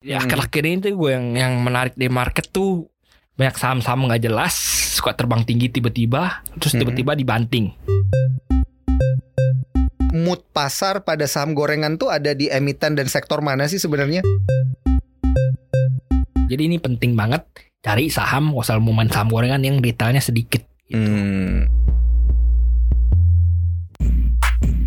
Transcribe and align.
Ya 0.00 0.16
Hmm. 0.16 0.32
akhir-akhir 0.32 0.64
ini 0.64 0.76
tuh 0.80 0.96
gue 0.96 1.12
yang 1.12 1.26
yang 1.36 1.52
menarik 1.60 1.92
di 1.92 2.08
market 2.08 2.48
tuh 2.48 2.88
banyak 3.36 3.52
saham-saham 3.52 4.08
nggak 4.08 4.24
jelas, 4.24 4.56
suka 4.96 5.12
terbang 5.12 5.44
tinggi 5.44 5.68
tiba-tiba, 5.68 6.40
terus 6.56 6.72
Hmm. 6.72 6.80
tiba-tiba 6.80 7.12
dibanting. 7.12 7.76
Mood 10.16 10.40
pasar 10.56 11.04
pada 11.04 11.28
saham 11.28 11.52
gorengan 11.52 12.00
tuh 12.00 12.08
ada 12.08 12.32
di 12.32 12.48
emiten 12.48 12.96
dan 12.96 13.12
sektor 13.12 13.44
mana 13.44 13.68
sih 13.68 13.76
sebenarnya? 13.76 14.24
Jadi 16.48 16.62
ini 16.64 16.80
penting 16.80 17.12
banget 17.12 17.44
cari 17.84 18.08
saham, 18.08 18.56
mau 18.56 18.64
main 18.96 19.12
saham 19.12 19.28
gorengan 19.28 19.60
yang 19.60 19.84
detailnya 19.84 20.24
sedikit. 20.24 20.64
Hmm. 20.88 21.68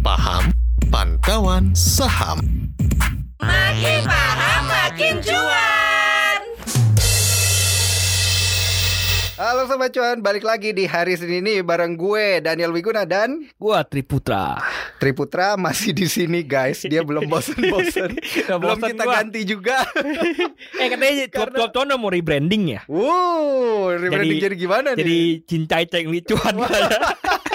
Paham 0.02 0.50
Pantauan 0.89 1.77
Saham 1.77 2.41
Makin 3.38 4.02
paham 4.09 4.52
makin 5.14 5.30
cuan. 5.30 6.39
Halo 9.34 9.66
Sobat 9.66 9.91
Cuan, 9.91 10.17
balik 10.26 10.41
lagi 10.41 10.73
di 10.73 10.86
hari 10.89 11.13
Senin 11.13 11.45
ini 11.45 11.62
bareng 11.62 11.94
gue 11.94 12.41
Daniel 12.41 12.73
Wiguna 12.73 13.03
dan 13.05 13.45
Gua 13.59 13.86
Triputra. 13.86 14.58
Triputra 14.98 15.53
masih 15.53 15.94
di 15.94 16.09
sini 16.09 16.41
guys. 16.41 16.81
Dia 16.81 17.05
belum 17.05 17.27
bosen-bosen. 17.27 18.17
Belum 18.48 18.62
bosen 18.62 18.89
kita 18.95 19.03
gua. 19.03 19.13
ganti 19.20 19.41
juga. 19.44 19.77
Eh 20.81 20.88
katanya 20.89 21.27
Karena- 21.30 21.58
Cuap 21.70 21.94
mau 21.94 22.09
rebranding 22.09 22.77
ya. 22.77 22.81
Wow, 22.89 23.94
rebranding 23.94 24.41
jadi, 24.41 24.45
Jadi- 24.50 24.58
gimana 24.58 24.89
Jadi 24.98 25.05
nih? 25.05 25.27
cincai 25.45 25.86
ceng 25.86 26.09
licuan. 26.09 26.53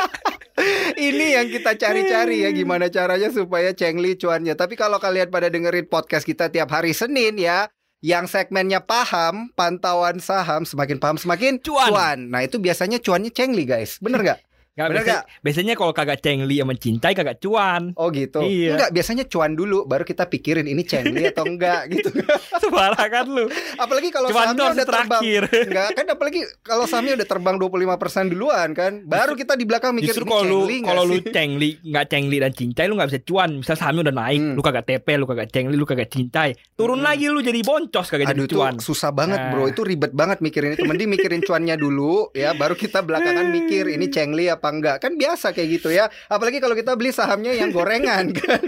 Ini 0.99 1.27
yang 1.39 1.47
kita 1.53 1.79
cari-cari 1.79 2.43
ya 2.43 2.51
gimana 2.51 2.91
caranya 2.91 3.31
supaya 3.31 3.71
Cengli 3.77 4.19
cuannya. 4.19 4.59
Tapi 4.59 4.75
kalau 4.75 4.99
kalian 4.99 5.31
pada 5.31 5.47
dengerin 5.53 5.87
podcast 5.87 6.27
kita 6.27 6.51
tiap 6.51 6.73
hari 6.75 6.91
Senin 6.97 7.39
ya, 7.39 7.71
yang 8.01 8.31
segmennya 8.31 8.83
paham, 8.83 9.51
pantauan 9.59 10.23
saham, 10.23 10.63
semakin 10.63 11.03
paham 11.03 11.19
semakin 11.19 11.59
Cuan. 11.59 12.31
Nah 12.31 12.47
itu 12.47 12.63
biasanya 12.63 13.03
cuannya 13.03 13.35
Cengli 13.35 13.67
guys, 13.67 13.99
bener 13.99 14.23
nggak? 14.23 14.48
Nggak, 14.79 14.89
Bener 14.89 15.03
biasa- 15.03 15.25
biasanya 15.43 15.75
kalau 15.75 15.91
kagak 15.91 16.19
cengli 16.19 16.57
sama 16.57 16.73
cincai 16.73 17.13
kagak 17.13 17.39
cuan. 17.39 17.83
Oh 17.93 18.09
gitu. 18.09 18.39
Iya. 18.41 18.79
Enggak, 18.79 18.91
biasanya 18.93 19.25
cuan 19.27 19.53
dulu, 19.53 19.83
baru 19.85 20.07
kita 20.07 20.25
pikirin 20.25 20.65
ini 20.65 20.87
Cengli 20.87 21.27
atau 21.27 21.43
enggak 21.45 21.83
gitu. 21.93 22.15
Sembarangan 22.57 23.27
lu. 23.27 23.45
Apalagi 23.75 24.09
kalau 24.09 24.29
Cuan 24.29 24.55
sahamnya 24.55 24.63
itu 24.63 24.71
udah 24.71 24.87
terbang. 24.87 25.21
terakhir. 25.21 25.43
Enggak 25.69 25.89
kan 25.93 26.07
apalagi 26.09 26.41
kalau 26.61 26.85
sahamnya 26.85 27.15
udah 27.17 27.27
terbang 27.27 27.57
25% 27.59 28.31
duluan 28.31 28.69
kan. 28.71 28.93
Baru 29.03 29.35
kita 29.35 29.53
di 29.53 29.65
belakang 29.65 29.93
mikir 29.93 30.15
Justru 30.15 30.25
ini 30.25 30.31
kalau 30.31 30.45
lu 30.47 30.59
kalau 30.81 31.03
lu 31.05 31.17
cengli 31.21 31.71
nggak 31.83 32.07
cengli 32.07 32.37
dan 32.39 32.53
cincai 32.53 32.87
lu 32.87 32.95
nggak 32.95 33.09
bisa 33.09 33.21
cuan. 33.23 33.51
Misal 33.59 33.75
sahamnya 33.75 34.03
udah 34.05 34.17
naik, 34.17 34.39
Hmm. 34.39 34.55
lu 34.55 34.63
kagak 34.63 34.85
TP, 34.85 35.07
lu 35.17 35.27
kagak 35.27 35.49
cengli, 35.49 35.75
lu 35.75 35.85
kagak 35.85 36.07
cincai. 36.07 36.55
Turun 36.73 36.99
Hmm. 36.99 37.09
lagi 37.09 37.27
lu 37.27 37.41
jadi 37.41 37.59
boncos 37.61 38.07
kagak 38.07 38.31
Aduh 38.31 38.37
jadi 38.37 38.47
itu 38.47 38.55
cuan. 38.55 38.75
susah 38.79 39.11
banget 39.11 39.41
bro 39.51 39.61
Nah. 39.61 39.71
Itu 39.71 39.83
ribet 39.83 40.13
banget 40.13 40.39
mikirin 40.39 40.73
itu 40.73 40.85
Mending 40.85 41.11
mikirin 41.11 41.41
cuannya 41.41 41.75
dulu 41.75 42.31
ya 42.31 42.53
Baru 42.53 42.73
kita 42.73 43.01
belakangan 43.01 43.49
mikir 43.49 43.91
Ini 43.91 44.07
cengli 44.07 44.47
apa 44.47 44.68
enggak? 44.71 44.97
Kan 45.01 45.17
biasa 45.17 45.51
kayak 45.51 45.69
gitu 45.81 45.89
ya. 45.89 46.07
Apalagi 46.27 46.59
kalau 46.59 46.73
kita 46.73 46.95
beli 46.95 47.11
sahamnya 47.11 47.53
yang 47.53 47.71
gorengan 47.71 48.33
kan. 48.39 48.61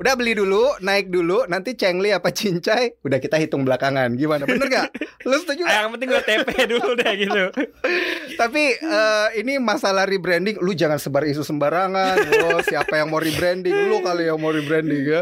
Udah 0.00 0.16
beli 0.16 0.32
dulu 0.32 0.72
Naik 0.80 1.12
dulu 1.12 1.44
Nanti 1.52 1.76
cengli 1.76 2.08
apa 2.08 2.32
cincai 2.32 2.96
Udah 3.04 3.20
kita 3.20 3.36
hitung 3.36 3.60
belakangan. 3.60 4.16
Gimana? 4.16 4.48
Bener 4.48 4.72
gak? 4.72 4.88
Lu 5.28 5.36
setuju 5.36 5.64
Ah, 5.64 5.68
gak? 5.68 5.76
yang 5.84 5.90
penting 5.92 6.08
gua 6.08 6.22
TP 6.24 6.48
dulu 6.64 6.90
deh 6.96 7.12
gitu. 7.20 7.44
Tapi 8.36 8.62
eh, 8.72 9.28
ini 9.36 9.60
masalah 9.60 10.08
rebranding 10.08 10.56
Lu 10.60 10.72
jangan 10.72 10.96
sebar 10.96 11.28
isu 11.28 11.44
sembarangan 11.44 12.16
Oh 12.48 12.60
siapa 12.64 12.96
yang 12.96 13.12
mau 13.12 13.20
rebranding? 13.20 13.76
Lu 13.88 14.00
kali 14.00 14.28
yang 14.28 14.40
mau 14.40 14.48
rebranding 14.48 15.02
ya. 15.04 15.20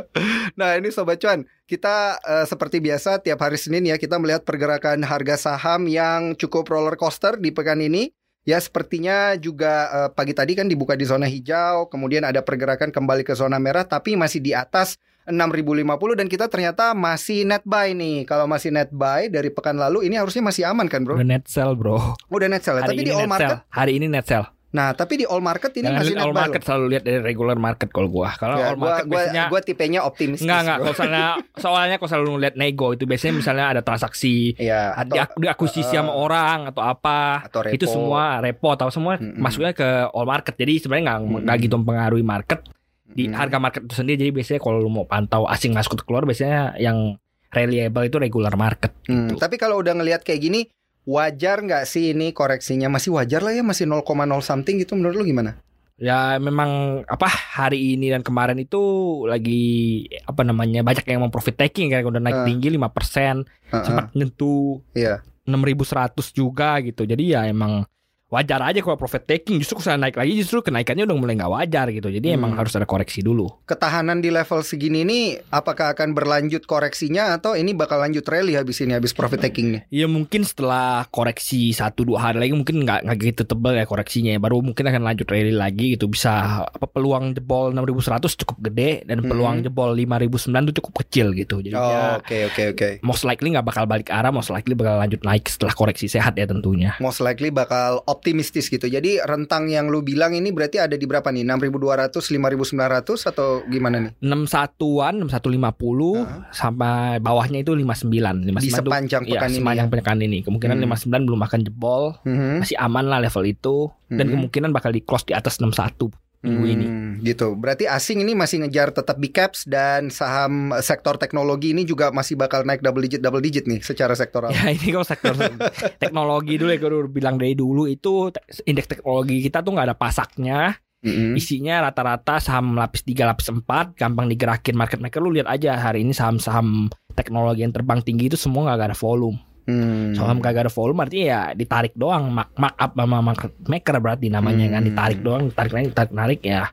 Nah 0.55 0.78
ini 0.78 0.95
Sobat 0.95 1.19
Cuan 1.19 1.42
Kita 1.67 2.19
eh, 2.19 2.47
seperti 2.47 2.78
biasa 2.78 3.19
tiap 3.20 3.42
hari 3.42 3.58
Senin 3.58 3.86
ya 3.86 3.98
Kita 3.98 4.22
melihat 4.22 4.47
pergerakan 4.47 5.02
harga 5.02 5.34
saham 5.34 5.91
yang 5.91 6.39
cukup 6.39 6.70
roller 6.70 6.95
coaster 6.95 7.34
di 7.34 7.50
pekan 7.50 7.83
ini 7.83 8.06
Ya 8.45 8.61
sepertinya 8.61 9.34
juga 9.41 9.89
eh, 9.89 10.11
pagi 10.12 10.37
tadi 10.37 10.53
kan 10.53 10.69
dibuka 10.69 10.92
di 10.92 11.09
zona 11.09 11.24
hijau 11.24 11.89
Kemudian 11.89 12.29
ada 12.29 12.45
pergerakan 12.45 12.92
kembali 12.92 13.24
ke 13.24 13.33
zona 13.33 13.57
merah 13.57 13.89
Tapi 13.89 14.20
masih 14.20 14.45
di 14.45 14.52
atas 14.52 15.01
6050 15.24 16.20
dan 16.20 16.27
kita 16.29 16.52
ternyata 16.52 16.92
masih 16.92 17.48
net 17.48 17.64
buy 17.64 17.96
nih. 17.96 18.29
Kalau 18.29 18.45
masih 18.45 18.69
net 18.69 18.92
buy 18.92 19.33
dari 19.33 19.48
pekan 19.48 19.80
lalu 19.80 20.05
ini 20.05 20.20
harusnya 20.20 20.45
masih 20.45 20.69
aman 20.69 20.85
kan, 20.85 21.01
Bro? 21.01 21.17
Udah 21.17 21.29
net 21.29 21.48
sell, 21.48 21.73
Bro. 21.73 21.96
Udah 22.29 22.48
net 22.52 22.61
sell 22.61 22.77
ya. 22.77 22.85
Hari 22.85 22.92
Tapi 22.92 23.08
di 23.08 23.13
all 23.13 23.29
market 23.29 23.64
sell. 23.64 23.73
Hari 23.73 23.92
ini 23.96 24.07
net 24.13 24.27
sell. 24.29 24.45
Nah, 24.74 24.90
tapi 24.90 25.23
di 25.23 25.24
all 25.24 25.39
market 25.39 25.70
ini 25.73 25.86
Jangan 25.86 25.96
masih 25.96 26.11
lihat 26.11 26.18
net 26.18 26.27
all 26.27 26.35
buy 26.35 26.40
market 26.42 26.61
selalu 26.61 26.85
lihat 26.90 27.02
dari 27.02 27.18
regular 27.23 27.55
market 27.57 27.89
kalau 27.89 28.08
gua. 28.11 28.35
Kalau 28.35 28.58
Ya, 28.58 28.67
all 28.67 28.74
gua, 28.74 28.83
market 28.90 29.05
gua, 29.05 29.12
biasanya 29.14 29.42
gua 29.46 29.61
tipenya 29.62 30.01
optimis. 30.02 30.42
Enggak 30.42 30.61
enggak 30.61 30.77
kalau 30.77 30.92
misalnya 30.92 31.27
soalnya 31.62 31.96
kalau 31.96 32.11
selalu 32.11 32.29
ngeliat 32.35 32.55
nego 32.55 32.89
itu 32.90 33.05
biasanya 33.05 33.34
misalnya 33.36 33.67
ada 33.70 33.80
transaksi 33.80 34.34
di, 34.52 34.68
atau 34.68 35.14
diakuisisi 35.36 35.86
eh, 35.86 35.95
sama 35.95 36.11
orang 36.11 36.68
atau 36.68 36.83
apa 36.83 37.46
atau 37.46 37.63
repo. 37.63 37.74
itu 37.74 37.86
semua 37.86 38.42
repo 38.42 38.68
atau 38.68 38.90
semua 38.90 39.14
Mm-mm. 39.14 39.39
masuknya 39.39 39.70
ke 39.70 39.86
all 40.11 40.27
market 40.27 40.55
jadi 40.55 40.74
sebenarnya 40.77 41.05
nggak 41.07 41.18
Mm-mm. 41.23 41.42
nggak 41.46 41.57
gitu 41.63 41.74
mempengaruhi 41.79 42.27
market 42.27 42.61
di 43.07 43.24
Hmm. 43.24 43.36
harga 43.36 43.58
market 43.58 43.83
itu 43.84 43.95
sendiri 43.95 44.17
jadi 44.18 44.33
biasanya 44.33 44.58
kalau 44.58 44.83
lu 44.83 44.90
mau 44.90 45.07
pantau 45.07 45.46
asing 45.46 45.70
masuk 45.70 46.02
keluar 46.02 46.27
biasanya 46.27 46.74
yang 46.77 47.14
reliable 47.48 48.02
itu 48.02 48.18
regular 48.18 48.58
market 48.58 48.90
Hmm, 49.07 49.30
gitu. 49.30 49.39
Tapi 49.39 49.55
kalau 49.55 49.79
udah 49.79 49.95
ngelihat 49.95 50.27
kayak 50.27 50.40
gini, 50.40 50.67
wajar 51.05 51.61
nggak 51.61 51.85
sih 51.85 52.11
ini 52.11 52.31
koreksinya? 52.31 52.89
Masih 52.89 53.13
wajar 53.13 53.41
lah 53.41 53.53
ya, 53.53 53.61
masih 53.61 53.85
0,0 53.85 54.05
something 54.41 54.77
gitu 54.77 54.95
menurut 54.95 55.17
lu 55.17 55.25
gimana? 55.25 55.61
ya 55.95 56.42
memang 56.42 57.01
apa 57.07 57.31
hari 57.55 57.95
ini 57.95 58.11
dan 58.11 58.19
kemarin 58.19 58.59
itu 58.59 58.83
lagi 59.31 60.03
apa 60.27 60.43
namanya 60.43 60.83
banyak 60.83 61.07
yang 61.07 61.23
mau 61.23 61.31
profit 61.31 61.55
taking 61.55 61.87
kayak 61.87 62.03
udah 62.03 62.19
naik 62.19 62.43
Eh. 62.43 62.47
tinggi 62.51 62.67
5% 62.67 63.47
Heeh. 63.70 63.85
sempat 63.87 64.11
nyentuh 64.11 64.83
Iya. 64.91 65.23
6100 65.47 66.35
juga 66.35 66.83
gitu. 66.83 67.07
Jadi 67.07 67.31
ya 67.31 67.47
emang 67.47 67.87
wajar 68.34 68.61
aja 68.61 68.78
kalau 68.78 68.96
profit 68.96 69.22
taking 69.24 69.56
justru 69.56 69.78
kalau 69.78 69.96
naik 69.96 70.14
lagi 70.14 70.34
justru 70.34 70.58
kenaikannya 70.61 71.05
udah 71.05 71.14
mulai 71.14 71.34
nggak 71.34 71.52
wajar 71.52 71.86
gitu. 71.89 72.08
Jadi 72.08 72.27
emang 72.30 72.50
Hmm. 72.50 72.58
harus 72.58 72.74
ada 72.74 72.84
koreksi 72.84 73.20
dulu. 73.20 73.46
Ketahanan 73.64 74.18
di 74.18 74.28
level 74.28 74.61
segini 74.61 75.02
nih, 75.02 75.24
apakah 75.48 75.95
akan 75.95 76.12
berlanjut 76.12 76.64
koreksinya 76.64 77.33
atau 77.33 77.55
ini 77.55 77.70
bakal 77.72 77.96
lanjut 77.96 78.24
rally 78.24 78.55
habis 78.55 78.78
ini 78.78 78.92
habis 78.92 79.14
profit 79.14 79.39
takingnya? 79.39 79.86
Ya 79.89 80.05
mungkin 80.05 80.42
setelah 80.42 81.06
koreksi 81.08 81.70
satu 81.70 82.02
dua 82.02 82.18
hari 82.22 82.40
lagi 82.40 82.52
mungkin 82.52 82.83
nggak 82.83 83.05
nggak 83.05 83.18
gitu 83.22 83.42
tebal 83.45 83.72
ya 83.72 83.84
koreksinya. 83.84 84.34
Baru 84.36 84.58
mungkin 84.58 84.84
akan 84.84 85.02
lanjut 85.02 85.27
rally 85.27 85.55
lagi 85.55 85.95
gitu. 85.95 86.06
Bisa 86.06 86.34
apa 86.64 86.84
peluang 86.84 87.33
jebol 87.33 87.70
6100 87.70 88.34
cukup 88.36 88.58
gede 88.62 89.05
dan 89.05 89.20
Hmm. 89.20 89.28
peluang 89.28 89.56
jebol 89.61 89.95
5009 89.95 90.64
itu 90.64 90.80
cukup 90.80 90.95
kecil 91.02 91.30
gitu. 91.33 91.61
Jadi 91.61 91.74
Oh, 91.74 91.84
ya 91.84 92.18
oke 92.18 92.36
oke 92.48 92.62
oke. 92.72 92.89
most 93.01 93.22
likely 93.22 93.51
nggak 93.51 93.64
bakal 93.64 93.84
balik 93.84 94.08
arah, 94.08 94.30
most 94.30 94.48
likely 94.48 94.72
bakal 94.72 94.96
lanjut 94.96 95.20
naik 95.20 95.45
setelah 95.45 95.72
koreksi 95.72 96.06
sehat 96.06 96.34
ya 96.34 96.45
tentunya. 96.45 96.96
Most 96.98 97.20
likely 97.20 97.48
bakal 97.48 98.01
optimistis 98.24 98.73
gitu. 98.73 98.89
Jadi 98.89 99.20
rentang 99.20 99.68
yang 99.68 99.92
lu 99.92 100.01
bilang 100.01 100.33
ini 100.33 100.48
berarti 100.48 100.80
ada 100.80 100.96
di 100.96 101.05
berapa 101.05 101.29
nih? 101.29 101.45
6200, 101.45 102.24
5900 102.24 103.29
atau 103.29 103.61
gimana 103.68 104.01
nih? 104.01 104.12
61-an, 104.18 105.20
6150 105.20 106.24
Heeh. 106.24 106.40
sampai 106.48 107.20
bawahnya 107.20 107.61
itu 107.61 107.77
59. 107.77 108.48
59 108.48 108.64
Di 108.64 108.73
sepanjang 108.73 109.23
Iya, 109.24 109.33
pekan 109.36 109.51
ini. 109.51 109.58
sepanjang 109.61 109.86
ya? 109.86 109.92
pekan 109.92 110.18
ini. 110.18 110.39
Kemungkinan 110.40 110.74
Hmm. 110.74 110.89
59 110.89 111.23
belum 111.29 111.40
akan 111.45 111.61
jebol, 111.63 112.02
Mhm. 112.24 112.64
masih 112.64 112.77
aman 112.80 113.05
lah 113.05 113.20
level 113.20 113.45
itu 113.45 113.77
dan 114.08 114.24
Mhm. 114.24 114.33
kemungkinan 114.40 114.70
bakal 114.73 114.89
di 114.89 115.05
close 115.05 115.29
di 115.29 115.36
atas 115.36 115.61
61 115.61 116.08
minggu 116.45 116.65
ini. 116.69 116.87
Hmm, 116.87 117.11
gitu. 117.25 117.57
Berarti 117.57 117.89
asing 117.89 118.21
ini 118.21 118.37
masih 118.37 118.61
ngejar 118.61 118.93
tetap 118.93 119.17
big 119.17 119.33
caps 119.33 119.65
dan 119.65 120.13
saham 120.13 120.77
sektor 120.85 121.17
teknologi 121.17 121.73
ini 121.73 121.89
juga 121.89 122.13
masih 122.13 122.37
bakal 122.37 122.69
naik 122.69 122.85
double 122.85 123.01
digit 123.01 123.25
double 123.25 123.41
digit 123.41 123.65
nih 123.65 123.81
secara 123.81 124.13
sektoral. 124.13 124.53
Ya 124.53 124.69
ini 124.69 124.93
kalau 124.93 125.09
sektor 125.09 125.33
teknologi 126.03 126.61
dulu 126.61 126.71
ya 126.71 126.79
gue 126.79 126.91
udah 126.93 127.11
bilang 127.11 127.41
dari 127.41 127.57
dulu 127.57 127.89
itu 127.89 128.29
indeks 128.69 128.93
teknologi 128.93 129.41
kita 129.41 129.65
tuh 129.65 129.73
nggak 129.73 129.88
ada 129.88 129.97
pasaknya, 129.97 130.77
Mhm. 131.05 131.37
isinya 131.37 131.85
rata-rata 131.85 132.41
saham 132.41 132.81
lapis 132.81 133.05
3, 133.05 133.29
lapis 133.29 133.53
4, 133.53 133.93
gampang 133.93 134.25
digerakin 134.25 134.73
market 134.73 135.05
maker 135.05 135.21
lu 135.21 135.37
lihat 135.37 135.44
aja 135.53 135.76
hari 135.76 136.00
ini 136.00 136.17
saham-saham 136.17 136.88
teknologi 137.12 137.61
yang 137.61 137.76
terbang 137.76 138.00
tinggi 138.00 138.32
itu 138.32 138.41
semua 138.41 138.73
nggak 138.73 138.88
ada 138.88 138.97
volume. 138.97 139.37
Hmm. 139.64 140.12
Saham 140.12 140.38
kagak 140.38 140.69
ada 140.69 140.72
volume 140.72 141.00
artinya 141.02 141.25
ya 141.25 141.40
ditarik 141.52 141.93
doang 141.94 142.28
mark, 142.28 142.52
mark 142.55 142.76
up 142.76 142.93
sama 142.93 143.19
market 143.19 143.52
maker 143.64 143.96
berarti 143.99 144.28
namanya 144.28 144.69
kan 144.70 144.81
Hmm. 144.81 144.88
ditarik 144.93 145.20
doang 145.20 145.43
ditarik 145.49 145.72
naik 145.72 145.88
ditarik 145.90 146.12
narik 146.12 146.40
ya 146.40 146.69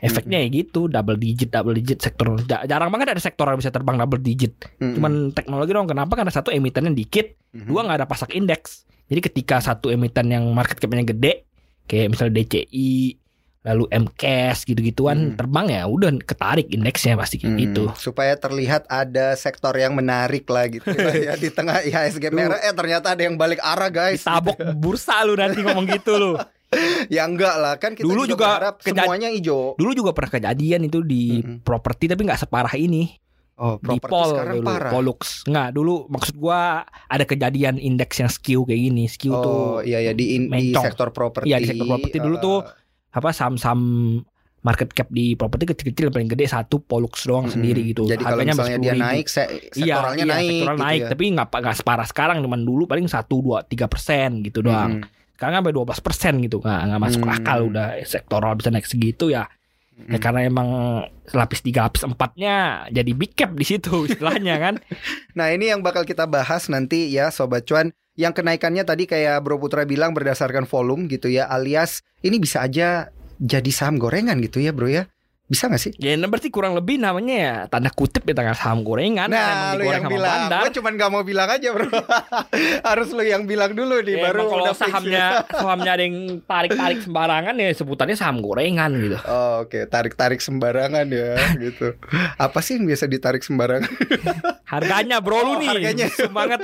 efeknya 0.00 0.40
ya 0.40 0.48
gitu 0.48 0.88
double 0.88 1.20
digit 1.20 1.52
double 1.52 1.76
digit 1.76 2.00
sektor 2.00 2.40
Ja- 2.48 2.64
jarang 2.64 2.88
banget 2.88 3.12
ada 3.12 3.20
sektor 3.20 3.44
yang 3.44 3.60
bisa 3.60 3.68
terbang 3.68 4.00
double 4.00 4.16
digit 4.16 4.56
Mhm. 4.80 4.94
cuman 4.96 5.12
teknologi 5.36 5.76
doang 5.76 5.84
kenapa 5.84 6.16
karena 6.16 6.32
satu 6.32 6.48
emitennya 6.48 6.88
dikit 6.90 7.36
Mhm. 7.52 7.68
dua 7.68 7.84
nggak 7.84 7.98
ada 8.00 8.08
pasak 8.08 8.32
indeks 8.32 8.88
jadi 9.12 9.20
ketika 9.20 9.60
satu 9.60 9.92
emiten 9.92 10.32
yang 10.32 10.48
market 10.56 10.80
capnya 10.80 11.04
gede 11.04 11.44
kayak 11.84 12.16
misalnya 12.16 12.40
DCI 12.40 13.19
lalu 13.60 13.84
MCAS 13.90 14.64
gitu-gituan 14.64 15.18
Hmm. 15.22 15.36
terbang 15.36 15.66
ya 15.70 15.82
udah 15.84 16.16
ketarik 16.18 16.68
indeksnya 16.68 17.12
pasti 17.12 17.36
kayak 17.36 17.50
Hmm, 17.50 17.60
gitu 17.62 17.84
supaya 17.94 18.32
terlihat 18.34 18.88
ada 18.88 19.36
sektor 19.36 19.72
yang 19.72 19.92
menarik 19.92 20.48
lah 20.48 20.64
gitu 20.64 20.88
ya 21.28 21.36
di 21.36 21.48
tengah 21.48 21.82
IHSG 21.82 22.30
merah 22.30 22.56
eh 22.58 22.72
ternyata 22.72 23.12
ada 23.12 23.20
yang 23.20 23.36
balik 23.36 23.60
arah 23.60 23.88
guys 23.88 24.18
ditabok 24.18 24.56
bursa 24.74 25.20
lu 25.22 25.36
nanti 25.36 25.60
ngomong 25.60 25.84
gitu 25.86 26.16
lu 26.16 26.32
ya 27.12 27.26
enggak 27.26 27.54
lah 27.54 27.76
kan 27.76 27.92
kita 27.92 28.06
Dulu 28.06 28.24
juga, 28.24 28.30
juga 28.30 28.46
berharap 28.48 28.74
semuanya 28.80 29.28
hijau 29.28 29.74
Dulu 29.74 29.90
juga 29.92 30.10
pernah 30.10 30.32
kejadian 30.32 30.80
itu 30.82 30.98
di 31.02 31.24
Mm-mm. 31.36 31.60
properti 31.60 32.06
tapi 32.06 32.22
nggak 32.22 32.40
separah 32.40 32.72
ini. 32.74 33.12
Oh, 33.60 33.76
di 33.76 34.00
Pol 34.00 34.32
sekarang 34.32 34.56
dulu, 34.56 34.68
parah. 34.72 34.88
Pollux. 34.88 35.20
Nggak, 35.44 35.68
dulu 35.70 36.08
maksud 36.08 36.32
gua 36.32 36.80
ada 37.04 37.28
kejadian 37.28 37.76
indeks 37.76 38.16
yang 38.16 38.32
skew 38.32 38.64
kayak 38.64 38.88
gini. 38.88 39.04
Skew 39.04 39.28
Oh, 39.28 39.42
tuh 39.42 39.60
iya 39.84 40.00
ya 40.00 40.12
di, 40.14 40.32
in- 40.32 40.48
di 40.48 40.72
sektor 40.72 41.12
properti. 41.12 41.52
Iya, 41.52 41.60
di 41.60 41.68
sektor 41.68 41.84
properti 41.84 42.16
dulu 42.16 42.36
tuh 42.38 42.56
eh, 42.64 42.79
apa 43.10 43.30
saham-saham 43.30 43.80
market 44.60 44.92
cap 44.92 45.08
di 45.08 45.32
properti 45.32 45.72
kecil-kecil 45.72 46.12
paling 46.12 46.28
gede 46.28 46.44
satu 46.44 46.84
Pollux 46.84 47.24
doang 47.24 47.48
mm-mm. 47.48 47.54
sendiri 47.56 47.80
gitu. 47.90 48.04
Jadi 48.04 48.20
kalau 48.20 48.36
Harganya 48.36 48.52
misalnya 48.52 48.78
dia 48.78 48.92
10.000. 48.92 49.00
naik, 49.00 49.26
se 49.26 49.42
Iya, 49.42 49.60
sektoralnya 49.72 50.20
iya, 50.20 50.34
naik, 50.36 50.50
sektoral 50.52 50.76
gitu 50.76 50.84
naik, 50.84 51.00
ya. 51.00 51.08
tapi 51.08 51.22
nggak 51.32 51.48
nggak 51.48 51.76
separah 51.80 52.06
sekarang, 52.06 52.36
cuman 52.44 52.60
dulu 52.60 52.82
paling 52.84 53.06
1 53.08 53.24
2 53.24 53.64
3 53.64 53.88
persen 53.88 54.28
gitu 54.44 54.60
doang. 54.60 55.00
Mm-mm. 55.00 55.32
Sekarang 55.32 55.54
sampai 55.64 55.72
12 55.72 56.04
persen 56.04 56.32
gitu, 56.44 56.56
nggak 56.60 56.80
nggak 56.86 57.00
masuk 57.00 57.22
Hmm. 57.24 57.36
akal 57.40 57.58
udah 57.72 57.86
sektoral 58.04 58.52
bisa 58.52 58.68
naik 58.68 58.84
segitu 58.84 59.32
ya. 59.32 59.48
Ya 60.00 60.16
karena 60.16 60.44
emang 60.44 60.68
lapis 61.28 61.60
tiga 61.60 61.84
lapis 61.84 62.04
empatnya 62.04 62.88
jadi 62.88 63.12
big 63.12 63.36
cap 63.36 63.52
di 63.52 63.64
situ 63.64 64.08
istilahnya 64.08 64.56
kan. 64.56 64.74
Nah 65.36 65.52
ini 65.52 65.68
yang 65.68 65.80
bakal 65.80 66.04
kita 66.04 66.24
bahas 66.24 66.68
nanti 66.68 67.08
ya 67.08 67.28
Sobat 67.28 67.64
Cuan 67.64 67.92
Yang 68.20 68.44
kenaikannya 68.44 68.84
tadi 68.84 69.08
kayak 69.08 69.40
Bro 69.40 69.56
Putra 69.56 69.88
bilang 69.88 70.12
berdasarkan 70.12 70.68
volume 70.68 71.08
gitu 71.08 71.32
ya 71.32 71.48
Alias 71.48 72.04
ini 72.20 72.36
bisa 72.36 72.60
aja 72.60 73.08
jadi 73.40 73.72
saham 73.72 73.96
gorengan 73.96 74.36
gitu 74.44 74.60
ya 74.60 74.76
bro 74.76 74.92
ya 74.92 75.08
Bisa 75.50 75.66
gak 75.66 75.76
sih? 75.76 75.90
Ya 75.96 76.14
nah 76.14 76.24
berarti 76.24 76.46
kurang 76.46 76.72
lebih 76.72 76.94
namanya 76.96 77.34
ya 77.34 77.54
tanda 77.66 77.90
kutip 77.90 78.22
ya 78.22 78.32
tengah 78.32 78.54
saham 78.54 78.80
gorengan. 78.80 79.26
Nah 79.26 79.74
lu 79.74 79.82
yang 79.82 80.06
bilang 80.06 80.46
bandar. 80.46 80.62
Gue 80.62 80.78
cuman 80.78 80.92
gak 80.94 81.10
mau 81.10 81.22
bilang 81.22 81.50
aja 81.50 81.68
bro 81.68 81.90
Harus 82.88 83.10
lu 83.10 83.20
yang 83.20 83.42
bilang 83.44 83.72
dulu 83.72 83.98
nih 83.98 84.14
Ya, 84.14 84.22
Baru 84.24 84.46
kalau 84.46 84.62
udah 84.62 84.72
fix. 84.72 84.86
sahamnya 84.86 85.24
sahamnya 85.60 85.90
ada 85.90 86.02
yang 86.02 86.16
tarik-tarik 86.40 86.98
sembarangan 87.00 87.54
ya 87.56 87.68
sebutannya 87.72 88.14
saham 88.14 88.38
gorengan 88.38 88.90
gitu. 88.96 89.18
Oh, 89.28 89.66
Oke 89.66 89.84
tarik-tarik 89.84 90.38
sembarangan 90.38 91.06
ya 91.06 91.34
gitu 91.56 91.98
Apa 92.36 92.62
sih 92.62 92.78
yang 92.78 92.86
biasa 92.86 93.04
ditarik 93.04 93.42
sembarangan? 93.42 93.90
Harganya 94.64 95.18
bro 95.18 95.34
lu 95.40 95.50
Oh, 95.50 95.54
nih. 95.58 95.68
harganya. 95.68 96.06
Semangat. 96.08 96.62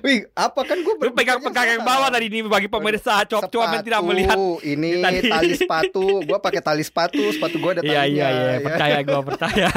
Wih 0.00 0.26
apa 0.32 0.60
kan 0.62 0.76
gue 0.76 0.94
Lu 1.00 1.10
pegang-pegang 1.12 1.78
yang 1.78 1.82
bawah 1.82 2.06
tadi 2.08 2.26
nih 2.26 2.42
bagi 2.44 2.66
pemirsa 2.66 3.22
cop 3.24 3.46
cuma 3.46 3.70
Sepatu, 3.72 3.82
tidak 3.82 4.00
melihat. 4.02 4.36
Ini 4.60 4.88
Tadi. 5.00 5.18
tali 5.24 5.52
sepatu 5.54 6.04
Gue 6.20 6.38
pakai 6.38 6.60
tali 6.60 6.82
sepatu 6.82 7.22
Sepatu 7.30 7.56
gue 7.64 7.72
ada 7.74 7.82
Iya 7.82 8.02
iya 8.04 8.26
iya 8.28 8.52
ya. 8.56 8.58
percaya 8.60 8.98
gua 9.00 9.20
percaya. 9.32 9.68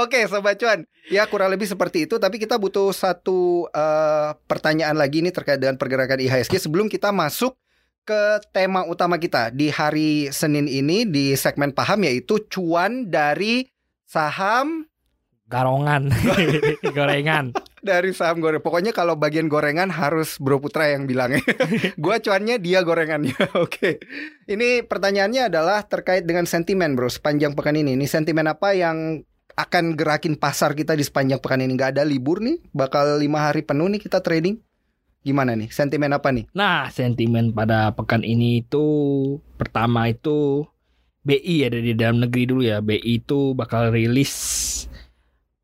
Oke, 0.00 0.24
sobat 0.24 0.56
cuan. 0.56 0.88
Ya 1.12 1.28
kurang 1.28 1.52
lebih 1.52 1.68
seperti 1.68 2.08
itu. 2.08 2.16
Tapi 2.16 2.40
kita 2.40 2.56
butuh 2.56 2.88
satu 2.90 3.68
eh, 3.68 4.30
pertanyaan 4.48 4.96
lagi 4.96 5.20
nih 5.20 5.30
terkait 5.30 5.60
dengan 5.60 5.76
pergerakan 5.76 6.18
IHSG 6.18 6.56
sebelum 6.56 6.88
kita 6.88 7.12
masuk 7.12 7.54
ke 8.02 8.40
tema 8.50 8.88
utama 8.88 9.20
kita 9.20 9.52
di 9.52 9.68
hari 9.68 10.32
Senin 10.32 10.64
ini 10.66 11.04
di 11.04 11.36
segmen 11.36 11.70
paham 11.70 12.08
yaitu 12.08 12.40
cuan 12.48 13.06
dari 13.06 13.68
saham 14.02 14.88
Garongan. 15.50 16.14
Gorengan. 16.96 17.50
Dari 17.80 18.12
saham 18.12 18.40
goreng. 18.40 18.62
Pokoknya 18.62 18.94
kalau 18.94 19.16
bagian 19.16 19.48
gorengan 19.48 19.90
harus 19.90 20.36
Bro 20.36 20.60
Putra 20.60 20.92
yang 20.92 21.04
bilangnya. 21.08 21.42
Gua 22.04 22.20
cuannya, 22.20 22.60
dia 22.60 22.84
gorengannya. 22.84 23.36
Oke. 23.64 24.00
Ini 24.46 24.84
pertanyaannya 24.86 25.52
adalah 25.52 25.84
terkait 25.84 26.24
dengan 26.24 26.44
sentimen, 26.44 26.94
Bro, 26.94 27.10
sepanjang 27.10 27.56
pekan 27.56 27.76
ini. 27.76 27.96
Ini 27.96 28.06
sentimen 28.06 28.46
apa 28.46 28.76
yang 28.76 29.24
akan 29.58 29.98
gerakin 29.98 30.38
pasar 30.38 30.72
kita 30.72 30.96
di 30.96 31.04
sepanjang 31.04 31.40
pekan 31.42 31.64
ini? 31.64 31.76
Nggak 31.76 31.98
ada 31.98 32.04
libur 32.06 32.40
nih, 32.40 32.60
bakal 32.72 33.20
lima 33.20 33.50
hari 33.50 33.66
penuh 33.66 33.88
nih 33.90 34.00
kita 34.00 34.22
trading. 34.24 34.60
Gimana 35.20 35.52
nih? 35.52 35.68
Sentimen 35.68 36.16
apa 36.16 36.32
nih? 36.32 36.48
Nah, 36.56 36.88
sentimen 36.88 37.52
pada 37.52 37.92
pekan 37.92 38.24
ini 38.24 38.64
itu 38.64 38.84
pertama 39.60 40.08
itu 40.08 40.64
BI 41.20 41.68
ada 41.68 41.76
di 41.76 41.92
dalam 41.92 42.24
negeri 42.24 42.48
dulu 42.48 42.62
ya. 42.64 42.80
BI 42.80 43.20
itu 43.20 43.52
bakal 43.52 43.92
rilis 43.92 44.32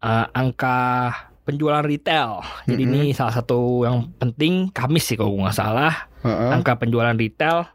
uh, 0.05 0.29
angka 0.37 1.09
penjualan 1.47 1.87
retail. 1.87 2.43
Jadi 2.67 2.83
Mhm. 2.83 2.91
ini 2.91 3.03
salah 3.15 3.33
satu 3.33 3.87
yang 3.87 4.11
penting 4.19 4.75
Kamis 4.75 5.07
sih 5.07 5.17
kalau 5.17 5.39
nggak 5.39 5.55
salah. 5.55 6.11
Heeh. 6.27 6.51
Angka 6.51 6.75
penjualan 6.77 7.15
retail 7.15 7.71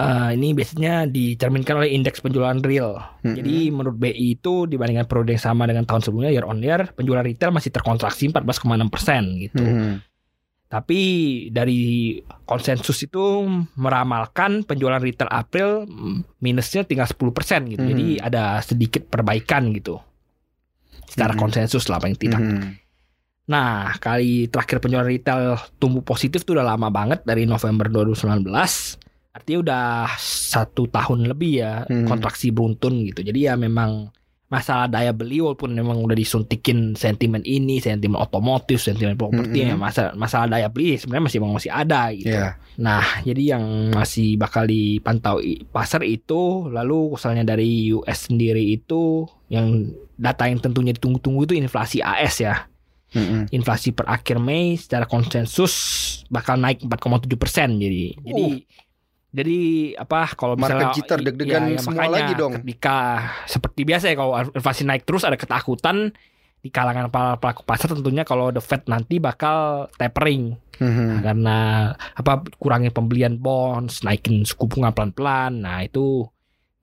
uh, 0.00 0.30
ini 0.34 0.56
biasanya 0.56 1.06
dicerminkan 1.06 1.78
oleh 1.78 1.92
indeks 1.92 2.24
penjualan 2.24 2.56
real. 2.58 2.98
Mhm. 3.22 3.34
Jadi 3.36 3.56
menurut 3.70 3.96
BI 4.00 4.34
itu 4.34 4.64
dibandingkan 4.66 5.06
periode 5.06 5.36
yang 5.36 5.44
sama 5.44 5.68
dengan 5.68 5.84
tahun 5.84 6.02
sebelumnya 6.02 6.32
year 6.32 6.48
on 6.48 6.58
year 6.58 6.88
penjualan 6.90 7.22
retail 7.22 7.52
masih 7.52 7.70
terkontraksi 7.70 8.26
14,6 8.26 8.88
persen 8.90 9.22
gitu. 9.38 9.62
Mhm. 9.62 9.92
Tapi 10.64 11.00
dari 11.54 12.18
konsensus 12.42 12.98
itu 13.06 13.46
meramalkan 13.78 14.66
penjualan 14.66 14.98
retail 14.98 15.30
April 15.30 15.86
mm, 15.86 16.42
minusnya 16.42 16.82
tinggal 16.82 17.06
10% 17.06 17.70
gitu. 17.70 17.84
Mhm. 17.84 17.90
Jadi 17.94 18.06
ada 18.18 18.58
sedikit 18.58 19.06
perbaikan 19.06 19.70
gitu. 19.70 20.02
Secara 21.04 21.32
Mhm. 21.34 21.40
konsensus 21.40 21.84
lah 21.86 21.98
paling 21.98 22.18
tidak. 22.18 22.40
Mhm. 22.40 22.82
Nah, 23.44 23.92
kali 24.00 24.48
terakhir 24.48 24.80
penjualan 24.80 25.04
retail 25.04 25.60
tumbuh 25.76 26.00
positif 26.00 26.48
itu 26.48 26.56
udah 26.56 26.64
lama 26.64 26.88
banget 26.88 27.28
dari 27.28 27.44
November 27.44 27.92
2019. 27.92 28.96
Artinya 29.34 29.58
udah 29.60 29.86
satu 30.16 30.88
tahun 30.88 31.28
lebih 31.28 31.52
ya 31.60 31.84
Mhm. 31.84 32.08
kontraksi 32.08 32.48
beruntun 32.48 33.04
gitu. 33.04 33.20
Jadi 33.20 33.44
ya 33.44 33.58
memang 33.58 34.08
masalah 34.44 34.86
daya 34.86 35.10
beli 35.10 35.42
walaupun 35.42 35.74
memang 35.74 35.98
udah 36.06 36.14
disuntikin 36.14 36.94
sentimen 36.94 37.42
ini, 37.42 37.82
sentimen 37.82 38.14
otomotif, 38.14 38.78
sentimen 38.78 39.18
properti 39.18 39.66
Mhm. 39.66 39.68
ya 39.68 39.74
masalah 39.74 40.12
masalah 40.14 40.46
daya 40.46 40.68
beli 40.70 40.94
sebenarnya 40.94 41.26
masih 41.26 41.38
masih 41.42 41.72
ada 41.74 42.02
gitu. 42.14 42.30
Iya. 42.30 42.54
Nah, 42.78 43.02
jadi 43.26 43.58
yang 43.58 43.90
masih 43.90 44.38
bakal 44.38 44.70
dipantau 44.70 45.42
pasar 45.74 46.06
itu 46.06 46.70
lalu 46.70 47.18
misalnya 47.18 47.42
dari 47.42 47.90
US 47.90 48.30
sendiri 48.30 48.62
itu 48.72 49.26
yang 49.54 49.68
data 50.18 50.50
yang 50.50 50.58
tentunya 50.58 50.92
ditunggu-tunggu 50.94 51.46
itu 51.46 51.54
inflasi 51.58 52.02
AS 52.02 52.42
ya. 52.42 52.66
Mhm. 53.14 53.54
Inflasi 53.54 53.94
per 53.94 54.10
akhir 54.10 54.42
Mei 54.42 54.74
secara 54.74 55.06
konsensus 55.06 55.74
bakal 56.26 56.58
naik 56.58 56.82
4,7 56.82 57.38
persen 57.38 57.78
jadi 57.78 58.18
jadi 58.18 58.46
jadi 59.34 59.58
apa 59.98 60.34
kalau 60.34 60.54
Uh. 60.54 60.60
misalnya 60.62 60.90
Market 60.90 60.98
jitter, 60.98 61.18
deg-degan 61.22 61.62
iya, 61.66 61.70
iya, 61.74 61.78
semua 61.78 62.06
makanya 62.06 62.14
lagi 62.14 62.32
dong. 62.34 62.52
Ketika 62.58 62.98
seperti 63.46 63.80
biasa 63.86 64.04
ya 64.10 64.16
kalau 64.18 64.32
inflasi 64.50 64.82
naik 64.82 65.02
terus 65.06 65.22
ada 65.22 65.38
ketakutan 65.38 66.10
di 66.64 66.68
kalangan 66.72 67.12
para 67.12 67.36
pelaku 67.38 67.62
pasar 67.62 67.92
tentunya 67.92 68.24
kalau 68.26 68.50
the 68.50 68.62
Fed 68.62 68.86
nanti 68.90 69.22
bakal 69.22 69.86
tapering 69.98 70.58
Mhm. 70.80 71.06
Nah, 71.06 71.20
karena 71.22 71.58
apa 72.18 72.42
kurangnya 72.58 72.90
pembelian 72.90 73.38
bonds, 73.38 74.02
naikin 74.02 74.42
suku 74.42 74.66
bunga 74.66 74.90
pelan-pelan. 74.90 75.62
Nah, 75.62 75.86
itu 75.86 76.26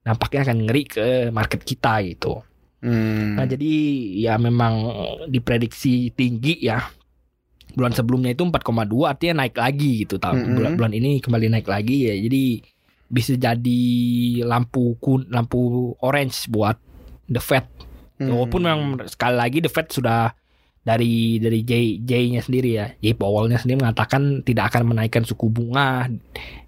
nampaknya 0.07 0.47
akan 0.47 0.57
ngeri 0.67 0.83
ke 0.87 1.07
market 1.35 1.61
kita 1.67 1.99
gitu. 2.07 2.39
Hmm. 2.81 3.37
Nah, 3.37 3.45
jadi 3.45 3.73
ya 4.17 4.41
memang 4.41 4.73
diprediksi 5.29 6.09
tinggi 6.11 6.57
ya. 6.65 6.81
Bulan 7.71 7.95
sebelumnya 7.95 8.35
itu 8.35 8.43
4,2 8.43 9.07
artinya 9.07 9.45
naik 9.45 9.55
lagi 9.55 10.03
gitu. 10.03 10.19
Tahun 10.19 10.35
Mm-mm. 10.35 10.55
bulan 10.57 10.71
bulan 10.75 10.93
ini 10.97 11.23
kembali 11.23 11.47
naik 11.47 11.69
lagi 11.69 12.11
ya. 12.11 12.15
Jadi 12.17 12.43
bisa 13.11 13.35
jadi 13.35 13.83
lampu 14.43 14.99
kun 14.99 15.27
lampu 15.31 15.93
orange 16.03 16.51
buat 16.51 16.75
the 17.31 17.39
Fed. 17.39 17.63
Hmm. 18.19 18.33
Walaupun 18.33 18.61
memang 18.65 18.81
sekali 19.07 19.35
lagi 19.39 19.57
the 19.63 19.71
Fed 19.71 19.87
sudah 19.93 20.35
dari 20.81 21.37
dari 21.37 21.61
J 21.61 22.01
J-nya 22.01 22.41
sendiri 22.41 22.69
ya, 22.73 22.89
J 22.97 23.13
Powell-nya 23.13 23.61
sendiri 23.61 23.85
mengatakan 23.85 24.41
tidak 24.41 24.73
akan 24.73 24.89
menaikkan 24.89 25.21
suku 25.21 25.45
bunga 25.45 26.09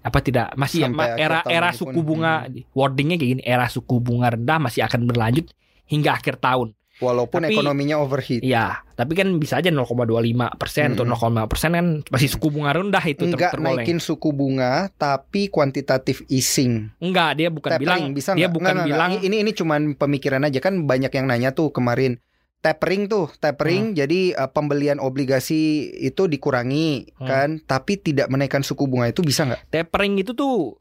apa 0.06 0.18
tidak 0.22 0.54
masih 0.54 0.86
Sampai 0.86 1.18
era 1.18 1.42
era 1.50 1.74
suku 1.74 1.98
bunga 1.98 2.46
wordingnya 2.78 3.18
kayak 3.18 3.30
gini, 3.34 3.42
era 3.42 3.66
suku 3.66 3.98
bunga 3.98 4.38
rendah 4.38 4.62
masih 4.62 4.86
akan 4.86 5.10
berlanjut 5.10 5.50
hingga 5.86 6.14
akhir 6.14 6.38
tahun. 6.38 6.72
Walaupun 6.94 7.42
Tapi- 7.42 7.52
ekonominya 7.52 7.98
overheat. 7.98 8.38
Iya, 8.38 8.86
tapi 8.94 9.12
kan 9.12 9.26
bisa 9.34 9.58
aja 9.58 9.66
0,25 9.66 10.06
persen 10.54 10.94
atau 10.94 11.02
Mm-mm. 11.02 11.18
0,5 11.18 11.50
persen 11.50 11.70
kan 11.72 11.86
masih 12.06 12.30
suku 12.30 12.48
bunga 12.48 12.70
rendah 12.70 13.02
itu 13.02 13.24
ter- 13.24 13.34
Enggak 13.34 13.52
tergoleng. 13.52 13.82
naikin 13.82 13.98
suku 13.98 14.30
bunga 14.30 14.72
tapi 14.92 15.48
kuantitatif 15.48 16.22
easing. 16.28 16.94
Enggak, 16.98 17.34
dia 17.34 17.48
bukan 17.48 17.70
tapering 17.72 17.82
bilang 17.82 18.14
bisa 18.14 18.30
dia 18.32 18.46
nggak? 18.46 18.54
bukan 18.54 18.62
Nggak, 18.68 18.74
nggak, 18.76 18.88
bilang 18.88 19.12
ini 19.20 19.36
ini 19.40 19.50
cuman 19.52 19.80
pemikiran 19.92 20.42
aja 20.44 20.58
kan 20.60 20.86
banyak 20.86 21.10
yang 21.10 21.26
nanya 21.26 21.50
tuh 21.50 21.68
kemarin 21.68 22.22
tapering 22.60 23.04
tuh 23.06 23.28
tapering 23.36 23.90
Hmm. 23.90 23.96
jadi 23.98 24.20
uh, 24.36 24.48
pembelian 24.48 24.96
obligasi 24.96 25.60
itu 25.98 26.24
dikurangi 26.24 27.12
Hmm. 27.14 27.26
kan 27.26 27.48
tapi 27.60 27.98
tidak 27.98 28.30
menaikkan 28.30 28.62
suku 28.62 28.86
bunga 28.86 29.04
itu 29.06 29.20
bisa 29.20 29.44
nggak? 29.44 29.68
tapering 29.68 30.16
itu 30.16 30.32
tuh 30.32 30.78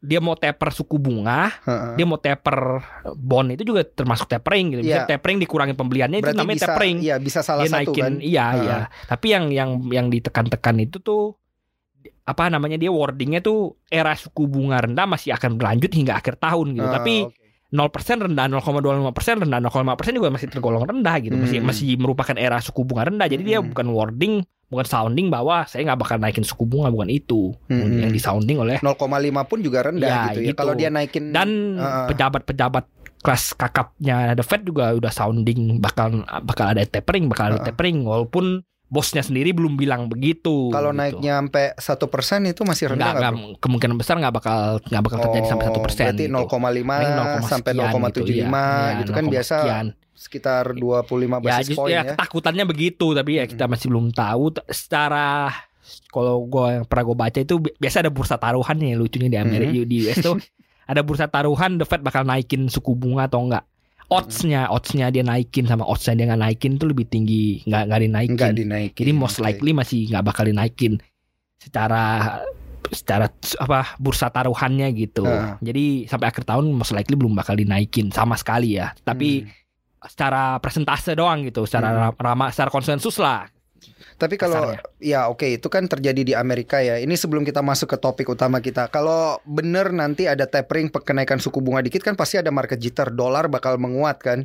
dia 0.00 0.16
mau 0.16 0.32
taper 0.32 0.72
suku 0.72 0.96
bunga, 0.96 1.52
Heeh. 1.60 1.92
dia 1.94 2.06
mau 2.08 2.16
taper 2.16 2.80
bond 3.14 3.52
itu 3.52 3.68
juga 3.68 3.84
termasuk 3.84 4.26
tapering 4.26 4.72
gitu. 4.72 4.82
Bisa 4.82 5.04
Iya. 5.04 5.08
tapering 5.12 5.36
dikurangi 5.36 5.76
pembeliannya 5.76 6.18
itu 6.18 6.32
Berarti 6.32 6.40
namanya 6.40 6.56
bisa 6.56 6.68
tapering. 6.72 6.96
iya 7.00 7.16
bisa 7.16 7.40
salah 7.44 7.62
dia 7.62 7.70
satu 7.70 7.76
naikin 7.92 8.02
kan. 8.02 8.14
iya 8.18 8.46
Heeh. 8.48 8.62
iya. 8.64 8.78
Tapi 9.06 9.26
yang 9.28 9.44
yang 9.52 9.70
yang 9.92 10.06
ditekan-tekan 10.08 10.76
itu 10.80 10.98
tuh 10.98 11.36
apa 12.24 12.46
namanya 12.46 12.78
dia 12.78 12.88
wordingnya 12.88 13.42
tuh 13.42 13.76
era 13.86 14.14
suku 14.14 14.46
bunga 14.46 14.80
rendah 14.80 15.04
masih 15.04 15.34
akan 15.34 15.58
berlanjut 15.58 15.90
hingga 15.90 16.16
akhir 16.16 16.38
tahun 16.38 16.78
gitu. 16.78 16.86
Ah, 16.86 16.94
Tapi. 16.96 17.14
0% 17.70 18.26
rendah, 18.26 18.46
0,25% 18.50 19.14
persen 19.14 19.36
rendah, 19.38 19.58
0,5% 19.62 20.18
juga 20.18 20.28
masih 20.28 20.50
tergolong 20.50 20.82
rendah 20.82 21.16
gitu. 21.22 21.38
Masih 21.38 21.58
Hmm. 21.62 21.70
masih 21.70 21.88
merupakan 21.96 22.34
era 22.34 22.58
suku 22.58 22.82
bunga 22.82 23.06
rendah. 23.06 23.30
Jadi 23.30 23.42
dia 23.46 23.62
Hmm. 23.62 23.70
bukan 23.70 23.86
wording, 23.94 24.34
bukan 24.66 24.86
sounding 24.86 25.30
bahwa 25.30 25.62
saya 25.66 25.86
nggak 25.86 25.98
bakal 25.98 26.16
naikin 26.18 26.42
suku 26.42 26.66
bunga 26.66 26.90
bukan 26.90 27.06
itu 27.06 27.54
Hmm. 27.70 28.02
yang 28.02 28.10
disounding 28.10 28.58
oleh 28.58 28.82
0,5 28.82 29.46
pun 29.46 29.62
juga 29.62 29.86
rendah 29.86 30.06
Ya, 30.06 30.20
gitu 30.30 30.40
ya. 30.42 30.46
gitu. 30.50 30.58
Kalau 30.58 30.74
dia 30.74 30.90
naikin 30.90 31.30
dan 31.30 31.78
Heeh. 31.78 32.06
pejabat-pejabat 32.10 32.84
kelas 33.20 33.52
kakapnya 33.52 34.32
The 34.32 34.40
Fed 34.40 34.64
juga 34.64 34.96
udah 34.96 35.12
sounding 35.12 35.76
bakal 35.78 36.24
bakal 36.42 36.72
ada 36.72 36.80
tapering, 36.82 37.28
bakal 37.28 37.52
ada 37.52 37.58
Heeh. 37.60 37.66
tapering 37.68 38.02
walaupun 38.02 38.64
bosnya 38.90 39.22
sendiri 39.22 39.50
belum 39.50 39.74
bilang 39.74 40.06
begitu. 40.06 40.68
Kalau 40.68 40.90
gitu. 40.90 40.98
naiknya 40.98 41.38
sampai 41.38 41.64
satu 41.74 42.06
persen 42.06 42.42
itu 42.44 42.60
masih 42.62 42.90
rendah 42.90 43.08
nggak, 43.08 43.32
nggak? 43.32 43.62
kemungkinan 43.62 43.94
besar 43.94 44.18
nggak 44.18 44.34
bakal 44.34 44.60
nggak 44.82 45.02
bakal 45.02 45.18
terjadi 45.22 45.46
sampai 45.46 45.64
satu 45.64 45.80
persen. 45.80 46.04
Oh, 46.04 46.08
Berarti 46.10 46.24
gitu. 46.26 46.34
0,5 46.34 46.50
Paling 46.50 47.12
0, 47.38 47.46
sampai 47.46 47.70
sekian 47.70 47.86
0,75 47.88 48.10
gitu, 48.10 48.20
iya. 48.28 48.46
Iya, 48.50 48.98
gitu 48.98 49.10
kan 49.10 49.24
0, 49.24 49.30
biasa 49.30 49.54
sekian. 49.56 49.86
sekitar 50.12 50.64
25 50.74 51.06
ya, 51.16 51.38
basis 51.40 51.64
just- 51.64 51.78
point 51.78 51.88
ya, 51.88 51.96
ya. 51.96 52.02
ketakutannya 52.12 52.64
begitu 52.66 53.06
tapi 53.10 53.30
ya 53.38 53.44
kita 53.46 53.64
masih 53.64 53.86
belum 53.88 54.10
tahu 54.10 54.44
secara 54.66 55.48
kalau 56.08 56.44
gue 56.44 56.66
yang 56.72 56.84
pernah 56.84 57.04
gue 57.04 57.16
baca 57.16 57.38
itu 57.40 57.54
bi- 57.56 57.74
biasa 57.74 57.96
ada 58.00 58.10
bursa 58.10 58.36
taruhan 58.36 58.76
nih 58.76 58.94
lucunya 58.94 59.28
di 59.28 59.38
Amerika 59.38 59.72
Mhm. 59.72 59.86
di 59.86 59.96
US 60.04 60.18
tuh 60.20 60.36
ada 60.90 61.00
bursa 61.00 61.24
taruhan 61.24 61.78
The 61.78 61.86
Fed 61.86 62.02
bakal 62.02 62.22
naikin 62.22 62.66
suku 62.66 62.92
bunga 62.92 63.26
atau 63.26 63.40
enggak 63.40 63.64
oddsnya 64.10 64.66
oddsnya 64.68 65.08
dia 65.08 65.22
naikin 65.22 65.64
sama 65.64 65.86
oddsnya 65.86 66.18
dia 66.18 66.26
nggak 66.28 66.42
naikin 66.42 66.72
tuh 66.76 66.90
lebih 66.90 67.06
tinggi 67.06 67.62
nggak 67.64 67.82
nggak 67.86 68.00
dinaikin 68.02 68.34
Enggak 68.34 68.52
dinaikin. 68.52 68.98
jadi 68.98 69.12
most 69.14 69.38
likely 69.38 69.70
masih 69.70 70.10
nggak 70.10 70.24
bakal 70.26 70.44
dinaikin 70.44 70.98
secara 71.56 72.36
secara 72.90 73.30
apa 73.56 73.94
bursa 73.96 74.26
taruhannya 74.28 74.90
gitu 74.92 75.22
Heeh. 75.22 75.62
jadi 75.62 75.84
sampai 76.10 76.26
akhir 76.26 76.42
tahun 76.42 76.74
most 76.74 76.90
likely 76.90 77.14
belum 77.14 77.38
bakal 77.38 77.54
dinaikin 77.54 78.10
sama 78.10 78.34
sekali 78.34 78.76
ya 78.76 78.90
tapi 79.00 79.46
Hmm. 79.46 79.58
secara 80.00 80.56
presentase 80.58 81.12
doang 81.12 81.44
gitu, 81.44 81.68
secara 81.68 82.08
Hmm. 82.08 82.16
rama, 82.16 82.48
secara 82.48 82.72
konsensus 82.72 83.20
lah. 83.20 83.44
Tapi 84.20 84.36
kalau 84.36 84.76
Kasarnya. 84.76 84.80
ya 85.00 85.20
oke 85.26 85.48
itu 85.48 85.64
kan 85.66 85.88
terjadi 85.88 86.20
di 86.20 86.34
Amerika 86.36 86.84
ya. 86.84 87.00
Ini 87.00 87.16
sebelum 87.16 87.40
kita 87.42 87.64
masuk 87.64 87.88
ke 87.88 87.96
topik 87.96 88.28
utama 88.28 88.60
kita. 88.60 88.92
Kalau 88.92 89.40
bener 89.48 89.88
nanti 89.90 90.28
ada 90.28 90.44
tapering 90.44 90.92
pe- 90.92 91.00
kenaikan 91.00 91.40
suku 91.40 91.58
bunga 91.58 91.80
dikit 91.80 92.04
kan 92.04 92.12
pasti 92.12 92.36
ada 92.36 92.52
market 92.52 92.76
jitter. 92.76 93.08
Dolar 93.08 93.48
bakal 93.48 93.80
menguat 93.80 94.20
kan. 94.20 94.44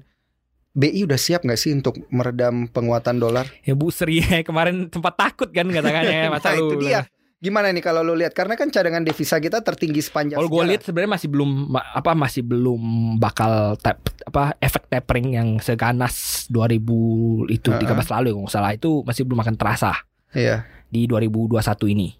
BI 0.75 1.07
udah 1.07 1.15
siap 1.15 1.43
nggak 1.43 1.55
sih 1.55 1.71
untuk 1.71 1.95
meredam 2.07 2.67
penguatan 2.67 3.15
dolar? 3.15 3.47
Ya 3.63 3.75
Bu 3.75 3.91
Sri 3.91 4.19
kemarin 4.47 4.87
sempat 4.87 5.15
takut 5.15 5.51
kan 5.51 5.67
katakannya 5.67 6.27
masa 6.35 6.51
Nah, 6.51 6.59
itu 6.59 6.75
dia. 6.79 7.07
Gimana 7.45 7.69
nih 7.69 7.85
kalau 7.85 8.01
lu 8.01 8.17
lihat? 8.17 8.33
Karena 8.33 8.57
kan 8.57 8.73
cadangan 8.73 9.05
devisa 9.05 9.37
kita 9.37 9.61
tertinggi 9.61 10.01
sepanjang 10.01 10.41
Kalau 10.41 10.49
gue 10.49 10.65
lihat 10.65 10.81
sebenarnya 10.81 11.13
masih 11.13 11.29
belum 11.29 11.69
apa 11.77 12.11
masih 12.17 12.41
belum 12.41 12.81
bakal 13.21 13.77
tap, 13.77 14.01
apa 14.25 14.57
efek 14.57 14.89
tapering 14.89 15.37
yang 15.37 15.49
seganas 15.61 16.49
2000 16.49 17.53
itu 17.53 17.69
Heeh. 17.69 17.85
13 17.85 18.13
lalu 18.17 18.25
ya 18.25 18.33
kalau 18.33 18.49
salah 18.49 18.73
itu 18.73 19.05
masih 19.05 19.29
belum 19.29 19.45
akan 19.45 19.55
terasa 19.61 19.93
Iya. 20.33 20.65
di 20.89 21.05
2021 21.05 21.61
ini. 21.93 22.17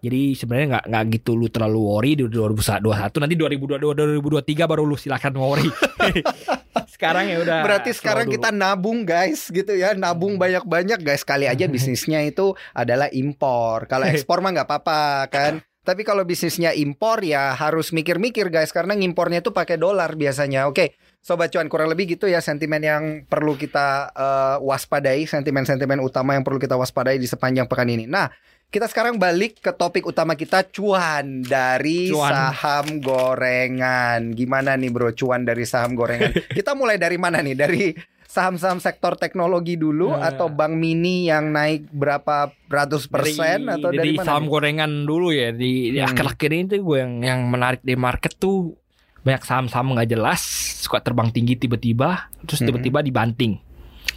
Jadi 0.00 0.32
sebenarnya 0.32 0.66
nggak 0.76 0.84
nggak 0.88 1.04
gitu 1.20 1.36
lu 1.36 1.46
terlalu 1.52 1.80
worry 1.84 2.12
di 2.16 2.24
2021 2.24 2.80
nanti 3.20 3.34
2022 3.36 4.20
2023 4.20 4.70
baru 4.70 4.82
lu 4.88 4.96
silakan 4.96 5.32
worry. 5.36 5.68
sekarang 7.00 7.32
ya 7.32 7.36
udah. 7.40 7.60
Berarti 7.64 7.90
sekarang 7.96 8.28
dulu. 8.28 8.34
kita 8.36 8.48
nabung 8.52 9.08
guys 9.08 9.48
gitu 9.48 9.72
ya. 9.72 9.96
Nabung 9.96 10.36
banyak-banyak 10.36 11.00
guys. 11.00 11.24
Kali 11.24 11.48
aja 11.48 11.64
bisnisnya 11.72 12.20
itu 12.24 12.52
adalah 12.76 13.08
impor. 13.12 13.88
Kalau 13.88 14.04
ekspor 14.12 14.44
mah 14.44 14.52
nggak 14.52 14.68
apa-apa 14.68 15.28
kan? 15.32 15.52
Tapi 15.80 16.04
kalau 16.04 16.28
bisnisnya 16.28 16.76
impor 16.76 17.24
ya 17.24 17.56
harus 17.56 17.92
mikir-mikir 17.96 18.52
guys. 18.52 18.72
Karena 18.72 18.92
ngimpornya 18.92 19.40
itu 19.40 19.52
pakai 19.52 19.80
dolar 19.80 20.12
biasanya. 20.16 20.68
Oke 20.68 20.96
Sobat 21.20 21.52
cuan 21.52 21.68
kurang 21.68 21.92
lebih 21.92 22.16
gitu 22.16 22.32
ya 22.32 22.40
sentimen 22.40 22.80
yang 22.80 23.04
perlu 23.28 23.52
kita 23.52 24.08
eh, 24.08 24.56
waspadai 24.64 25.28
Sentimen-sentimen 25.28 26.00
utama 26.00 26.32
yang 26.32 26.40
perlu 26.40 26.56
kita 26.56 26.80
waspadai 26.80 27.20
di 27.20 27.28
sepanjang 27.28 27.68
pekan 27.68 27.92
ini. 27.92 28.08
Nah 28.08 28.32
kita 28.70 28.86
sekarang 28.86 29.18
balik 29.18 29.58
ke 29.58 29.70
topik 29.70 30.06
utama 30.06 30.32
kita 30.32 30.62
cuan 30.64 31.42
dari 31.42 32.06
Cuan. 32.06 32.30
saham 32.30 33.02
gorengan. 33.02 34.30
Gimana 34.30 34.74
nih 34.74 34.88
bro 34.88 35.10
cuan 35.10 35.42
dari 35.42 35.66
saham 35.66 35.92
gorengan? 35.92 36.30
kita 36.56 36.72
mulai 36.72 36.94
dari 36.94 37.18
mana 37.18 37.38
nih? 37.40 37.52
Dari 37.52 37.84
saham-saham 38.22 38.78
sektor 38.78 39.18
teknologi 39.18 39.74
dulu 39.74 40.14
Nah. 40.14 40.30
atau 40.30 40.46
bank 40.46 40.70
mini 40.72 41.26
yang 41.26 41.50
naik 41.50 41.90
berapa 41.90 42.54
ratus 42.64 43.10
persen 43.10 43.66
dari, 43.66 43.74
atau 43.74 43.90
dari, 43.90 44.14
mana? 44.14 44.22
saham 44.24 44.46
nih? 44.46 44.50
gorengan 44.50 44.90
dulu 45.02 45.28
ya 45.28 45.50
di, 45.50 45.90
di 45.90 45.98
Hmm. 45.98 46.06
akhir-akhir 46.06 46.50
ini 46.52 46.64
tuh 46.68 46.78
gue 46.80 46.98
yang 47.00 47.12
yang 47.20 47.40
menarik 47.44 47.82
di 47.82 47.98
market 47.98 48.38
tuh 48.38 48.78
banyak 49.20 49.42
saham-saham 49.42 49.92
nggak 49.92 50.08
jelas 50.08 50.40
suka 50.78 51.02
terbang 51.02 51.28
tinggi 51.28 51.58
tiba-tiba 51.58 52.30
terus 52.46 52.62
Hmm. 52.62 52.70
tiba-tiba 52.70 53.02
dibanting 53.02 53.58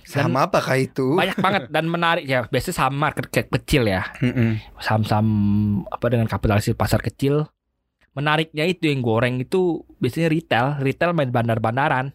Saham 0.04 0.36
apakah 0.36 0.76
itu? 0.78 1.16
banyak 1.16 1.38
banget 1.40 1.64
dan 1.72 1.86
menarik 1.88 2.26
ya 2.28 2.44
biasanya 2.48 2.76
saham 2.76 2.96
market 3.00 3.32
cap 3.32 3.48
kecil 3.50 3.88
ya 3.88 4.04
saham-saham 4.80 5.28
apa 5.88 6.06
dengan 6.12 6.28
kapitalisasi 6.28 6.76
pasar 6.76 7.00
kecil 7.00 7.48
menariknya 8.14 8.68
itu 8.70 8.92
yang 8.92 9.02
goreng 9.02 9.42
itu 9.42 9.82
biasanya 9.98 10.30
retail 10.30 10.66
retail 10.84 11.16
main 11.16 11.32
bandar-bandaran 11.34 12.14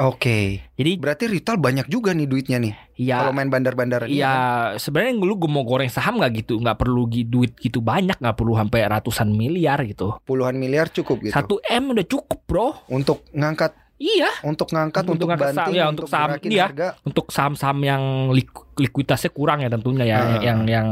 Oke. 0.00 0.64
jadi 0.72 0.96
Berarti 0.96 1.28
retail 1.28 1.60
banyak 1.60 1.84
juga 1.84 2.16
nih 2.16 2.24
duitnya 2.24 2.56
nih. 2.56 2.72
ya 2.96 3.20
Kalau 3.20 3.36
main 3.36 3.52
bandar-bandaran 3.52 4.08
ini 4.08 4.24
kan? 4.24 4.24
Iya, 4.24 4.34
sebenarnya 4.80 5.20
lu 5.20 5.36
gue 5.36 5.52
mau 5.52 5.68
goreng 5.68 5.92
saham 5.92 6.16
nggak 6.16 6.32
gitu, 6.40 6.56
nggak 6.64 6.80
perlu 6.80 7.04
duit 7.04 7.52
gitu 7.60 7.84
banyak, 7.84 8.16
nggak 8.16 8.32
perlu 8.32 8.56
sampai 8.56 8.88
ratusan 8.88 9.28
miliar 9.36 9.84
gitu. 9.84 10.16
puluhan 10.24 10.56
miliar 10.56 10.88
cukup 10.88 11.20
gitu. 11.20 11.36
Satu 11.36 11.60
m 11.68 11.92
udah 11.92 12.06
cukup 12.08 12.40
bro. 12.48 12.72
Untuk 12.88 13.28
ngangkat, 13.36 13.76
Iya, 14.02 14.30
untuk 14.42 14.66
ngangkat, 14.68 15.02
Untuk 15.06 15.14
untuk, 15.14 15.26
ngangkat 15.30 15.46
saham, 15.46 15.58
banting, 15.62 15.78
ya, 15.78 15.84
untuk 15.86 15.94
untuk 16.02 16.10
saham, 16.10 16.30
iya. 16.42 16.66
harga. 16.66 16.88
untuk 17.06 17.26
saham-saham 17.30 17.78
yang 17.80 18.02
lik- 18.34 18.66
likuiditasnya 18.74 19.30
kurang 19.30 19.62
ya 19.62 19.70
tentunya 19.70 20.04
ya, 20.04 20.18
Ah. 20.18 20.42
yang 20.42 20.66
yang 20.66 20.88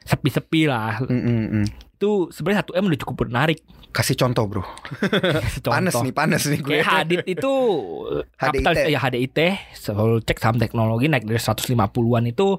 sepi-sepi 0.00 0.64
lah. 0.64 1.04
Mm-mm-mm. 1.04 1.68
Itu 1.98 2.32
sebenarnya 2.32 2.64
satu 2.64 2.72
m 2.72 2.88
udah 2.88 3.00
cukup 3.04 3.28
menarik. 3.28 3.60
Kasih 3.88 4.16
contoh 4.16 4.44
bro. 4.46 4.64
Contoh. 5.58 5.72
Panas 5.72 5.94
nih, 5.98 6.14
panas 6.14 6.42
nih 6.44 6.60
gue. 6.60 6.70
Kayak 6.74 6.86
Hadit 6.86 7.24
itu 7.26 7.52
HDIT. 8.40 8.40
kapital 8.40 8.72
ya 8.86 8.98
HDIT, 8.98 9.38
kalau 9.86 10.16
cek 10.18 10.38
saham 10.38 10.56
teknologi 10.56 11.08
naik 11.08 11.24
dari 11.24 11.36
150-an 11.36 12.24
itu 12.26 12.56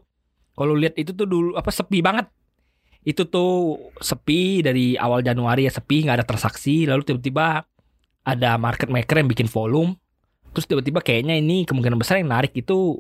kalau 0.52 0.74
lihat 0.76 0.98
itu 0.98 1.14
tuh 1.14 1.26
dulu 1.26 1.50
apa 1.56 1.70
sepi 1.70 2.02
banget. 2.02 2.30
Itu 3.00 3.26
tuh 3.26 3.80
sepi 3.96 4.60
dari 4.60 4.94
awal 4.94 5.24
Januari 5.24 5.66
ya 5.66 5.72
sepi, 5.72 6.04
nggak 6.04 6.18
ada 6.20 6.28
transaksi, 6.28 6.84
lalu 6.84 7.08
tiba-tiba 7.08 7.64
ada 8.24 8.56
market 8.56 8.88
maker 8.88 9.20
yang 9.20 9.30
bikin 9.30 9.48
volume. 9.48 9.96
Terus 10.52 10.66
tiba-tiba 10.66 11.00
kayaknya 11.00 11.38
ini 11.38 11.64
kemungkinan 11.64 11.98
besar 11.98 12.18
yang 12.18 12.34
narik 12.34 12.54
itu 12.54 13.00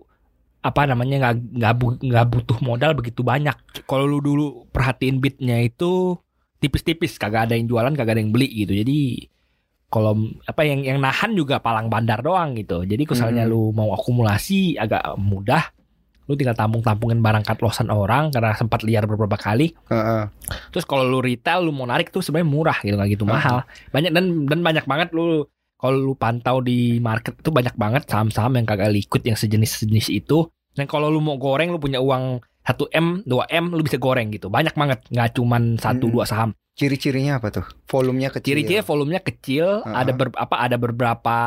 apa 0.60 0.84
namanya 0.84 1.16
nggak 1.24 1.36
nggak 1.56 1.74
bu- 1.80 2.02
nggak 2.04 2.26
butuh 2.30 2.58
modal 2.62 2.92
begitu 2.94 3.24
banyak. 3.24 3.56
Kalau 3.88 4.06
lu 4.06 4.20
dulu 4.20 4.68
perhatiin 4.70 5.18
bitnya 5.18 5.64
itu 5.64 6.20
tipis-tipis, 6.60 7.16
kagak 7.16 7.50
ada 7.50 7.56
yang 7.56 7.66
jualan, 7.66 7.96
kagak 7.96 8.20
ada 8.20 8.22
yang 8.22 8.36
beli 8.36 8.52
gitu. 8.52 8.76
Jadi 8.76 9.26
kalau 9.90 10.14
apa 10.46 10.62
yang 10.68 10.86
yang 10.86 11.00
nahan 11.02 11.34
juga 11.34 11.58
palang 11.58 11.90
bandar 11.90 12.22
doang 12.22 12.54
gitu. 12.54 12.86
Jadi 12.86 13.10
misalnya 13.10 13.48
Hmm. 13.48 13.52
lu 13.52 13.62
mau 13.74 13.90
akumulasi 13.96 14.78
agak 14.78 15.18
mudah. 15.18 15.74
Lu 16.30 16.38
tinggal 16.38 16.54
tampung-tampungin 16.54 17.20
barang 17.20 17.42
katlosan 17.42 17.90
orang 17.90 18.30
karena 18.30 18.54
sempat 18.54 18.86
liar 18.86 19.04
beberapa 19.04 19.34
kali. 19.34 19.74
Heeh. 19.90 20.30
Terus 20.70 20.86
kalau 20.86 21.02
lu 21.02 21.20
retail 21.20 21.66
lu 21.66 21.74
mau 21.74 21.90
narik 21.90 22.14
tuh 22.14 22.22
sebenarnya 22.22 22.46
murah 22.48 22.78
gitu 22.80 22.94
nggak 22.94 23.10
gitu 23.10 23.26
Hmm. 23.26 23.34
mahal. 23.34 23.58
Banyak 23.90 24.12
dan 24.14 24.26
dan 24.46 24.60
banyak 24.62 24.86
banget 24.86 25.10
lu 25.12 25.50
kalau 25.76 25.98
lu 25.98 26.14
pantau 26.14 26.62
di 26.62 27.00
market 27.00 27.34
tuh 27.40 27.50
banyak 27.50 27.74
banget 27.74 28.06
saham-saham 28.06 28.54
yang 28.54 28.70
kagak 28.70 28.94
liquid 28.94 29.26
yang 29.26 29.34
sejenis-sejenis 29.34 30.14
itu. 30.14 30.46
Dan 30.70 30.86
kalau 30.86 31.10
lu 31.10 31.18
mau 31.18 31.36
goreng 31.36 31.74
lu 31.74 31.82
punya 31.82 31.98
uang 31.98 32.46
1 32.62 32.86
M, 32.94 33.26
2 33.26 33.50
M 33.50 33.74
lu 33.74 33.82
bisa 33.82 33.98
goreng 33.98 34.30
gitu. 34.30 34.54
Banyak 34.54 34.78
banget, 34.78 35.02
nggak 35.10 35.34
cuman 35.34 35.82
satu 35.82 36.06
Hmm. 36.06 36.14
dua 36.14 36.26
saham. 36.30 36.52
Ciri-cirinya 36.78 37.42
apa 37.42 37.50
tuh? 37.50 37.66
Volumenya 37.90 38.30
kecil. 38.30 38.54
Ciri-cirinya 38.56 38.86
volumenya 38.86 39.20
kecil, 39.20 39.82
Uh-uh. 39.82 39.96
ada 39.96 40.12
ber, 40.14 40.30
apa 40.32 40.56
ada 40.62 40.78
beberapa 40.78 41.38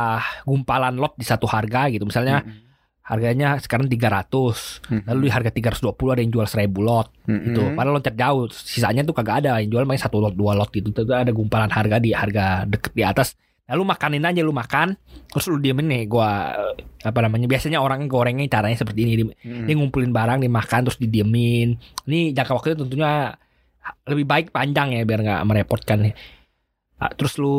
gumpalan 0.43 0.99
lot 0.99 1.15
di 1.17 1.25
satu 1.25 1.47
harga 1.47 1.89
gitu. 1.89 2.05
Misalnya 2.05 2.43
Mm-mm. 2.43 2.72
Harganya 3.13 3.61
sekarang 3.61 3.87
300, 3.87 4.89
Mm-mm. 4.89 5.05
lalu 5.05 5.29
di 5.29 5.31
harga 5.31 5.51
320 5.53 5.93
ada 6.09 6.21
yang 6.25 6.33
jual 6.33 6.49
1000 6.49 6.65
lot 6.81 7.13
Mm-mm. 7.29 7.45
gitu. 7.47 7.61
Padahal 7.77 7.95
loncat 7.95 8.17
jauh, 8.17 8.49
sisanya 8.49 9.05
tuh 9.05 9.13
kagak 9.13 9.45
ada 9.45 9.61
yang 9.61 9.69
jual 9.69 9.85
main 9.85 10.01
satu 10.01 10.17
lot, 10.17 10.33
dua 10.33 10.57
lot 10.57 10.73
gitu. 10.73 10.89
Itu 10.89 11.05
ada 11.07 11.29
gumpalan 11.29 11.69
harga 11.69 12.01
di 12.01 12.11
harga 12.11 12.65
deket 12.65 12.93
di 12.93 13.05
atas. 13.05 13.37
Lalu 13.63 13.83
makanin 13.87 14.25
aja 14.25 14.41
lu 14.41 14.51
makan, 14.51 14.97
terus 15.29 15.45
lu 15.47 15.57
diemin 15.57 15.87
nih 15.87 16.03
gua 16.05 16.51
eh, 16.73 16.73
apa 17.05 17.21
namanya? 17.21 17.47
Biasanya 17.47 17.79
orang 17.79 18.05
gorengnya 18.05 18.49
caranya 18.49 18.75
seperti 18.75 19.05
ini. 19.05 19.13
Dia- 19.15 19.29
Mm-mm. 19.29 19.65
Dia 19.69 19.75
ngumpulin 19.77 20.11
barang, 20.11 20.41
dimakan 20.41 20.81
terus 20.89 20.97
didiemin. 20.97 21.77
Ini 22.09 22.33
jangka 22.33 22.53
waktunya 22.53 22.77
tentunya 22.81 23.13
lebih 24.07 24.25
baik 24.25 24.47
panjang 24.51 24.95
ya 24.95 25.03
biar 25.03 25.21
nggak 25.21 25.43
merepotkan 25.45 25.99
nih. 26.07 26.15
Ah, 27.03 27.11
Terus 27.11 27.35
lu 27.35 27.55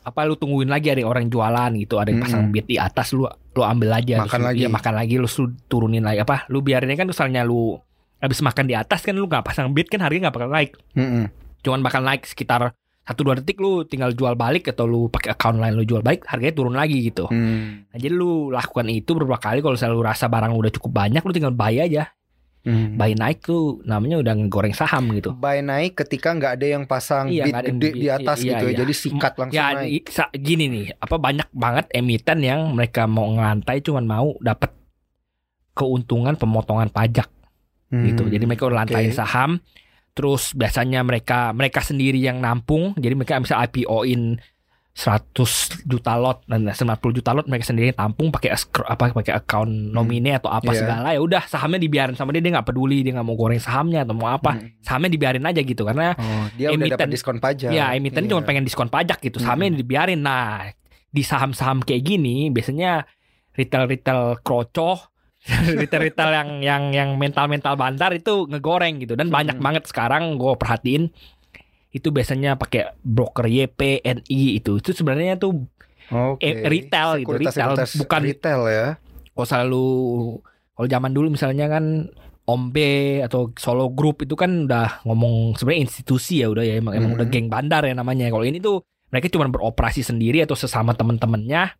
apa 0.00 0.24
lu 0.24 0.34
tungguin 0.34 0.66
lagi 0.66 0.88
ada 0.88 1.04
orang 1.04 1.28
jualan 1.28 1.68
gitu, 1.76 2.00
ada 2.00 2.08
yang 2.08 2.16
pasang 2.18 2.42
Mm-mm. 2.42 2.54
bid 2.54 2.64
di 2.64 2.76
atas 2.76 3.12
lu 3.12 3.28
lu 3.28 3.60
ambil 3.60 3.92
aja 3.92 4.16
Makan 4.18 4.24
terus 4.24 4.32
lu- 4.34 4.48
lagi. 4.48 4.58
iya, 4.58 4.68
makan 4.68 4.92
lagi 4.94 5.14
lu, 5.14 5.28
lu 5.28 5.44
turunin 5.66 6.00
lagi 6.00 6.18
apa 6.18 6.48
lu 6.48 6.60
biarinnya 6.60 6.94
kan 6.94 7.04
misalnya 7.06 7.40
lu 7.42 7.76
habis 8.16 8.40
makan 8.40 8.64
di 8.64 8.72
atas 8.72 9.00
kan 9.00 9.12
lu 9.12 9.24
nggak 9.24 9.44
pasang 9.44 9.68
bid 9.70 9.86
kan 9.86 10.00
harganya 10.00 10.26
nggak 10.26 10.34
bakal 10.34 10.48
naik 10.48 10.70
Mm-mm. 10.92 11.28
cuman 11.60 11.80
bakal 11.80 12.00
naik 12.00 12.24
sekitar 12.24 12.72
satu 13.02 13.20
dua 13.22 13.34
detik 13.34 13.56
lu 13.56 13.82
tinggal 13.82 14.10
jual 14.10 14.32
balik 14.32 14.66
atau 14.66 14.82
lu 14.82 15.06
pakai 15.06 15.30
account 15.30 15.56
lain 15.56 15.72
lu 15.72 15.84
jual 15.84 16.00
balik 16.00 16.24
harganya 16.24 16.54
turun 16.54 16.72
lagi 16.72 16.96
gitu 17.02 17.28
Mm. 17.28 17.86
Nah, 17.86 17.96
jadi 17.96 18.10
lu 18.10 18.48
lakukan 18.48 18.88
itu 18.88 19.12
beberapa 19.12 19.38
kali 19.42 19.60
kalau 19.60 19.74
misalnya 19.74 19.92
lu 19.92 20.02
rasa 20.02 20.26
barang 20.26 20.50
lu 20.50 20.58
udah 20.58 20.72
cukup 20.72 20.90
banyak 20.96 21.20
lu 21.20 21.30
tinggal 21.30 21.52
buy 21.52 21.76
aja. 21.76 22.08
Hmm. 22.66 22.98
Buy 22.98 23.14
naik 23.14 23.46
tuh 23.46 23.78
namanya 23.86 24.18
udah 24.18 24.34
ngegoreng 24.42 24.74
saham 24.74 25.14
gitu. 25.14 25.30
Buy 25.38 25.62
naik 25.62 25.94
ketika 25.94 26.34
nggak 26.34 26.58
ada 26.58 26.66
yang 26.66 26.84
pasang 26.90 27.30
Iya, 27.30 27.46
bid 27.46 27.54
ada 27.54 27.68
gede 27.70 27.90
di 27.94 28.08
atas 28.10 28.38
Iya, 28.42 28.50
gitu 28.58 28.64
ya. 28.66 28.70
iya. 28.74 28.78
Jadi 28.82 28.92
sikat 28.92 29.32
langsung 29.38 29.54
ya 29.54 29.66
naik. 29.78 30.02
gini 30.34 30.64
nih, 30.66 30.84
apa 30.98 31.14
banyak 31.14 31.48
banget 31.54 31.86
emiten 31.94 32.42
yang 32.42 32.74
mereka 32.74 33.06
mau 33.06 33.30
ngelantai 33.30 33.78
cuman 33.86 34.04
mau 34.04 34.34
dapat 34.42 34.74
keuntungan 35.78 36.34
pemotongan 36.34 36.90
pajak 36.90 37.30
gitu. 37.94 38.26
Hmm. 38.26 38.32
Jadi 38.34 38.44
mereka 38.50 38.66
udah 38.66 38.82
lantain 38.82 39.14
oke. 39.14 39.16
saham. 39.16 39.62
Terus 40.16 40.56
biasanya 40.56 41.04
mereka 41.06 41.54
mereka 41.54 41.84
sendiri 41.86 42.18
yang 42.18 42.42
nampung. 42.42 42.98
Jadi 42.98 43.14
mereka 43.14 43.38
bisa 43.38 43.62
IPO-in 43.62 44.40
100 44.96 45.36
juta 45.84 46.16
lot 46.16 46.40
dan 46.44 46.64
90 46.64 46.80
juta 47.12 47.30
lot 47.30 47.44
mereka 47.44 47.68
sendiri 47.68 47.92
tampung 47.92 48.32
pakai 48.32 48.56
apa 48.82 49.12
pakai 49.12 49.34
account 49.34 49.68
nomine 49.68 50.32
atau 50.32 50.48
apa 50.48 50.66
Iya. 50.66 50.80
segala 50.80 51.08
ya 51.12 51.20
udah 51.20 51.44
sahamnya 51.44 51.76
dibiarin 51.78 52.16
sama 52.16 52.32
dia 52.32 52.40
dia 52.40 52.50
nggak 52.50 52.64
peduli 52.64 53.00
dia 53.00 53.12
nggak 53.12 53.22
mau 53.22 53.36
goreng 53.36 53.60
sahamnya 53.60 54.02
atau 54.02 54.12
mau 54.12 54.32
apa 54.32 54.56
Hmm. 54.56 54.72
sahamnya 54.80 55.10
dibiarin 55.10 55.44
aja 55.44 55.60
gitu 55.60 55.84
karena 55.84 56.16
Oh, 56.16 56.48
dia 56.50 56.72
udah 56.72 56.80
emiten- 56.80 56.96
dapat 56.96 57.12
diskon 57.12 57.36
pajak. 57.36 57.70
ya 57.70 57.92
emiten 57.92 58.24
Iya. 58.24 58.30
cuma 58.30 58.40
pengen 58.42 58.64
diskon 58.64 58.88
pajak 58.88 59.20
gitu 59.20 59.36
sahamnya 59.36 59.68
dibiarin 59.74 60.18
nah 60.18 60.64
di 61.06 61.20
saham-saham 61.20 61.80
kayak 61.80 62.00
gini 62.02 62.48
biasanya 62.48 63.04
retail-retail 63.52 64.40
kroco 64.40 65.12
retail-retail 65.78 66.30
yang 66.32 66.50
yang 66.60 66.82
yang 66.90 67.10
mental-mental 67.14 67.72
bandar 67.74 68.10
itu 68.10 68.44
ngegoreng 68.46 68.98
gitu 68.98 69.12
dan 69.12 69.28
banyak 69.28 69.54
Hmm. 69.54 69.62
banget 69.62 69.84
sekarang 69.84 70.34
gue 70.34 70.56
perhatiin 70.56 71.12
itu 71.96 72.12
biasanya 72.12 72.54
pakai 72.54 72.92
broker 73.00 73.48
YP, 73.48 74.04
NI 74.04 74.60
itu 74.60 74.76
itu 74.76 74.92
sebenarnya 74.92 75.40
tuh 75.40 75.64
Oke. 76.06 76.44
eh, 76.44 76.68
retail 76.68 77.24
gitu, 77.24 77.34
retail, 77.34 77.72
bukan- 77.96 78.22
retail 78.22 78.62
ya. 78.68 78.86
kalau 79.32 79.46
selalu 79.46 79.86
kalau 80.72 80.86
zaman 80.86 81.10
dulu 81.10 81.32
misalnya 81.32 81.66
kan 81.66 82.12
Ombe 82.46 83.26
atau 83.26 83.50
Solo 83.58 83.90
Group 83.90 84.22
itu 84.22 84.38
kan 84.38 84.70
udah 84.70 85.02
ngomong 85.02 85.58
sebenarnya 85.58 85.82
institusi 85.82 86.40
ya 86.40 86.46
udah 86.46 86.62
ya 86.62 86.78
emang, 86.78 86.94
emang 86.94 87.10
Mhm. 87.12 87.18
udah 87.18 87.26
geng 87.26 87.48
bandar 87.50 87.82
ya 87.82 87.90
namanya. 87.90 88.30
Kalau 88.30 88.46
ini 88.46 88.62
tuh 88.62 88.86
mereka 89.10 89.26
cuma 89.28 89.50
beroperasi 89.50 90.06
sendiri 90.06 90.46
atau 90.46 90.54
sesama 90.54 90.94
teman-temannya, 90.94 91.74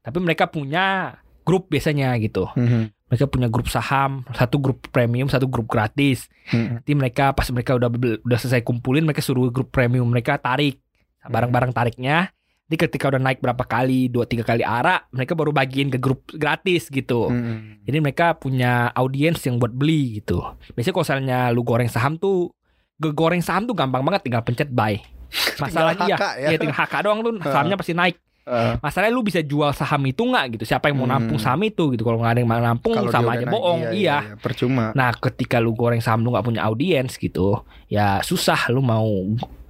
tapi 0.00 0.18
mereka 0.18 0.48
punya 0.48 1.12
grup 1.44 1.68
biasanya 1.68 2.16
gitu. 2.16 2.48
Mhm. 2.56 2.88
Mereka 3.08 3.24
punya 3.28 3.48
grup 3.48 3.72
saham, 3.72 4.24
satu 4.36 4.60
grup 4.60 4.84
premium, 4.92 5.32
satu 5.32 5.48
grup 5.48 5.64
gratis. 5.64 6.28
Mhm. 6.52 6.80
Nanti 6.80 6.92
mereka 6.92 7.32
pas 7.32 7.48
mereka 7.48 7.76
udah 7.76 7.88
udah 8.20 8.38
selesai 8.38 8.60
kumpulin, 8.64 9.08
mereka 9.08 9.24
suruh 9.24 9.48
grup 9.48 9.72
premium 9.72 10.04
mereka 10.04 10.36
tarik 10.36 10.80
barang-barang 11.24 11.72
tariknya. 11.76 12.32
Jadi 12.68 12.84
ketika 12.84 13.08
udah 13.08 13.16
naik 13.16 13.40
berapa 13.40 13.64
kali, 13.64 14.12
dua 14.12 14.28
tiga 14.28 14.44
kali 14.44 14.60
arah, 14.60 15.08
mereka 15.08 15.32
baru 15.32 15.56
bagiin 15.56 15.88
ke 15.88 15.96
grup 15.96 16.28
gratis 16.36 16.92
gitu. 16.92 17.32
Mhm. 17.32 17.88
Jadi 17.88 17.98
mereka 18.04 18.36
punya 18.36 18.92
audiens 18.92 19.40
yang 19.48 19.56
buat 19.56 19.72
beli 19.72 20.20
gitu. 20.20 20.44
Biasanya 20.76 20.92
kalau 20.92 21.04
misalnya 21.08 21.38
lu 21.48 21.64
goreng 21.64 21.88
saham 21.88 22.20
tuh, 22.20 22.52
gegoreng 23.00 23.40
saham 23.40 23.64
tuh 23.64 23.72
gampang 23.72 24.04
banget 24.04 24.28
tinggal 24.28 24.44
pencet 24.44 24.68
buy. 24.68 25.00
Masalahnya 25.64 26.12
iya, 26.12 26.16
ya. 26.44 26.48
ya 26.52 26.56
tinggal 26.60 26.76
HK 26.76 26.94
doang 27.08 27.20
tuh 27.24 27.32
sahamnya 27.56 27.80
pasti 27.80 27.96
naik. 27.96 28.20
Eh, 28.48 28.72
Masalahnya 28.80 29.12
lu 29.12 29.20
bisa 29.20 29.40
jual 29.40 29.68
saham 29.70 30.00
itu 30.02 30.18
nggak 30.18 30.56
gitu. 30.56 30.64
Siapa 30.64 30.88
yang 30.88 30.96
mau 30.96 31.04
Hmm. 31.04 31.20
nampung 31.20 31.36
saham 31.36 31.60
itu 31.62 31.92
gitu. 31.92 32.00
Kalau 32.00 32.16
nggak 32.16 32.32
ada 32.32 32.40
yang 32.40 32.48
mau 32.48 32.56
nampung 32.58 32.92
kalau 32.92 33.10
sama 33.10 33.36
aja 33.36 33.44
bohong. 33.46 33.80
naik, 33.84 33.92
Iya. 33.94 34.16
iya, 34.24 34.34
percuma. 34.34 34.90
Nah, 34.90 35.12
ketika 35.12 35.58
lu 35.58 35.72
goreng 35.72 36.00
saham 36.00 36.20
lu 36.20 36.32
nggak 36.32 36.42
punya 36.42 36.62
audiens 36.62 37.14
gitu, 37.14 37.60
ya 37.86 38.18
susah 38.20 38.68
lu 38.68 38.80
mau 38.80 39.04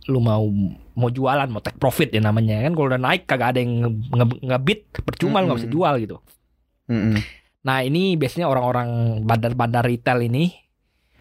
lu 0.04 0.18
mau 0.18 0.46
mau 0.94 1.08
jualan 1.08 1.44
mau 1.46 1.58
take 1.58 1.76
profit 1.76 2.08
ya 2.08 2.18
namanya 2.18 2.58
kan 2.60 2.72
kalau 2.72 2.88
udah 2.88 2.98
naik 2.98 3.22
kagak 3.24 3.52
ada 3.52 3.60
yang 3.60 3.72
nge- 3.78 4.08
nge- 4.10 4.40
ngebit 4.42 4.80
percuma 4.98 5.38
lu 5.38 5.46
nggak 5.46 5.60
bisa 5.60 5.68
jual 5.68 5.94
gitu. 5.98 6.16
Mhm. 6.86 7.18
Nah 7.60 7.82
ini 7.82 8.14
biasanya 8.14 8.46
orang-orang 8.46 8.88
bandar-bandar 9.22 9.82
retail 9.82 10.22
ini 10.22 10.54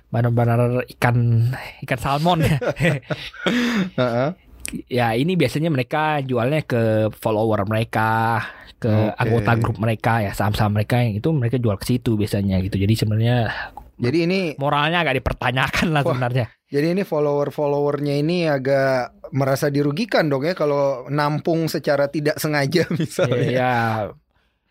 bandar-bandar 0.08 0.88
ikan 0.88 1.52
ikan 1.84 2.00
salmon 2.00 2.40
Heeh. 4.00 4.30
Ya 4.88 5.16
ini 5.16 5.40
biasanya 5.40 5.72
mereka 5.72 6.20
jualnya 6.24 6.64
ke 6.64 7.12
follower 7.16 7.64
mereka 7.68 8.44
ke 8.78 8.90
Oke. 8.90 9.18
anggota 9.18 9.52
grup 9.58 9.78
mereka 9.82 10.22
ya 10.22 10.32
saham-saham 10.38 10.78
mereka 10.78 11.02
yang 11.02 11.18
itu 11.18 11.30
mereka 11.34 11.58
jual 11.58 11.76
ke 11.82 11.86
situ 11.88 12.14
biasanya 12.14 12.62
gitu 12.62 12.78
jadi 12.78 12.94
sebenarnya 12.94 13.38
Jadi 13.98 14.30
ini 14.30 14.40
moralnya 14.62 15.02
agak 15.02 15.18
dipertanyakan 15.18 15.90
lah 15.90 16.06
Wah. 16.06 16.14
sebenarnya 16.14 16.46
jadi 16.70 16.94
ini 16.94 17.02
follower-followernya 17.08 18.16
ini 18.22 18.46
agak 18.46 19.18
merasa 19.34 19.72
dirugikan 19.74 20.30
dong 20.30 20.46
ya 20.46 20.54
kalau 20.54 21.10
nampung 21.10 21.66
secara 21.72 22.12
tidak 22.12 22.38
sengaja 22.38 22.86
misalnya. 23.00 23.50
ya 23.50 23.74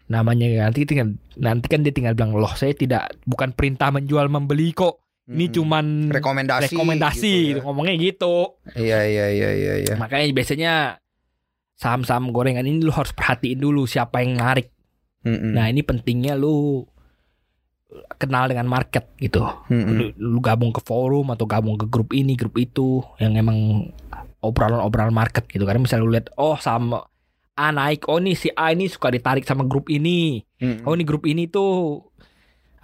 namanya 0.06 0.70
nanti 0.70 0.87
tinggal 0.87 1.18
nanti 1.35 1.66
kan 1.66 1.82
dia 1.82 1.90
tinggal 1.90 2.14
bilang 2.14 2.38
loh 2.38 2.54
saya 2.54 2.70
tidak 2.78 3.11
bukan 3.26 3.50
perintah 3.50 3.90
menjual 3.90 4.30
membeli 4.30 4.70
kok 4.70 5.02
ini 5.26 5.50
cuman 5.50 6.14
rekomendasi 6.14 6.70
rekomendasi 6.70 7.34
gitu 7.50 7.60
ya. 7.60 7.64
ngomongnya 7.66 7.94
gitu 7.98 8.54
Iya 8.78 9.00
iya 9.02 9.26
iya 9.34 9.50
iya 9.50 9.74
iya. 9.82 9.94
Makanya 9.98 10.30
biasanya 10.30 10.72
saham-saham 11.76 12.32
gorengan 12.32 12.64
ini 12.64 12.80
lu 12.80 12.90
harus 12.90 13.12
perhatiin 13.12 13.60
dulu 13.60 13.84
siapa 13.84 14.24
yang 14.24 14.40
narik. 14.40 14.72
Mm-mm. 15.26 15.52
Nah, 15.52 15.68
ini 15.68 15.84
pentingnya 15.84 16.34
lu 16.34 16.88
kenal 18.16 18.48
dengan 18.48 18.64
market 18.66 19.12
gitu. 19.20 19.44
Mm-mm. 19.68 19.94
Lu, 19.94 20.04
lu 20.16 20.38
gabung 20.40 20.72
ke 20.72 20.80
forum 20.80 21.28
atau 21.30 21.44
gabung 21.44 21.76
ke 21.76 21.86
grup 21.86 22.16
ini, 22.16 22.34
grup 22.34 22.56
itu 22.56 23.04
yang 23.20 23.36
emang 23.36 23.92
obrolan-obrolan 24.40 25.12
market 25.12 25.44
gitu. 25.52 25.68
Karena 25.68 25.84
misalnya 25.84 26.04
lu 26.04 26.12
lihat 26.16 26.32
oh 26.40 26.56
sama 26.56 27.04
A 27.56 27.72
naik, 27.72 28.04
oh 28.08 28.20
nih 28.20 28.36
si 28.36 28.52
A 28.52 28.72
ini 28.76 28.84
suka 28.84 29.08
ditarik 29.08 29.44
sama 29.44 29.64
grup 29.64 29.88
ini. 29.92 30.44
Mm-mm. 30.60 30.84
Oh 30.88 30.96
ini 30.96 31.04
grup 31.04 31.28
ini 31.28 31.48
tuh 31.48 32.04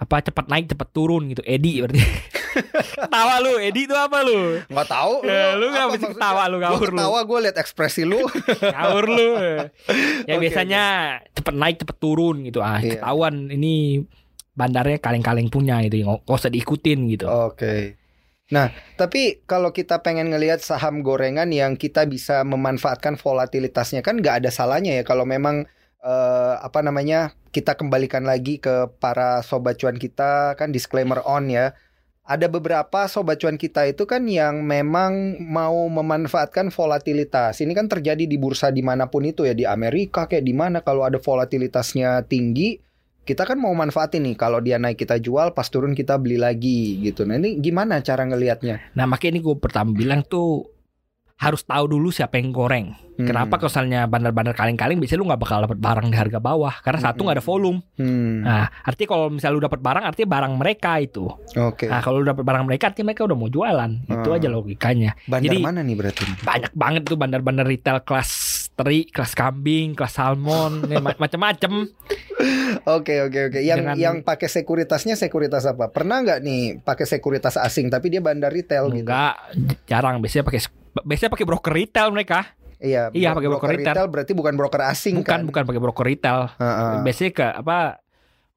apa 0.03 0.19
cepat 0.21 0.45
naik 0.45 0.67
cepat 0.67 0.89
turun 0.91 1.31
gitu. 1.31 1.39
Edi 1.43 1.79
berarti. 1.79 2.03
Ketawa 2.93 3.41
lu, 3.41 3.57
Edi 3.57 3.87
itu 3.87 3.95
apa 3.95 4.21
lu? 4.21 4.61
nggak 4.63 4.87
tahu 4.87 5.13
Ya, 5.25 5.55
lu 5.55 5.67
mesti 5.67 5.81
maksudnya? 6.05 6.13
ketawa 6.13 6.43
lu, 6.45 6.57
ngawur 6.59 6.89
lu? 6.89 6.99
ketawa 6.99 7.19
gue 7.23 7.39
liat 7.41 7.57
ekspresi 7.57 8.03
lu 8.03 8.19
Ngawur 8.75 9.05
lu. 9.07 9.29
ya 10.29 10.35
Oke, 10.35 10.39
biasanya 10.39 10.83
cepet 11.31 11.55
naik 11.55 11.77
cepet 11.79 11.97
turun 11.97 12.43
gitu. 12.43 12.59
Ah, 12.59 12.77
Iya. 12.77 12.99
ketahuan 12.99 13.49
ini 13.49 14.03
bandarnya 14.53 14.99
kaleng-kaleng 14.99 15.47
punya 15.47 15.81
gitu. 15.81 16.03
Nggak 16.03 16.19
nggak 16.23 16.37
usah 16.37 16.51
diikutin 16.51 16.99
gitu. 17.09 17.25
Oke. 17.25 17.97
Nah, 18.51 18.69
tapi 18.93 19.41
kalau 19.43 19.73
kita 19.73 20.05
pengen 20.05 20.29
ngelihat 20.29 20.61
saham 20.61 21.01
gorengan 21.01 21.49
yang 21.49 21.73
kita 21.73 22.05
bisa 22.05 22.43
memanfaatkan 22.43 23.17
volatilitasnya 23.17 24.05
kan 24.05 24.21
nggak 24.21 24.45
ada 24.45 24.49
salahnya 24.53 24.93
ya 24.93 25.03
kalau 25.03 25.25
memang 25.25 25.65
eh, 26.03 26.55
apa 26.59 26.83
namanya 26.83 27.31
kita 27.55 27.79
kembalikan 27.79 28.27
lagi 28.27 28.59
ke 28.59 28.91
para 28.99 29.39
sobat 29.41 29.79
cuan 29.79 29.95
kita. 29.95 30.59
Kan 30.59 30.75
disclaimer 30.75 31.23
on 31.23 31.47
ya. 31.47 31.71
Ada 32.23 32.47
beberapa 32.47 33.03
sobat 33.11 33.43
cuan 33.43 33.59
kita 33.59 33.83
itu 33.83 34.07
kan 34.07 34.23
yang 34.31 34.63
memang 34.63 35.43
mau 35.43 35.87
memanfaatkan 35.91 36.71
volatilitas. 36.71 37.59
Ini 37.59 37.71
kan 37.75 37.91
terjadi 37.91 38.23
di 38.23 38.37
bursa 38.39 38.71
di 38.71 38.79
mana 38.79 39.11
pun 39.11 39.27
itu 39.27 39.43
ya. 39.43 39.55
Di 39.55 39.67
Amerika 39.67 40.27
kayak 40.27 40.43
di 40.43 40.55
mana 40.55 40.79
kalau 40.83 41.03
ada 41.03 41.19
volatilitasnya 41.19 42.23
tinggi 42.27 42.79
kita 43.23 43.47
kan 43.47 43.55
mau 43.55 43.71
manfaatin 43.71 44.23
nih. 44.23 44.35
Kalau 44.35 44.59
dia 44.59 44.75
naik 44.79 44.99
kita 44.99 45.19
jual 45.19 45.55
pas 45.55 45.67
turun 45.67 45.95
kita 45.95 46.19
beli 46.19 46.35
lagi 46.35 46.99
gitu. 47.03 47.23
Nah 47.23 47.39
ini 47.39 47.59
gimana 47.59 48.03
cara 48.03 48.27
ngelihatnya? 48.27 48.95
Nah 48.99 49.05
makanya 49.07 49.39
ini 49.39 49.41
gue 49.43 49.55
pertama 49.59 49.91
bilang 49.95 50.23
tuh 50.27 50.67
harus 51.35 51.61
tahu 51.61 51.85
dulu 51.89 52.07
siapa 52.07 52.37
yang 52.37 52.49
goreng. 52.49 52.93
Hmm. 53.13 53.25
Kenapa 53.25 53.57
kalau 53.57 53.69
misalnya 53.69 54.01
bandar-bandar 54.05 54.53
kaleng-kaleng 54.53 54.97
biasanya 54.97 55.19
lu 55.19 55.27
nggak 55.27 55.37
bakal 55.39 55.57
dapat 55.61 55.77
barang 55.77 56.07
di 56.07 56.15
harga 56.15 56.39
bawah 56.39 56.73
karena 56.79 56.99
satu 56.99 57.13
Hmm. 57.15 57.25
nggak 57.25 57.37
ada 57.37 57.45
volume. 57.45 57.79
hmm. 57.95 58.35
Nah 58.41 58.65
artinya 58.79 59.09
kalau 59.09 59.25
misalnya 59.29 59.53
lu 59.53 59.61
dapat 59.61 59.79
barang 59.79 60.03
artinya 60.03 60.29
barang 60.31 60.53
mereka 60.55 60.91
itu. 60.97 61.25
oke 61.51 61.85
Nah 61.85 61.99
kalau 61.99 62.17
lu 62.19 62.25
dapat 62.25 62.41
barang 62.41 62.63
mereka 62.63 62.83
artinya 62.87 63.05
mereka 63.07 63.21
udah 63.23 63.35
mau 63.35 63.47
jualan. 63.47 63.91
Itu 64.03 64.29
Hmm. 64.29 64.35
aja 64.35 64.47
logikanya. 64.47 65.11
bandar 65.23 65.45
jadi- 65.51 65.61
mana 65.61 65.79
nih 65.79 65.95
berarti 65.95 66.23
banyak 66.39 66.71
banget 66.73 67.01
tuh 67.03 67.17
bandar-bandar 67.17 67.65
retail 67.65 67.99
kelas 67.99 68.31
teri, 68.73 69.05
kelas 69.05 69.33
kambing, 69.33 69.93
kelas 69.93 70.13
salmon, 70.13 70.81
ma- 71.03 71.19
macem-macem. 71.19 71.73
oke 72.83 73.13
oke 73.21 73.39
oke 73.47 73.59
yang 73.59 73.79
Dengan- 73.79 73.97
yang 73.97 74.15
pakai 74.19 74.49
sekuritasnya 74.49 75.13
sekuritas 75.13 75.63
apa 75.63 75.87
pernah 75.87 76.19
nggak 76.19 76.39
nih 76.41 76.61
pakai 76.79 77.05
sekuritas 77.05 77.55
asing 77.55 77.87
tapi 77.87 78.09
dia 78.09 78.19
bandar 78.19 78.49
retail 78.49 78.89
gitu 78.89 79.05
Enggak, 79.05 79.37
jarang. 79.85 80.17
Biasanya 80.17 80.41
pakai 80.43 80.61
biasanya 81.01 81.33
pakai 81.33 81.45
broker 81.45 81.73
retail 81.73 82.09
mereka. 82.09 82.53
iya 82.77 83.09
Iya, 83.09 83.33
pakai 83.33 83.49
broker 83.49 83.69
retail. 83.71 84.05
berarti 84.05 84.31
bukan 84.31 84.53
broker 84.53 84.81
asing 84.85 85.17
Bukan, 85.17 85.25
kan 85.25 85.41
bukan 85.43 85.63
pakai 85.63 85.81
broker 85.81 86.05
retail. 86.05 86.53
Heeh. 86.53 87.01
Biasanya 87.01 87.31
ke 87.31 87.47
apa? 87.55 87.77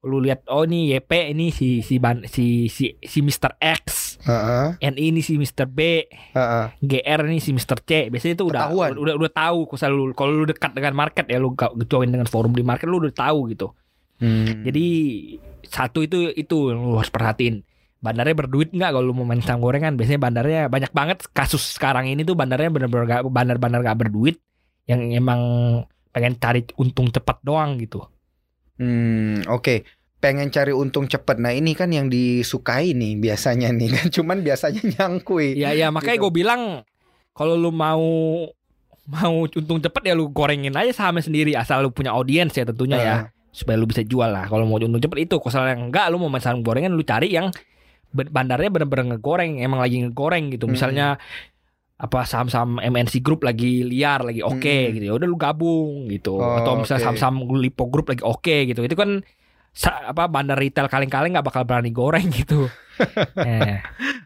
Lu 0.05 0.21
lihat 0.21 0.45
oh 0.47 0.61
nih 0.61 1.01
YP 1.01 1.11
ini 1.33 1.49
si 1.49 1.81
si 1.81 1.97
ban, 1.97 2.21
si 2.23 2.69
si 2.69 2.95
si 3.01 3.19
Mr 3.19 3.57
X, 3.57 4.15
Heeh, 4.21 4.77
NI 4.93 5.09
ini 5.09 5.19
si 5.19 5.35
Mr 5.35 5.65
B, 5.65 6.05
heeh. 6.05 6.65
GR 6.79 7.21
ini 7.25 7.41
si 7.41 7.49
Mr 7.51 7.81
C. 7.81 8.07
Biasanya 8.07 8.37
itu 8.37 8.45
udah 8.45 8.61
Ketahuan. 8.69 8.93
udah 8.93 9.15
udah 9.17 9.31
tahu 9.33 9.65
kalau 9.67 9.95
lu 9.97 10.13
kalau 10.13 10.31
lu 10.31 10.45
dekat 10.45 10.71
dengan 10.71 10.93
market 10.93 11.25
ya 11.25 11.41
lu 11.41 11.57
join 11.83 12.07
dengan 12.07 12.29
forum 12.29 12.53
di 12.53 12.61
market 12.61 12.85
lu 12.85 13.01
udah 13.01 13.11
tahu 13.11 13.49
gitu. 13.49 13.73
Hmm. 14.21 14.63
Jadi 14.63 14.85
satu 15.63 16.01
itu 16.01 16.29
itu 16.31 16.57
yang 16.71 16.79
lu 16.83 16.95
harus 16.95 17.09
perhatiin. 17.09 17.65
Bandarnya 17.97 18.35
berduit 18.35 18.69
nggak 18.69 18.93
kalau 18.93 19.05
lu 19.05 19.13
mau 19.13 19.25
main 19.25 19.41
saham 19.41 19.59
gorengan? 19.59 19.97
Biasanya 19.97 20.21
bandarnya 20.21 20.61
banyak 20.67 20.91
banget 20.91 21.17
kasus 21.31 21.73
sekarang 21.73 22.05
ini 22.05 22.21
tuh 22.21 22.33
bandarnya 22.33 22.69
bener-bener 22.69 23.05
gak, 23.05 23.21
bandar-bandar 23.25 23.81
gak 23.81 23.97
berduit 23.97 24.37
yang 24.85 25.09
emang 25.09 25.41
pengen 26.09 26.37
cari 26.37 26.61
untung 26.77 27.09
cepat 27.09 27.41
doang 27.41 27.77
gitu. 27.77 28.05
Hmm, 28.77 29.41
oke. 29.47 29.83
pengen 30.17 30.49
cari 30.49 30.73
untung 30.73 31.05
cepet. 31.05 31.37
Nah 31.37 31.53
ini 31.53 31.77
kan 31.77 31.93
yang 31.93 32.09
disukai 32.09 32.89
nih 32.91 33.21
biasanya 33.21 33.69
nih 33.69 33.89
kan. 33.93 34.05
Cuman 34.17 34.41
biasanya 34.41 34.81
nyangkui. 34.81 35.53
Iya 35.57 35.73
iya 35.73 35.87
makanya 35.93 36.17
Gitu. 36.17 36.25
gue 36.25 36.33
bilang 36.33 36.61
kalau 37.33 37.53
lu 37.53 37.69
mau 37.69 38.01
mau 39.07 39.35
untung 39.45 39.77
cepet 39.77 40.03
ya 40.03 40.13
lu 40.13 40.27
gorengin 40.27 40.73
aja 40.73 40.91
sahamnya 40.91 41.23
sendiri 41.23 41.53
asal 41.53 41.79
lu 41.79 41.93
punya 41.93 42.11
audiens 42.11 42.51
ya 42.51 42.65
tentunya 42.65 42.97
ya 42.97 43.13
Ah, 43.13 43.21
supaya 43.53 43.77
lu 43.77 43.85
bisa 43.85 44.01
jual 44.01 44.27
lah 44.27 44.49
kalau 44.49 44.65
mau 44.65 44.75
untung 44.75 44.99
cepet 44.99 45.29
itu 45.29 45.37
kalau 45.39 45.63
yang 45.63 45.87
enggak 45.87 46.09
lu 46.09 46.19
mau 46.19 46.27
main 46.27 46.41
saham 46.41 46.59
gorengan 46.59 46.91
lu 46.91 47.05
cari 47.05 47.31
yang 47.31 47.47
bandarnya 48.17 48.73
bener-bener 48.73 49.13
ngegoreng 49.13 49.61
emang 49.61 49.77
lagi 49.77 50.01
ngegoreng 50.01 50.49
gitu 50.49 50.65
Hmm. 50.65 50.73
misalnya 50.73 51.07
apa 51.97 52.23
saham-saham 52.23 52.77
MNC 52.77 53.21
Group 53.21 53.41
lagi 53.41 53.81
liar 53.81 54.21
lagi 54.21 54.41
oke 54.41 54.61
Hmm. 54.61 54.93
gitu 54.93 55.05
ya 55.09 55.13
udah 55.13 55.25
lu 55.25 55.37
gabung 55.37 56.09
gitu 56.09 56.37
Oh, 56.37 56.57
atau 56.57 56.77
misalnya 56.77 57.01
oke. 57.01 57.05
saham-saham 57.17 57.35
Lipo 57.53 57.89
Group 57.89 58.09
lagi 58.09 58.21
oke 58.21 58.69
gitu 58.69 58.81
itu 58.81 58.93
kan 58.93 59.21
sa- 59.73 60.09
apa 60.09 60.25
bandar 60.25 60.57
retail 60.57 60.89
kaleng-kaleng 60.89 61.33
nggak 61.33 61.45
bakal 61.45 61.61
berani 61.61 61.89
goreng 61.89 62.29
gitu 62.29 62.65
eh. 63.37 63.77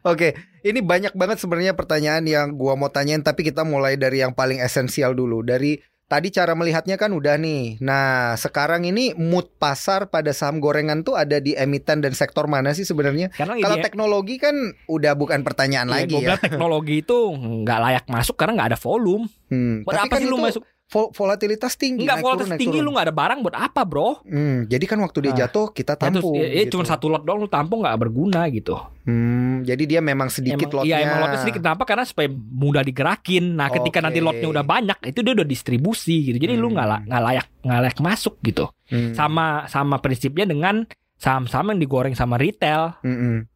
Oke, 0.02 0.32
ini 0.64 0.80
banyak 0.80 1.12
banget 1.12 1.38
sebenarnya 1.38 1.76
pertanyaan 1.76 2.24
yang 2.24 2.56
gua 2.56 2.74
mau 2.74 2.88
tanyain 2.88 3.20
tapi 3.20 3.44
kita 3.44 3.62
mulai 3.62 4.00
dari 4.00 4.24
yang 4.24 4.32
paling 4.32 4.64
esensial 4.64 5.12
dulu. 5.12 5.44
Dari 5.44 5.76
tadi 6.12 6.28
cara 6.28 6.52
melihatnya 6.60 7.00
kan 7.00 7.16
udah 7.16 7.40
nih. 7.40 7.80
Nah, 7.80 8.36
sekarang 8.36 8.84
ini 8.84 9.16
mood 9.16 9.48
pasar 9.56 10.12
pada 10.12 10.36
saham 10.36 10.60
gorengan 10.60 11.08
tuh 11.08 11.16
ada 11.16 11.40
di 11.40 11.56
emiten 11.56 12.04
dan 12.04 12.12
sektor 12.12 12.52
mana 12.52 12.76
sih 12.76 12.84
sebenarnya? 12.84 13.32
Kalau 13.32 13.80
teknologi 13.80 14.36
kan 14.36 14.76
udah 14.92 15.16
bukan 15.16 15.48
pertanyaan 15.48 15.88
lagi 15.88 16.12
gue 16.12 16.28
ya. 16.28 16.36
teknologi 16.36 17.00
itu 17.00 17.16
nggak 17.64 17.80
layak 17.80 18.06
masuk 18.12 18.36
karena 18.36 18.60
nggak 18.60 18.70
ada 18.76 18.80
volume. 18.84 19.32
Hmm, 19.48 19.88
Buat 19.88 20.04
tapi 20.04 20.08
apa 20.12 20.16
kan 20.16 20.20
sih 20.20 20.28
lu 20.28 20.38
masuk? 20.44 20.64
Vol- 20.92 21.10
volatilitas 21.10 21.74
tinggi. 21.74 22.04
Nggak 22.04 22.20
naik 22.20 22.24
kualitas 22.24 22.44
turun, 22.44 22.52
naik 22.52 22.62
tinggi 22.62 22.78
turun. 22.78 22.86
lu 22.86 22.92
nggak 22.92 23.06
ada 23.08 23.16
barang 23.16 23.40
buat 23.40 23.56
apa 23.56 23.82
bro? 23.82 24.10
Hmm, 24.22 24.68
jadi 24.68 24.84
kan 24.86 25.00
waktu 25.00 25.18
dia 25.22 25.32
Ah. 25.32 25.38
jatuh 25.42 25.66
kita 25.72 25.94
Ya, 25.94 26.00
tampung. 26.04 26.36
ya, 26.36 26.44
ya 26.44 26.62
gitu. 26.62 26.76
cuma 26.76 26.84
satu 26.84 27.06
lot 27.08 27.24
doang 27.24 27.40
lu 27.40 27.48
tampung 27.48 27.80
nggak 27.82 27.96
berguna 27.98 28.46
gitu. 28.48 28.76
Hmm, 29.02 29.64
jadi 29.64 29.84
dia 29.88 30.00
memang 30.00 30.28
sedikit 30.28 30.68
emang, 30.68 30.76
lotnya. 30.78 30.90
Iya 30.92 30.98
emang 31.02 31.18
lotnya 31.24 31.40
sedikit 31.40 31.62
kenapa? 31.62 31.84
Karena 31.86 32.04
supaya 32.04 32.28
mudah 32.30 32.84
digerakin. 32.84 33.56
Nah 33.56 33.72
ketika 33.72 33.98
nanti 34.00 34.20
lotnya 34.20 34.48
udah 34.48 34.62
banyak 34.62 34.98
itu 35.02 35.20
dia 35.20 35.34
udah 35.34 35.48
distribusi 35.48 36.16
gitu. 36.24 36.38
Jadi 36.38 36.54
lu 36.54 36.68
nggak 36.70 36.86
la- 36.86 37.00
Hmm. 37.00 37.08
nggak 37.08 37.22
layak 37.24 37.46
nggak 37.62 37.80
layak 37.82 37.98
masuk 37.98 38.36
gitu. 38.42 38.66
Hmm. 38.92 39.16
Sama 39.16 39.46
sama 39.66 39.96
prinsipnya 39.98 40.44
dengan 40.44 40.84
saham-saham 41.16 41.72
yang 41.72 41.80
digoreng 41.80 42.14
sama 42.14 42.36
retail 42.36 43.00
Hmm, 43.00 43.48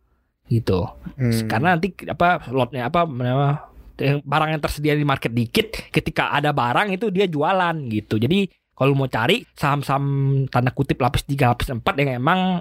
gitu. 0.46 0.88
hmm. 1.14 1.46
Karena 1.46 1.74
nanti 1.74 1.92
apa 2.06 2.48
lotnya 2.48 2.88
apa 2.88 3.04
apa 3.04 3.75
yang 4.00 4.20
barang 4.24 4.50
yang 4.56 4.62
tersedia 4.62 4.94
di 4.96 5.06
market 5.08 5.32
dikit, 5.32 5.92
ketika 5.92 6.32
ada 6.36 6.52
barang 6.52 6.96
itu 6.96 7.12
dia 7.12 7.26
jualan 7.26 7.76
gitu. 7.92 8.20
Jadi 8.20 8.48
kalau 8.76 8.92
mau 8.92 9.08
cari 9.08 9.48
saham-saham 9.56 10.06
tanda 10.52 10.72
kutip 10.76 11.00
lapis 11.00 11.24
3, 11.24 11.52
lapis 11.52 11.72
4 11.72 11.80
yang 12.04 12.20
emang 12.20 12.60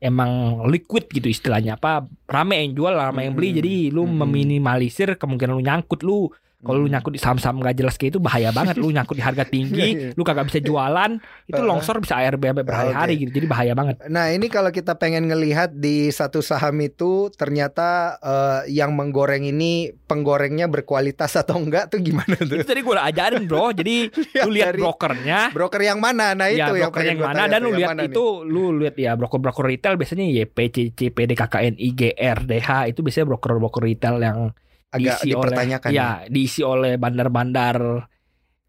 emang 0.00 0.64
liquid 0.66 1.12
gitu 1.12 1.28
istilahnya 1.28 1.76
apa 1.76 2.08
rame 2.24 2.56
yang 2.64 2.72
jual 2.72 2.96
rame 2.96 3.28
yang 3.28 3.36
beli 3.36 3.52
Mm-mm. 3.52 3.58
jadi 3.60 3.74
lu 3.92 4.08
Mm-mm. 4.08 4.24
meminimalisir 4.24 5.12
kemungkinan 5.20 5.60
lu 5.60 5.62
nyangkut 5.62 6.00
lu 6.00 6.32
kalau 6.60 6.76
lu 6.76 6.86
Hmm. 6.86 6.92
nyangkut 6.92 7.12
di 7.12 7.20
saham-saham 7.20 7.56
gak 7.58 7.72
jelas 7.74 7.96
kayak 7.96 8.10
itu 8.12 8.20
bahaya 8.20 8.50
banget 8.50 8.76
lu 8.76 8.88
nyangkut 8.88 9.16
di 9.16 9.24
harga 9.24 9.44
Iya, 9.44 9.48
iya. 9.48 9.50
tinggi 9.50 9.88
lu 10.12 10.22
kagak 10.22 10.44
bisa 10.46 10.60
jualan 10.60 11.10
itu 11.46 11.60
longsor 11.66 11.98
bisa 11.98 12.16
ARB 12.16 12.42
sampai 12.46 12.62
berhari-hari 12.62 13.12
Oke. 13.14 13.20
gitu 13.22 13.30
jadi 13.40 13.46
bahaya 13.46 13.72
banget 13.72 13.96
Nah 14.06 14.28
ini 14.28 14.46
kalau 14.46 14.68
kita 14.68 14.94
pengen 14.94 15.26
ngelihat 15.26 15.72
di 15.72 16.08
satu 16.08 16.40
saham 16.40 16.76
itu 16.78 17.32
ternyata 17.32 17.88
eh, 18.20 18.70
yang 18.70 18.92
menggoreng 18.92 19.42
ini 19.42 19.88
penggorengnya 20.04 20.66
berkualitas 20.66 21.32
atau 21.34 21.56
enggak 21.56 21.88
tuh 21.88 21.98
gimana 21.98 22.36
itu 22.36 22.52
tuh? 22.52 22.60
tadi 22.60 22.80
gue 22.80 22.92
udah 22.92 23.06
ajarin 23.06 23.42
bro 23.44 23.72
jadi 23.80 23.96
lu 24.44 24.50
lihat 24.52 24.74
brokernya 24.76 25.40
broker 25.50 25.80
yang 25.80 25.96
mana? 25.96 26.36
Nah 26.36 26.46
itu 26.46 26.60
ya 26.60 26.76
yang 26.76 26.92
broker 26.92 27.02
yang 27.02 27.16
gua 27.16 27.28
mana 27.30 27.42
dan 27.46 27.60
lu 27.60 27.70
yang 27.70 27.78
lihat 27.80 27.90
mana 27.90 28.02
nih? 28.04 28.12
itu 28.12 28.24
lu 28.44 28.64
lihat 28.76 28.96
ya 28.96 29.12
broker-broker 29.16 29.64
retail 29.64 29.96
biasanya 29.96 30.24
YP, 30.26 30.56
CC, 30.68 31.08
PD, 31.08 31.32
KKN, 31.32 31.74
IGR, 31.74 32.38
DH 32.44 32.68
itu 32.88 33.00
biasanya 33.00 33.26
broker-broker 33.28 33.80
retail 33.80 34.20
yang 34.20 34.52
agak 34.90 35.22
diisi 35.22 35.28
oleh 35.30 35.54
dipertanyakan. 35.54 35.90
ya 35.94 36.08
diisi 36.26 36.60
oleh 36.66 36.92
bandar-bandar 36.98 37.76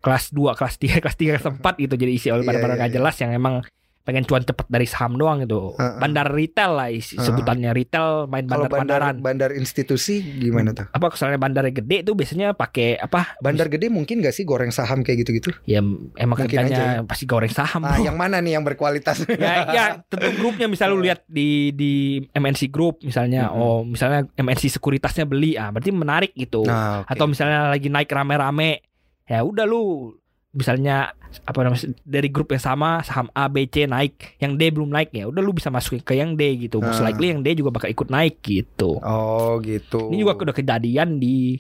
kelas 0.02 0.34
2, 0.34 0.58
kelas 0.58 0.76
3, 0.82 1.02
kelas 1.04 1.18
3, 1.18 1.38
kelas 1.38 1.48
4 1.62 1.84
gitu 1.86 1.94
jadi 1.98 2.12
isi 2.14 2.28
oleh 2.34 2.42
Iya, 2.42 2.48
bandar-bandar 2.50 2.78
iya, 2.78 2.82
nggak 2.86 2.92
iya. 2.94 2.98
jelas 3.02 3.16
yang 3.22 3.32
emang 3.38 3.56
pengen 4.02 4.24
cuan 4.24 4.42
cepet 4.42 4.66
dari 4.66 4.84
saham 4.84 5.14
doang 5.14 5.42
gitu. 5.42 5.74
Heeh. 5.74 5.98
Bandar 5.98 6.28
retail 6.28 6.72
lah 6.74 6.90
isi, 6.90 7.14
Heeh. 7.14 7.22
sebutannya 7.24 7.70
retail 7.70 8.26
main 8.26 8.44
Kalau 8.44 8.66
bandar 8.66 8.98
bandar-bandaran. 9.00 9.16
bandar 9.22 9.52
institusi 9.54 10.20
gimana 10.20 10.72
tuh? 10.72 10.90
Apa 10.90 11.10
misalnya 11.10 11.38
bandarnya 11.38 11.74
gede 11.76 11.98
tuh 12.02 12.14
biasanya 12.14 12.52
pakai 12.52 12.98
apa? 12.98 13.38
Bandar 13.38 13.68
gede 13.68 13.88
mungkin 13.88 14.20
gak 14.20 14.32
sih 14.32 14.44
goreng 14.44 14.70
saham 14.70 15.02
kayak 15.02 15.22
gitu-gitu? 15.22 15.54
ya 15.64 15.80
emang 15.80 16.34
Mungkin 16.36 16.50
kerjanya 16.50 17.04
pasti 17.04 17.24
goreng 17.24 17.50
saham. 17.50 17.82
Ah 17.82 17.98
yang 17.98 18.16
mana 18.16 18.38
nih 18.38 18.56
yang 18.56 18.64
berkualitas? 18.64 19.22
ya, 19.38 19.54
ya 19.68 19.86
tentu 20.04 20.34
grupnya 20.36 20.66
misalnya 20.66 20.92
lu 20.92 21.02
lihat 21.02 21.22
di 21.26 21.70
di 21.72 21.92
MNC 22.28 22.68
Group 22.68 23.02
misalnya 23.02 23.48
Mhm. 23.48 23.56
oh 23.56 23.80
misalnya 23.84 24.26
MNC 24.34 24.72
sekuritasnya 24.72 25.24
beli 25.24 25.54
ah 25.54 25.70
berarti 25.70 25.90
menarik 25.90 26.34
gitu 26.34 26.64
Nah, 26.64 27.02
oke. 27.02 27.10
atau 27.10 27.26
misalnya 27.26 27.70
lagi 27.70 27.88
naik 27.88 28.08
rame-rame 28.08 28.82
ya 29.24 29.42
udah 29.42 29.64
lu 29.64 30.12
misalnya 30.52 31.16
apa 31.42 31.60
namanya 31.62 31.80
dari 32.04 32.28
grup 32.28 32.52
yang 32.52 32.60
sama 32.62 33.00
saham 33.02 33.32
A 33.32 33.48
B 33.48 33.64
C 33.66 33.86
naik 33.86 34.36
yang 34.38 34.54
D 34.54 34.68
belum 34.68 34.92
naik 34.92 35.10
ya 35.12 35.24
udah 35.26 35.40
lu 35.40 35.52
bisa 35.52 35.68
masukin 35.68 36.00
ke 36.00 36.14
yang 36.14 36.36
D 36.36 36.44
gitu 36.60 36.78
most 36.78 37.00
Ah. 37.00 37.08
likely 37.08 37.32
yang 37.32 37.40
D 37.40 37.56
juga 37.56 37.72
bakal 37.72 37.88
ikut 37.88 38.08
naik 38.08 38.40
gitu 38.40 39.00
Oh 39.00 39.56
gitu. 39.60 40.12
ini 40.12 40.20
juga 40.20 40.36
udah 40.38 40.52
kejadian 40.54 41.18
di 41.18 41.56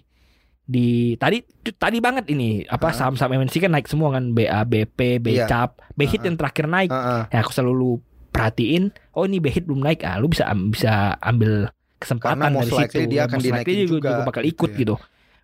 di 0.61 0.87
tadi 1.15 1.39
tadi 1.73 1.97
banget 1.97 2.27
ini 2.27 2.63
apa 2.63 2.89
Ah. 2.89 2.93
saham-saham 2.93 3.35
MNC 3.37 3.55
kan 3.61 3.71
naik 3.71 3.87
semua 3.87 4.11
kan 4.11 4.31
BA 4.31 4.59
BP 4.61 4.99
Iya. 5.21 5.47
BCAP 5.47 5.71
BHIT 5.93 6.21
Ah. 6.21 6.25
yang 6.25 6.37
terakhir 6.37 6.65
naik 6.65 6.89
Heeh. 6.89 7.21
Ya 7.27 7.39
aku 7.39 7.51
selalu 7.51 7.73
lu 7.73 7.91
perhatiin, 8.29 8.83
oh 9.11 9.23
ini 9.23 9.39
behit 9.39 9.63
belum 9.63 9.83
naik, 9.83 10.03
ah 10.03 10.15
lu 10.15 10.27
bisa 10.27 10.47
bisa 10.67 11.19
ambil 11.19 11.67
kesempatan 11.97 12.39
Karena 12.39 12.47
most 12.49 12.71
dari 12.71 12.87
situ. 12.97 13.07
dia 13.07 13.21
akan 13.21 13.37
most 13.37 13.43
likely 13.45 13.51
dinaikin 13.51 13.75
juga, 13.77 13.91
juga, 13.93 14.07
juga 14.09 14.23
bakal 14.23 14.41
gitu 14.41 14.51
ikut 14.53 14.69
ya. 14.69 14.77
gitu. 14.77 14.95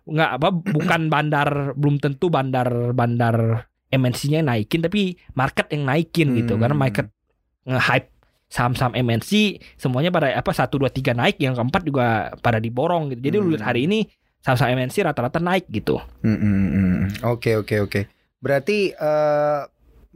Enggak 0.08 0.30
apa 0.40 0.48
bukan 0.50 1.12
bandar 1.12 1.48
belum 1.76 2.00
tentu 2.00 2.32
bandar 2.32 2.96
bandar 2.96 3.68
MNC-nya 3.92 4.40
naikin 4.40 4.80
tapi 4.80 5.16
market 5.36 5.68
yang 5.68 5.84
naikin 5.84 6.32
gitu. 6.32 6.56
Karena 6.56 6.72
Hmm. 6.72 6.82
market 6.82 7.06
nge-hype 7.68 8.08
saham-saham 8.48 8.96
MNC 8.96 9.60
semuanya 9.76 10.08
pada 10.08 10.32
apa 10.32 10.48
1 10.48 10.80
2 10.80 10.88
3 10.88 11.12
naik, 11.12 11.36
yang 11.36 11.52
keempat 11.52 11.84
juga 11.84 12.32
pada 12.40 12.56
diborong 12.56 13.12
gitu. 13.12 13.28
Jadi 13.28 13.36
lu 13.36 13.52
lihat 13.52 13.60
Hmm. 13.60 13.70
hari 13.70 13.80
ini 13.84 14.08
saham-saham 14.40 14.80
MNC 14.80 15.04
rata-rata 15.04 15.36
naik 15.36 15.68
gitu. 15.68 16.00
Mm, 16.24 16.38
mm, 16.40 16.68
mm. 16.72 16.96
Oke 17.28 17.60
oke 17.60 17.76
oke. 17.84 18.00
Berarti 18.40 18.96
eh, 18.96 19.60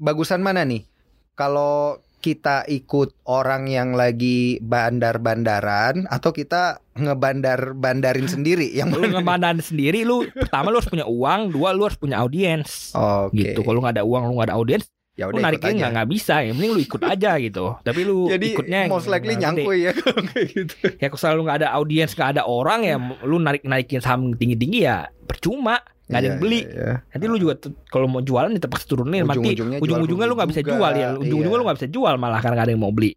bagusan 0.01 0.41
mana 0.41 0.65
nih? 0.65 0.89
Kalau 1.35 2.01
kita 2.23 2.63
ikut 2.71 3.27
orang 3.27 3.67
yang 3.67 3.99
lagi 3.99 4.63
bandar-bandaran 4.63 6.07
atau 6.07 6.31
kita 6.31 6.79
ngebandar-bandarin 6.95 8.31
sendiri 8.31 8.71
yang 8.71 8.95
Lu 8.95 9.03
ngebandarin 9.11 9.59
sendiri 9.59 10.07
lu 10.07 10.31
pertama 10.31 10.71
lu 10.71 10.79
harus 10.79 10.87
punya 10.87 11.05
uang, 11.11 11.51
dua 11.51 11.75
lu 11.75 11.83
harus 11.85 11.99
punya 11.99 12.23
audiens. 12.23 12.95
Oke. 12.95 13.43
gitu. 13.43 13.67
Kalau 13.67 13.83
nggak 13.83 13.99
ada 13.99 14.05
uang 14.07 14.23
lu 14.31 14.33
nggak 14.39 14.49
ada 14.55 14.57
audiens 14.57 14.87
ya 15.13 15.29
udah 15.29 15.45
nariknya 15.45 15.73
nggak 15.77 15.93
nggak 15.99 16.09
bisa. 16.15 16.35
Yang 16.47 16.55
penting 16.57 16.73
lu 16.73 16.81
ikut 16.81 17.03
aja 17.03 17.31
gitu. 17.43 17.65
Tapi 17.83 18.01
lu 18.07 18.19
Jadi 18.31 18.47
ikutnya 18.55 18.81
most 18.87 19.11
likely 19.11 19.35
nyangkui 19.35 19.79
ya 19.85 19.93
kayak 20.31 20.47
gitu. 20.55 20.77
ya 21.03 21.07
kalau 21.11 21.21
selalu 21.21 21.41
nggak 21.51 21.59
ada 21.59 21.69
audiens 21.75 22.13
nggak 22.15 22.31
ada 22.39 22.43
orang 22.47 22.81
ya 22.87 22.97
lu 23.27 23.37
narik 23.43 23.67
naikin 23.67 23.99
saham 23.99 24.33
tinggi 24.39 24.57
tinggi 24.57 24.87
ya 24.87 25.11
percuma 25.27 25.83
nggak 26.13 26.21
ada 26.21 26.27
yang 26.27 26.37
Iya, 26.37 26.43
beli 26.43 26.61
iya, 26.61 26.71
iya. 26.71 26.95
nanti 27.09 27.25
lu 27.25 27.39
juga 27.39 27.55
kalau 27.87 28.07
mau 28.07 28.21
jualan 28.21 28.49
ya 28.49 28.61
terpaksa 28.61 28.85
turunin 28.85 29.25
mati 29.25 29.57
Ujung-ujungnya 29.79 30.27
lu 30.27 30.35
nggak 30.35 30.51
bisa 30.53 30.61
juga. 30.61 30.73
jual 30.77 30.93
ya 30.95 31.09
ujung-ujungnya 31.15 31.49
Iya. 31.49 31.59
lu 31.59 31.65
nggak 31.65 31.79
bisa 31.81 31.89
jual 31.89 32.15
malah 32.17 32.39
karena 32.39 32.55
nggak 32.55 32.67
ada 32.67 32.73
yang 32.73 32.83
mau 32.83 32.91
beli 32.91 33.13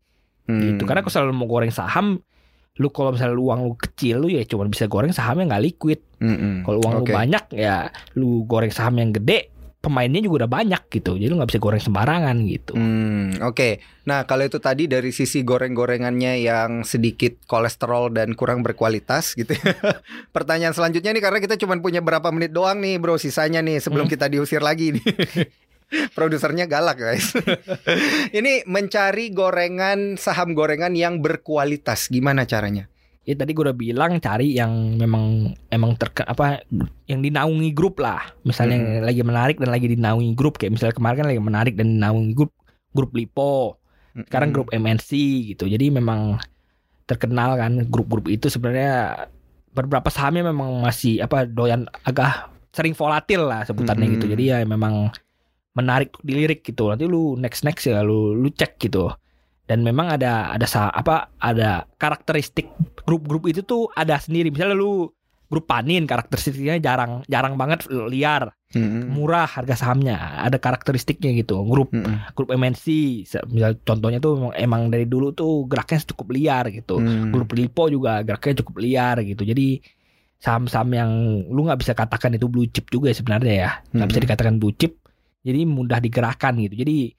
gitu 0.46 0.78
Hmm. 0.78 0.86
karena 0.86 1.02
kalau 1.02 1.12
selalu 1.12 1.34
mau 1.34 1.48
goreng 1.48 1.70
saham 1.70 2.22
lu 2.76 2.88
kalau 2.90 3.10
misalnya 3.10 3.34
lu 3.34 3.48
uang 3.48 3.62
lu 3.64 3.74
kecil 3.74 4.16
lu 4.20 4.28
ya 4.28 4.44
cuma 4.44 4.64
bisa 4.66 4.86
goreng 4.86 5.10
sahamnya 5.10 5.48
nggak 5.50 5.64
liquid 5.64 6.00
Mm-mm. 6.20 6.62
kalau 6.62 6.78
uang 6.80 6.94
lu 6.94 7.04
Oke. 7.04 7.14
banyak 7.14 7.44
ya 7.52 7.88
lu 8.14 8.44
goreng 8.44 8.70
saham 8.70 8.96
yang 8.96 9.10
gede 9.10 9.55
pemainnya 9.86 10.18
juga 10.20 10.44
udah 10.44 10.52
banyak 10.52 10.84
gitu 10.90 11.14
jadi 11.14 11.30
lu 11.30 11.38
nggak 11.38 11.54
bisa 11.54 11.62
goreng 11.62 11.80
sembarangan 11.80 12.38
gitu 12.50 12.74
Hmm, 12.74 13.38
oke. 13.40 13.78
Nah, 14.06 14.26
kalau 14.26 14.46
itu 14.46 14.58
tadi 14.58 14.86
dari 14.86 15.10
sisi 15.10 15.42
goreng-gorengannya 15.42 16.42
yang 16.42 16.82
sedikit 16.82 17.42
kolesterol 17.46 18.10
dan 18.10 18.34
kurang 18.34 18.62
berkualitas 18.62 19.34
gitu. 19.34 19.54
ya. 19.54 19.74
Pertanyaan 20.36 20.74
selanjutnya 20.74 21.10
nih 21.10 21.22
karena 21.22 21.40
kita 21.40 21.58
cuma 21.58 21.74
punya 21.78 22.02
berapa 22.02 22.30
menit 22.30 22.54
doang 22.54 22.78
nih, 22.78 22.98
Bro, 22.98 23.18
sisanya 23.18 23.62
nih 23.62 23.78
sebelum 23.78 24.06
Hmm. 24.06 24.14
kita 24.14 24.30
diusir 24.30 24.62
lagi 24.62 24.94
nih. 24.94 25.06
Produsernya 26.18 26.66
galak, 26.66 26.98
guys. 26.98 27.34
Ini 28.38 28.66
mencari 28.66 29.30
gorengan 29.30 30.18
saham 30.18 30.54
gorengan 30.54 30.94
yang 30.94 31.22
berkualitas. 31.22 32.10
Gimana 32.10 32.46
caranya? 32.46 32.90
Ya 33.26 33.34
tadi 33.34 33.58
gue 33.58 33.66
udah 33.66 33.74
bilang 33.74 34.22
cari 34.22 34.54
yang 34.54 35.02
memang 35.02 35.58
emang 35.74 35.98
terke 35.98 36.22
apa 36.22 36.62
yang 37.10 37.26
dinaungi 37.26 37.74
grup 37.74 37.98
lah. 37.98 38.22
Misalnya 38.46 38.78
yang 38.78 38.86
lagi 39.02 39.22
menarik 39.26 39.58
dan 39.58 39.74
lagi 39.74 39.90
dinaungi 39.90 40.38
grup 40.38 40.62
kayak 40.62 40.78
misalnya 40.78 40.94
kemarin 40.94 41.18
kan 41.26 41.28
lagi 41.34 41.42
menarik 41.42 41.74
dan 41.74 41.98
dinaungi 41.98 42.32
grup 42.38 42.54
grup 42.94 43.12
Lipo, 43.18 43.82
sekarang 44.30 44.54
Hmm. 44.54 44.56
grup 44.56 44.70
MNC 44.72 45.10
gitu. 45.52 45.66
Jadi 45.66 45.90
memang 45.90 46.38
terkenal 47.06 47.58
kan 47.58 47.86
grup-grup 47.86 48.26
itu 48.30 48.50
sebenarnya 48.50 49.28
beberapa 49.76 50.08
sahamnya 50.10 50.50
memang 50.50 50.86
masih 50.86 51.22
apa 51.22 51.46
doyan 51.46 51.86
agak 52.02 52.50
sering 52.74 52.96
volatil 52.96 53.46
lah 53.46 53.62
sebutannya 53.66 54.06
Mm-mm. 54.06 54.16
gitu. 54.22 54.26
Jadi 54.32 54.44
ya 54.54 54.58
memang 54.64 55.10
menarik 55.76 56.16
dilirik 56.24 56.64
gitu. 56.64 56.88
Nanti 56.94 57.06
lu 57.06 57.36
next 57.36 57.66
next 57.68 57.90
ya 57.90 58.02
lu 58.02 58.38
lu 58.38 58.50
cek 58.50 58.78
gitu. 58.80 59.12
Dan 59.66 59.82
memang 59.82 60.08
ada 60.12 60.50
ada 60.50 60.66
sa- 60.66 60.90
apa 60.90 61.34
ada 61.36 61.90
karakteristik 61.96 62.70
grup-grup 63.02 63.46
itu 63.46 63.62
tuh 63.62 63.90
ada 63.92 64.16
sendiri. 64.16 64.50
Misalnya 64.50 64.74
lu 64.74 65.10
grup 65.46 65.66
panin 65.66 66.04
karakteristiknya 66.04 66.78
jarang 66.80 67.22
jarang 67.26 67.54
banget 67.54 67.84
liar 68.10 68.50
murah 69.08 69.46
harga 69.48 69.78
sahamnya. 69.78 70.18
Ada 70.42 70.58
karakteristiknya 70.58 71.32
gitu 71.34 71.62
grup 71.64 71.90
Mm-mm. 71.90 72.34
grup 72.34 72.50
MNC 72.52 72.86
misal 73.48 73.78
contohnya 73.80 74.18
tuh 74.18 74.36
emang, 74.36 74.54
emang 74.54 74.82
dari 74.90 75.06
dulu 75.06 75.32
tuh 75.32 75.64
geraknya 75.66 76.02
cukup 76.06 76.28
liar 76.30 76.66
gitu. 76.70 76.98
Mm. 76.98 77.30
grup 77.30 77.50
lipo 77.54 77.88
juga 77.88 78.20
geraknya 78.22 78.62
cukup 78.62 78.76
liar 78.80 79.22
gitu. 79.22 79.42
Jadi 79.42 79.80
saham-saham 80.36 80.90
yang 80.92 81.10
lu 81.48 81.64
nggak 81.64 81.80
bisa 81.80 81.94
katakan 81.94 82.36
itu 82.36 82.46
blue 82.46 82.68
chip 82.68 82.86
juga 82.88 83.10
sebenarnya 83.10 83.54
ya. 83.56 83.70
Nggak 83.92 84.08
bisa 84.08 84.20
Mhm. 84.20 84.26
dikatakan 84.28 84.56
blue 84.58 84.76
chip 84.76 84.94
jadi 85.42 85.62
mudah 85.64 85.98
digerakkan 85.98 86.58
gitu. 86.60 86.76
Jadi 86.76 87.14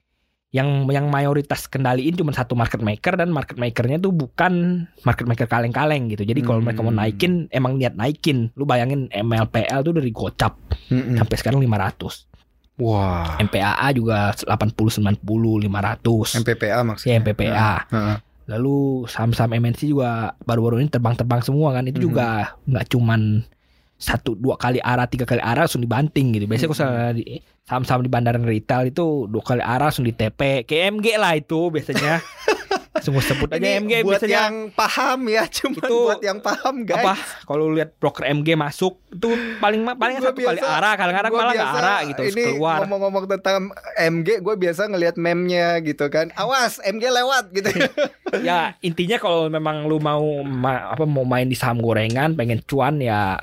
yang 0.50 0.86
yang 0.86 1.06
mayoritas 1.06 1.66
kendaliin 1.66 2.14
cuma 2.14 2.30
satu 2.30 2.54
market 2.54 2.78
maker 2.78 3.14
dan 3.14 3.28
market 3.28 3.54
makernya 3.54 3.98
tuh 3.98 4.10
bukan 4.10 4.86
market 5.02 5.26
maker 5.26 5.44
kaleng-kaleng 5.44 6.06
gitu 6.08 6.22
jadi 6.22 6.38
kalau 6.40 6.60
mereka 6.60 6.80
mau 6.80 6.88
Hmm. 6.88 7.02
naikin 7.02 7.32
emang 7.50 7.76
niat 7.76 7.92
naikin 7.92 8.54
lu 8.54 8.62
bayangin 8.62 9.10
MLPL 9.10 9.82
tuh 9.82 9.92
dari 9.92 10.10
gocap 10.10 10.54
Mm-mm. 10.88 11.18
sampai 11.18 11.36
sekarang 11.36 11.58
500 11.60 12.30
Wah. 12.76 13.40
MPAA 13.40 13.88
juga 13.90 14.32
80 14.32 15.00
90 15.00 15.24
500 15.64 16.36
MPPA 16.36 16.78
maksudnya. 16.84 17.10
ya 17.10 17.18
MPPA 17.18 17.70
Heeh. 17.88 18.16
Lalu 18.46 18.76
saham-saham 19.08 19.50
MNC 19.50 19.90
juga 19.90 20.10
baru-baru 20.40 20.78
ini 20.78 20.86
terbang-terbang 20.86 21.42
semua 21.42 21.74
kan. 21.74 21.82
Itu 21.82 21.98
juga 22.00 22.54
nggak 22.62 22.86
cuman 22.86 23.42
satu 23.96 24.36
dua 24.36 24.54
kali 24.54 24.78
arah 24.78 25.08
tiga 25.08 25.24
kali 25.24 25.40
arah 25.40 25.66
langsung 25.66 25.80
dibanting 25.80 26.30
gitu. 26.30 26.46
Biasanya 26.46 26.68
kalau 26.68 26.78
salah 26.78 27.10
di- 27.10 27.42
saham-saham 27.66 28.00
di 28.00 28.08
bandaran 28.08 28.42
retail 28.42 28.86
itu 28.86 29.26
dua 29.26 29.42
kali 29.42 29.60
arah 29.60 29.90
langsung 29.90 30.02
di 30.02 30.10
TP. 30.10 30.62
Kayak 30.62 30.82
MG 30.94 31.06
lah 31.16 31.32
itu 31.34 31.68
biasanya. 31.68 32.22
Semua 32.96 33.20
sebut 33.20 33.44
aja 33.46 33.60
Ini 33.60 33.76
MG 33.78 33.92
buat 34.00 34.16
biasanya. 34.18 34.36
yang 34.40 34.54
paham 34.72 35.28
ya, 35.28 35.44
cuma 35.46 35.78
Itu 35.78 35.96
buat 36.08 36.22
yang 36.24 36.40
paham 36.40 36.74
guys. 36.82 36.96
apa 36.98 37.14
kalau 37.44 37.68
lihat 37.68 37.92
broker 37.94 38.24
MG 38.24 38.56
masuk 38.56 38.96
itu 39.06 39.28
paling 39.60 39.84
paling 39.94 40.16
satu 40.18 40.32
kali 40.34 40.56
biasa- 40.56 40.74
arah 40.74 40.92
kadang-kadang 40.96 41.30
malah 41.30 41.54
biasa 41.54 41.76
arah 41.76 41.98
gitu 42.08 42.20
Ini 42.24 42.44
keluar 42.50 42.78
ngomong-ngomong 42.82 43.24
tentang 43.28 43.68
MG, 43.94 44.40
gue 44.40 44.54
biasa 44.56 44.88
ngelihat 44.88 45.16
meme-nya 45.16 45.76
gitu 45.80 46.08
kan. 46.08 46.32
Awas, 46.34 46.80
MG 46.80 47.04
lewat 47.04 47.52
gitu. 47.52 47.68
ya 48.48 48.72
intinya 48.80 49.20
kalau 49.20 49.46
memang 49.46 49.84
lu 49.84 50.00
mau 50.00 50.24
ma- 50.40 50.88
apa 50.90 51.04
mau 51.04 51.22
main 51.22 51.44
di 51.44 51.54
saham 51.54 51.78
gorengan 51.78 52.32
pengen 52.32 52.64
cuan 52.64 52.96
ya 52.98 53.36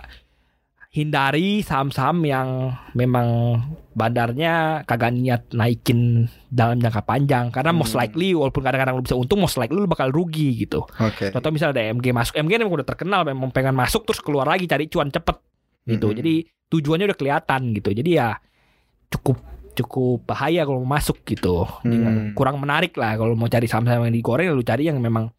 hindari 0.93 1.65
saham-saham 1.65 2.21
yang 2.21 2.69
memang 2.93 3.57
bandarnya 3.97 4.85
kagak 4.85 5.09
niat 5.09 5.49
naikin 5.49 6.29
dalam 6.53 6.77
jangka 6.77 7.01
panjang 7.01 7.49
karena 7.49 7.73
most 7.73 7.97
Hmm. 7.97 8.05
likely 8.05 8.37
walaupun 8.37 8.61
kadang-kadang 8.61 9.01
lu 9.01 9.05
bisa 9.05 9.17
untung 9.17 9.41
most 9.41 9.57
likely 9.57 9.81
lu 9.81 9.89
bakal 9.89 10.13
rugi 10.13 10.53
gitu. 10.53 10.85
Oke. 10.85 11.33
Contoh 11.33 11.49
misalnya 11.49 11.81
ada 11.81 11.83
MG 11.97 12.13
masuk, 12.13 12.37
MG 12.37 12.61
memang 12.61 12.77
udah 12.77 12.85
terkenal 12.85 13.25
memang 13.25 13.49
pengen 13.49 13.73
masuk 13.73 14.05
terus 14.05 14.21
keluar 14.21 14.45
lagi 14.45 14.69
cari 14.69 14.85
cuan 14.85 15.09
cepet 15.09 15.33
gitu. 15.89 16.13
Mhm. 16.13 16.15
Jadi 16.21 16.33
tujuannya 16.69 17.09
udah 17.09 17.17
kelihatan 17.17 17.61
gitu. 17.73 17.89
Jadi 17.89 18.09
ya 18.13 18.37
cukup 19.09 19.41
cukup 19.73 20.29
bahaya 20.29 20.61
kalau 20.61 20.85
mau 20.85 21.01
masuk 21.01 21.25
gitu. 21.25 21.65
Hmm. 21.81 22.37
Kurang 22.37 22.61
menarik 22.61 22.93
lah 23.01 23.17
kalau 23.17 23.33
mau 23.33 23.49
cari 23.49 23.65
saham-saham 23.65 24.05
yang 24.05 24.13
digoreng 24.13 24.53
lu 24.53 24.61
cari 24.61 24.93
yang 24.93 25.01
memang 25.01 25.33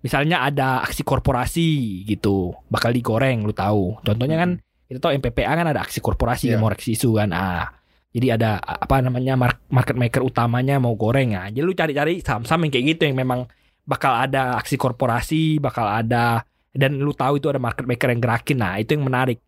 misalnya 0.00 0.40
ada 0.40 0.80
aksi 0.80 1.04
korporasi 1.04 1.68
gitu 2.08 2.56
bakal 2.72 2.96
digoreng 2.96 3.44
lu 3.44 3.52
tahu. 3.52 4.00
Contohnya 4.00 4.40
kan 4.40 4.64
kita 4.86 4.98
tahu 5.02 5.12
MPPA 5.18 5.52
kan 5.52 5.66
ada 5.66 5.82
aksi 5.82 5.98
korporasi 5.98 6.50
yang 6.54 6.62
mau 6.62 6.70
reksi 6.70 6.94
isu 6.94 7.18
kan. 7.18 7.34
Ah, 7.34 7.74
jadi 8.14 8.38
ada 8.38 8.62
apa 8.62 9.02
namanya 9.02 9.34
mar- 9.34 9.60
market 9.68 9.98
maker 9.98 10.22
utamanya 10.22 10.78
mau 10.78 10.94
goreng 10.94 11.34
ya. 11.34 11.50
Jadi 11.50 11.64
lu 11.66 11.74
cari-cari 11.74 12.22
saham-saham 12.22 12.64
yang 12.66 12.72
kayak 12.72 12.86
gitu 12.96 13.02
yang 13.10 13.18
memang 13.18 13.50
bakal 13.82 14.14
ada 14.14 14.56
aksi 14.56 14.78
korporasi, 14.78 15.58
bakal 15.58 15.84
ada 15.84 16.46
dan 16.70 17.00
lu 17.00 17.10
tahu 17.12 17.42
itu 17.42 17.50
ada 17.50 17.58
market 17.58 17.84
maker 17.84 18.08
yang 18.14 18.22
gerakin. 18.22 18.56
Nah, 18.62 18.78
itu 18.78 18.94
yang 18.94 19.04
menarik. 19.04 19.42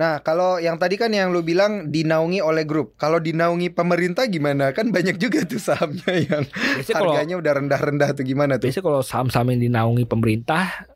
Nah, 0.00 0.24
kalau 0.24 0.56
yang 0.56 0.80
tadi 0.80 0.96
kan 0.96 1.12
yang 1.12 1.28
lu 1.28 1.44
bilang 1.44 1.92
dinaungi 1.92 2.40
oleh 2.40 2.64
grup. 2.64 2.96
Kalau 2.96 3.20
dinaungi 3.20 3.68
pemerintah 3.68 4.24
gimana? 4.32 4.72
Kan 4.72 4.96
banyak 4.96 5.20
juga 5.20 5.44
tuh 5.44 5.60
sahamnya 5.60 6.16
yang 6.16 6.48
Biasanya 6.48 6.96
kalau 6.96 7.12
harganya 7.12 7.36
udah 7.36 7.52
rendah-rendah 7.60 8.08
tuh 8.16 8.24
gimana 8.24 8.56
tuh? 8.56 8.72
biasanya 8.72 8.86
kalau 8.88 9.00
saham-saham 9.04 9.52
yang 9.52 9.60
dinaungi 9.68 10.08
pemerintah 10.08 10.88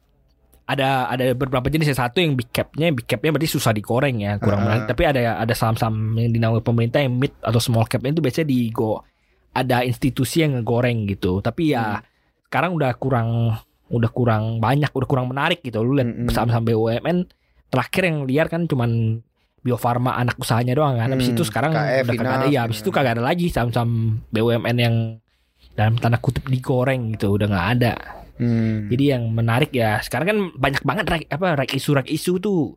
ada 0.65 1.07
ada 1.07 1.25
beberapa 1.33 1.69
jenis. 1.69 1.93
Ya 1.93 1.97
satu 1.99 2.19
yang 2.19 2.35
big 2.35 2.49
capnya 2.49 2.89
big 2.89 3.05
capnya 3.05 3.31
berarti 3.31 3.49
susah 3.49 3.71
digoreng 3.71 4.17
ya 4.19 4.37
kurang 4.39 4.61
Ah. 4.61 4.65
menarik. 4.65 4.85
Tapi 4.89 5.03
ada 5.05 5.21
ada 5.37 5.55
saham-saham 5.55 5.93
yang 6.17 6.33
dinaungi 6.33 6.61
pemerintah 6.61 6.99
yang 6.99 7.15
mid 7.15 7.33
atau 7.39 7.61
small 7.61 7.85
capnya 7.85 8.13
itu 8.13 8.23
biasanya 8.23 8.49
digo 8.49 9.05
ada 9.53 9.85
institusi 9.85 10.41
yang 10.41 10.57
ngegoreng 10.57 11.05
gitu. 11.07 11.39
Tapi 11.39 11.73
ya 11.73 12.01
sekarang 12.49 12.73
udah 12.73 12.97
kurang 12.97 13.29
udah 13.85 14.11
kurang 14.11 14.59
banyak 14.59 14.89
udah 14.89 15.07
kurang 15.07 15.29
menarik 15.29 15.61
gitu. 15.61 15.85
Lu 15.85 15.95
lihat 15.95 16.09
Mm-mm. 16.09 16.33
saham-saham 16.33 16.65
BUMN 16.65 17.29
terakhir 17.69 18.03
yang 18.05 18.25
liar 18.25 18.47
kan 18.49 18.65
cuman 18.65 19.21
Bio 19.61 19.77
Farma 19.77 20.17
anak 20.17 20.37
usahanya 20.37 20.73
doang 20.73 20.97
kan. 20.97 21.09
Habis 21.09 21.29
Hmm, 21.29 21.37
itu 21.37 21.43
sekarang 21.43 21.73
KF, 21.73 22.05
udah 22.05 22.15
kagak 22.15 22.37
ada. 22.37 22.47
Ya 22.49 22.61
habis 22.65 22.79
itu 22.81 22.89
kagak 22.89 23.17
ada 23.17 23.25
lagi 23.25 23.49
saham-saham 23.49 24.21
BUMN 24.29 24.77
yang 24.77 24.97
dalam 25.73 25.97
tanda 25.97 26.17
kutip 26.17 26.45
digoreng 26.47 27.13
gitu. 27.13 27.37
Udah 27.37 27.49
nggak 27.49 27.69
ada 27.79 27.93
Hmm. 28.35 28.89
jadi 28.89 29.15
yang 29.15 29.31
menarik 29.31 29.71
ya 29.71 29.99
sekarang 29.99 30.27
kan 30.27 30.39
banyak 30.55 30.83
banget 30.83 31.05
rek, 31.07 31.25
apa 31.29 31.55
rek 31.57 31.71
isu 31.73 31.91
rek 31.93 32.09
isu 32.09 32.39
tuh 32.39 32.75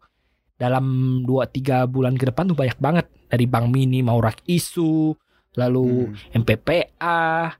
dalam 0.53 0.85
2-3 1.23 1.85
bulan 1.85 2.13
ke 2.13 2.25
depan 2.25 2.45
tuh 2.45 2.55
banyak 2.55 2.77
banget 2.77 3.05
dari 3.25 3.45
Bank 3.45 3.69
Mini 3.69 4.01
mau 4.01 4.17
rak 4.17 4.41
isu 4.43 5.13
lalu 5.53 6.07
Hmm. 6.07 6.41
MPPA 6.41 7.53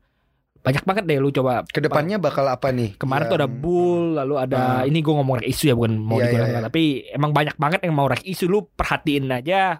banyak 0.60 0.84
banget 0.84 1.04
deh 1.06 1.18
lu 1.18 1.32
coba 1.32 1.64
Ke 1.64 1.80
depannya 1.80 2.18
bakal 2.18 2.44
apa 2.44 2.70
nih? 2.70 2.94
kemarin 2.96 3.26
tuh 3.26 3.38
ada 3.38 3.46
Yang- 3.46 3.58
bull 3.58 4.04
lalu 4.16 4.36
ada 4.38 4.58
Ah. 4.60 4.82
ini 4.84 5.00
gue 5.00 5.14
ngomong 5.14 5.40
rek 5.40 5.48
isu 5.48 5.64
ya 5.66 5.74
bukan 5.74 5.96
mau 5.96 6.18
Iya, 6.18 6.28
digoreng 6.28 6.44
iya, 6.46 6.56
iya. 6.56 6.66
tapi 6.66 6.84
emang 7.10 7.32
banyak 7.32 7.56
banget 7.56 7.80
yang 7.82 7.96
mau 7.96 8.06
rek 8.06 8.22
isu 8.22 8.46
lu 8.46 8.68
perhatiin 8.68 9.32
aja 9.32 9.80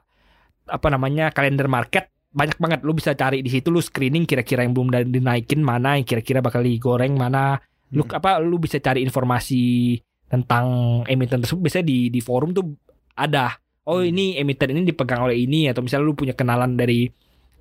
apa 0.66 0.88
namanya 0.88 1.30
kalender 1.30 1.68
market 1.68 2.08
banyak 2.30 2.56
banget 2.56 2.80
lu 2.82 2.92
bisa 2.92 3.14
cari 3.14 3.40
di 3.40 3.50
situ 3.50 3.68
lu 3.68 3.78
screening 3.78 4.24
kira-kira 4.24 4.62
yang 4.62 4.72
belum 4.72 4.90
dinaikin 5.08 5.60
mana 5.60 5.96
yang 5.96 6.06
kira-kira 6.06 6.40
bakal 6.40 6.62
digoreng 6.62 7.14
mana 7.14 7.60
lu 7.92 8.04
Hmm. 8.04 8.18
apa 8.18 8.40
lu 8.40 8.58
bisa 8.58 8.78
cari 8.78 9.00
informasi 9.00 9.96
tentang 10.28 10.68
emiten 11.08 11.40
tersebut 11.40 11.64
biasanya 11.64 11.88
di 11.88 12.10
di 12.10 12.20
forum 12.20 12.52
tuh 12.52 12.76
ada 13.14 13.56
oh 13.84 14.04
Hmm. 14.04 14.12
ini 14.12 14.36
emiten 14.36 14.76
ini 14.76 14.84
dipegang 14.84 15.24
oleh 15.24 15.40
ini 15.40 15.72
atau 15.72 15.80
misalnya 15.80 16.04
lu 16.04 16.14
punya 16.14 16.32
kenalan 16.32 16.76
dari 16.76 17.08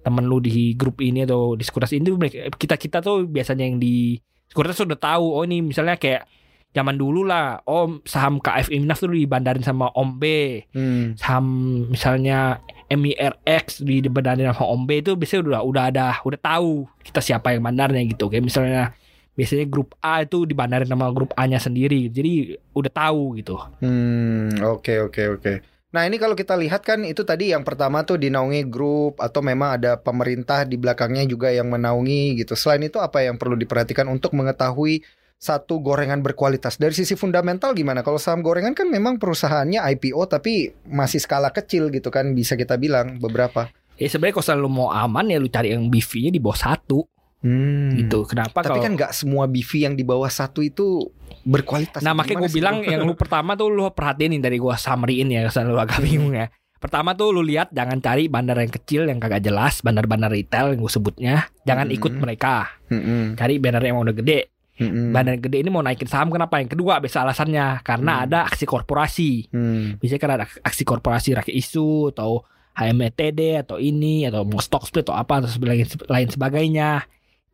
temen 0.02 0.22
lu 0.22 0.38
di 0.38 0.74
grup 0.74 0.98
ini 0.98 1.22
atau 1.22 1.54
di 1.54 1.62
sekuritas 1.62 1.94
ini 1.94 2.10
kita 2.52 2.74
kita 2.74 2.98
tuh 3.00 3.26
biasanya 3.26 3.66
yang 3.66 3.78
di 3.78 4.14
sekuritas 4.46 4.78
sudah 4.78 4.94
tahu 4.94 5.34
oh 5.34 5.42
ini 5.42 5.62
misalnya 5.62 5.94
kayak 5.94 6.26
zaman 6.70 6.94
dulu 6.94 7.24
lah 7.24 7.62
oh 7.64 8.02
saham 8.02 8.36
KF 8.36 8.68
Imnaf 8.68 9.00
tuh 9.00 9.10
dibandarin 9.10 9.62
sama 9.62 9.90
Om 9.90 10.10
B 10.18 10.24
Hmm. 10.70 11.14
saham 11.14 11.46
misalnya 11.88 12.58
MIRX 12.86 13.82
di 13.82 13.98
dibandarin 13.98 14.50
sama 14.50 14.66
Om 14.68 14.82
B 14.84 15.02
itu 15.02 15.14
biasanya 15.14 15.42
udah 15.42 15.60
udah 15.62 15.82
ada 15.90 16.06
udah 16.22 16.38
tahu 16.38 16.86
kita 17.02 17.18
siapa 17.18 17.50
yang 17.50 17.62
bandarnya 17.62 18.02
gitu 18.04 18.26
kayak 18.26 18.44
misalnya 18.44 18.94
biasanya 19.36 19.68
grup 19.68 19.92
A 20.00 20.24
itu 20.24 20.48
dibandarin 20.48 20.88
sama 20.88 21.12
grup 21.12 21.30
A-nya 21.36 21.60
sendiri 21.60 22.08
jadi 22.08 22.56
udah 22.72 22.92
tahu 22.92 23.36
gitu 23.38 23.54
Hmm, 23.78 24.56
oke 24.64 25.12
oke 25.12 25.22
oke. 25.38 25.52
Nah, 25.94 26.04
ini 26.04 26.20
kalau 26.20 26.36
kita 26.36 26.52
lihat 26.60 26.84
kan 26.84 27.08
itu 27.08 27.24
tadi 27.24 27.56
yang 27.56 27.64
pertama 27.64 28.04
tuh 28.04 28.20
dinaungi 28.20 28.68
grup 28.68 29.16
atau 29.16 29.40
memang 29.40 29.80
ada 29.80 29.96
pemerintah 29.96 30.68
di 30.68 30.76
belakangnya 30.76 31.24
juga 31.24 31.48
yang 31.48 31.72
menaungi 31.72 32.36
gitu. 32.36 32.52
Selain 32.52 32.84
itu 32.84 33.00
apa 33.00 33.24
yang 33.24 33.40
perlu 33.40 33.56
diperhatikan 33.56 34.04
untuk 34.12 34.36
mengetahui 34.36 35.00
satu 35.40 35.80
gorengan 35.80 36.20
berkualitas 36.20 36.76
dari 36.76 36.92
sisi 36.92 37.16
fundamental 37.16 37.72
gimana? 37.72 38.04
Kalau 38.04 38.20
saham 38.20 38.44
gorengan 38.44 38.76
kan 38.76 38.92
memang 38.92 39.16
perusahaannya 39.16 39.80
IPO 39.96 40.20
tapi 40.28 40.68
masih 40.84 41.16
skala 41.16 41.48
kecil 41.48 41.88
gitu 41.88 42.12
kan 42.12 42.28
bisa 42.36 42.60
kita 42.60 42.76
bilang 42.76 43.16
beberapa. 43.16 43.72
ya 43.96 44.04
sebenarnya 44.12 44.36
kalau 44.36 44.46
selalu 44.52 44.68
mau 44.68 44.88
aman 44.92 45.32
ya 45.32 45.40
lu 45.40 45.48
cari 45.48 45.72
yang 45.72 45.88
BV-nya 45.88 46.28
di 46.28 46.36
bawah 46.36 46.60
satu 46.60 47.08
Hmm. 47.36 47.92
gitu 47.94 48.24
kenapa 48.24 48.58
Tapi 48.58 48.66
kalau 48.66 48.82
kan 48.82 48.92
nggak 48.96 49.12
semua 49.12 49.44
BV 49.44 49.70
yang 49.78 49.94
di 49.94 50.02
bawah 50.02 50.26
satu 50.26 50.60
itu 50.60 51.04
berkualitas. 51.42 52.00
Nah 52.00 52.10
makanya 52.10 52.42
gue 52.42 52.50
bilang 52.50 52.82
yang 52.82 53.02
lu 53.02 53.14
pertama 53.14 53.54
tuh 53.54 53.68
lu 53.68 53.86
perhatiin 53.86 54.34
nih 54.34 54.42
dari 54.42 54.56
gue 54.56 54.74
summary-in 54.74 55.30
ya 55.30 55.40
Kesan 55.44 55.68
lu 55.68 55.76
agak 55.76 56.00
bingung 56.00 56.32
ya 56.32 56.48
Pertama 56.76 57.12
tuh 57.12 57.30
lu 57.30 57.40
lihat 57.40 57.70
jangan 57.70 58.00
cari 58.00 58.26
bandar 58.26 58.56
yang 58.56 58.68
kecil 58.68 59.06
yang 59.06 59.16
kagak 59.16 59.40
jelas 59.40 59.78
Bandar-bandar 59.78 60.28
retail 60.28 60.74
yang 60.74 60.80
gue 60.80 60.90
sebutnya 60.90 61.46
Jangan 61.62 61.86
Hmm. 61.86 61.96
ikut 61.96 62.12
mereka 62.14 62.66
Mm-mm. 62.90 63.32
Cari 63.34 63.54
bandar 63.56 63.80
yang 63.80 63.96
udah 63.96 64.12
gede 64.12 64.50
Mm-mm. 64.76 65.08
Bandar 65.08 65.38
yang 65.38 65.44
gede 65.44 65.58
ini 65.60 65.70
mau 65.70 65.80
naikin 65.80 66.04
saham 66.04 66.28
kenapa? 66.28 66.58
Yang 66.58 66.74
kedua 66.74 66.98
biasa 66.98 67.22
alasannya 67.22 67.80
Karena 67.80 68.12
Hmm. 68.12 68.24
ada 68.26 68.38
aksi 68.44 68.64
korporasi 68.64 69.30
Hmm. 69.48 69.96
Biasanya 69.96 70.20
kan 70.20 70.30
ada 70.34 70.44
aksi 70.60 70.82
korporasi 70.82 71.28
rakyat 71.32 71.54
isu 71.54 72.10
Atau 72.10 72.42
HMTD 72.76 73.40
atau 73.62 73.78
ini 73.78 74.26
Atau 74.26 74.44
mau 74.44 74.58
stock 74.58 74.84
split 74.84 75.06
atau 75.06 75.16
apa 75.16 75.40
Atau 75.40 75.48
lain, 75.62 75.86
lain 75.86 76.28
sebagainya 76.28 77.06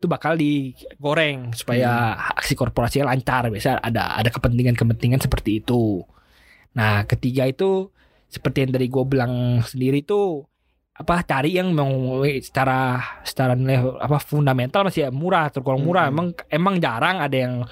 itu 0.03 0.11
bakal 0.11 0.35
digoreng 0.35 1.55
supaya 1.55 2.19
aksi 2.35 2.59
korporasinya 2.59 3.15
lancar. 3.15 3.47
Biasa 3.47 3.79
ada 3.79 4.19
ada 4.19 4.27
kepentingan-kepentingan 4.27 5.23
seperti 5.23 5.63
itu. 5.63 6.03
Nah 6.75 7.07
ketiga 7.07 7.47
itu 7.47 7.87
seperti 8.27 8.67
yang 8.67 8.71
tadi 8.75 8.91
gue 8.91 9.03
bilang 9.07 9.63
sendiri 9.63 10.03
itu 10.03 10.43
apa 10.93 11.23
cari 11.23 11.55
yang 11.55 11.71
memang 11.71 12.19
secara 12.43 12.99
secara 13.23 13.55
nilai 13.55 13.79
apa 13.95 14.19
fundamental 14.19 14.83
masih 14.83 15.07
murah 15.15 15.47
tergolong 15.47 15.87
murah. 15.87 16.11
Hmm. 16.11 16.11
Emang 16.11 16.27
emang 16.51 16.75
jarang 16.83 17.23
ada 17.23 17.37
yang 17.39 17.63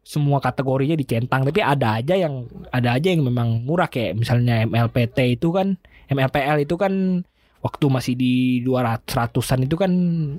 semua 0.00 0.40
kategorinya 0.40 0.96
dicentang. 0.96 1.44
Tapi 1.44 1.60
ada 1.60 2.00
aja 2.00 2.16
yang 2.16 2.48
ada 2.72 2.96
aja 2.96 3.12
yang 3.12 3.28
memang 3.28 3.60
murah. 3.60 3.92
Kayak 3.92 4.24
misalnya 4.24 4.64
MLPT 4.64 5.36
itu 5.36 5.52
kan 5.52 5.76
MLPL 6.08 6.64
itu 6.64 6.80
kan 6.80 7.27
waktu 7.58 7.84
masih 7.90 8.14
di 8.14 8.62
200 8.62 9.02
ratusan 9.08 9.66
itu 9.66 9.74
kan 9.74 9.90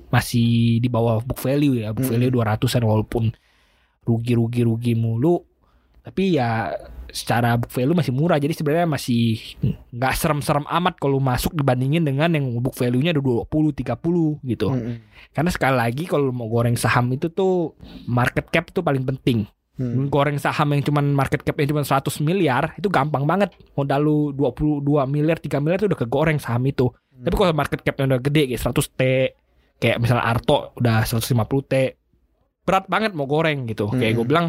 masih 0.07 0.79
di 0.79 0.87
bawah 0.87 1.19
book 1.19 1.39
value 1.39 1.83
ya 1.83 1.91
book 1.91 2.07
Hmm. 2.07 2.15
value 2.15 2.31
200an 2.31 2.83
walaupun 2.87 3.35
rugi-rugi 4.07 4.63
rugi 4.63 4.93
mulu 4.95 5.43
tapi 5.99 6.39
ya 6.39 6.71
secara 7.09 7.57
book 7.57 7.73
value 7.73 7.97
masih 7.97 8.13
murah 8.13 8.37
jadi 8.37 8.53
sebenarnya 8.53 8.87
masih 8.87 9.37
nggak 9.91 10.13
serem-serem 10.15 10.65
amat 10.69 10.95
kalau 11.01 11.17
masuk 11.19 11.51
dibandingin 11.57 12.05
dengan 12.05 12.29
yang 12.31 12.45
book 12.61 12.77
value-nya 12.77 13.11
ada 13.11 13.21
20 13.21 13.49
30 13.49 14.39
gitu. 14.45 14.67
Mm-mm. 14.69 14.95
Karena 15.33 15.49
sekali 15.49 15.75
lagi 15.75 16.03
kalau 16.05 16.29
mau 16.29 16.45
goreng 16.45 16.77
saham 16.77 17.09
itu 17.11 17.27
tuh 17.33 17.73
market 18.05 18.47
cap 18.53 18.69
itu 18.69 18.85
paling 18.85 19.01
penting. 19.05 19.49
Hmm. 19.79 20.11
Goreng 20.11 20.35
saham 20.35 20.75
yang 20.75 20.83
cuman 20.83 21.15
market 21.15 21.39
cap 21.39 21.55
yang 21.55 21.71
cuma 21.71 21.87
100 21.87 22.19
miliar 22.19 22.75
itu 22.75 22.91
gampang 22.91 23.23
banget. 23.23 23.55
Modal 23.79 23.99
lu 24.03 24.17
22 24.35 24.83
miliar, 25.07 25.39
3 25.39 25.63
miliar 25.63 25.79
itu 25.79 25.87
udah 25.87 25.99
kegoreng 26.03 26.35
saham 26.35 26.67
itu. 26.67 26.91
Tapi 27.15 27.31
kalau 27.31 27.55
market 27.55 27.79
capnya 27.79 28.15
udah 28.15 28.19
gede 28.19 28.51
kayak 28.51 28.59
100 28.59 28.99
T, 28.99 29.01
kayak 29.79 29.97
misalnya 30.03 30.27
Arto 30.27 30.75
udah 30.75 31.07
150 31.07 31.31
T, 31.63 31.73
berat 32.67 32.91
banget 32.91 33.15
mau 33.15 33.23
goreng 33.23 33.63
gitu. 33.65 33.87
Kayak 33.87 34.13
gue 34.13 34.23
Hmm. 34.23 34.31
bilang, 34.31 34.47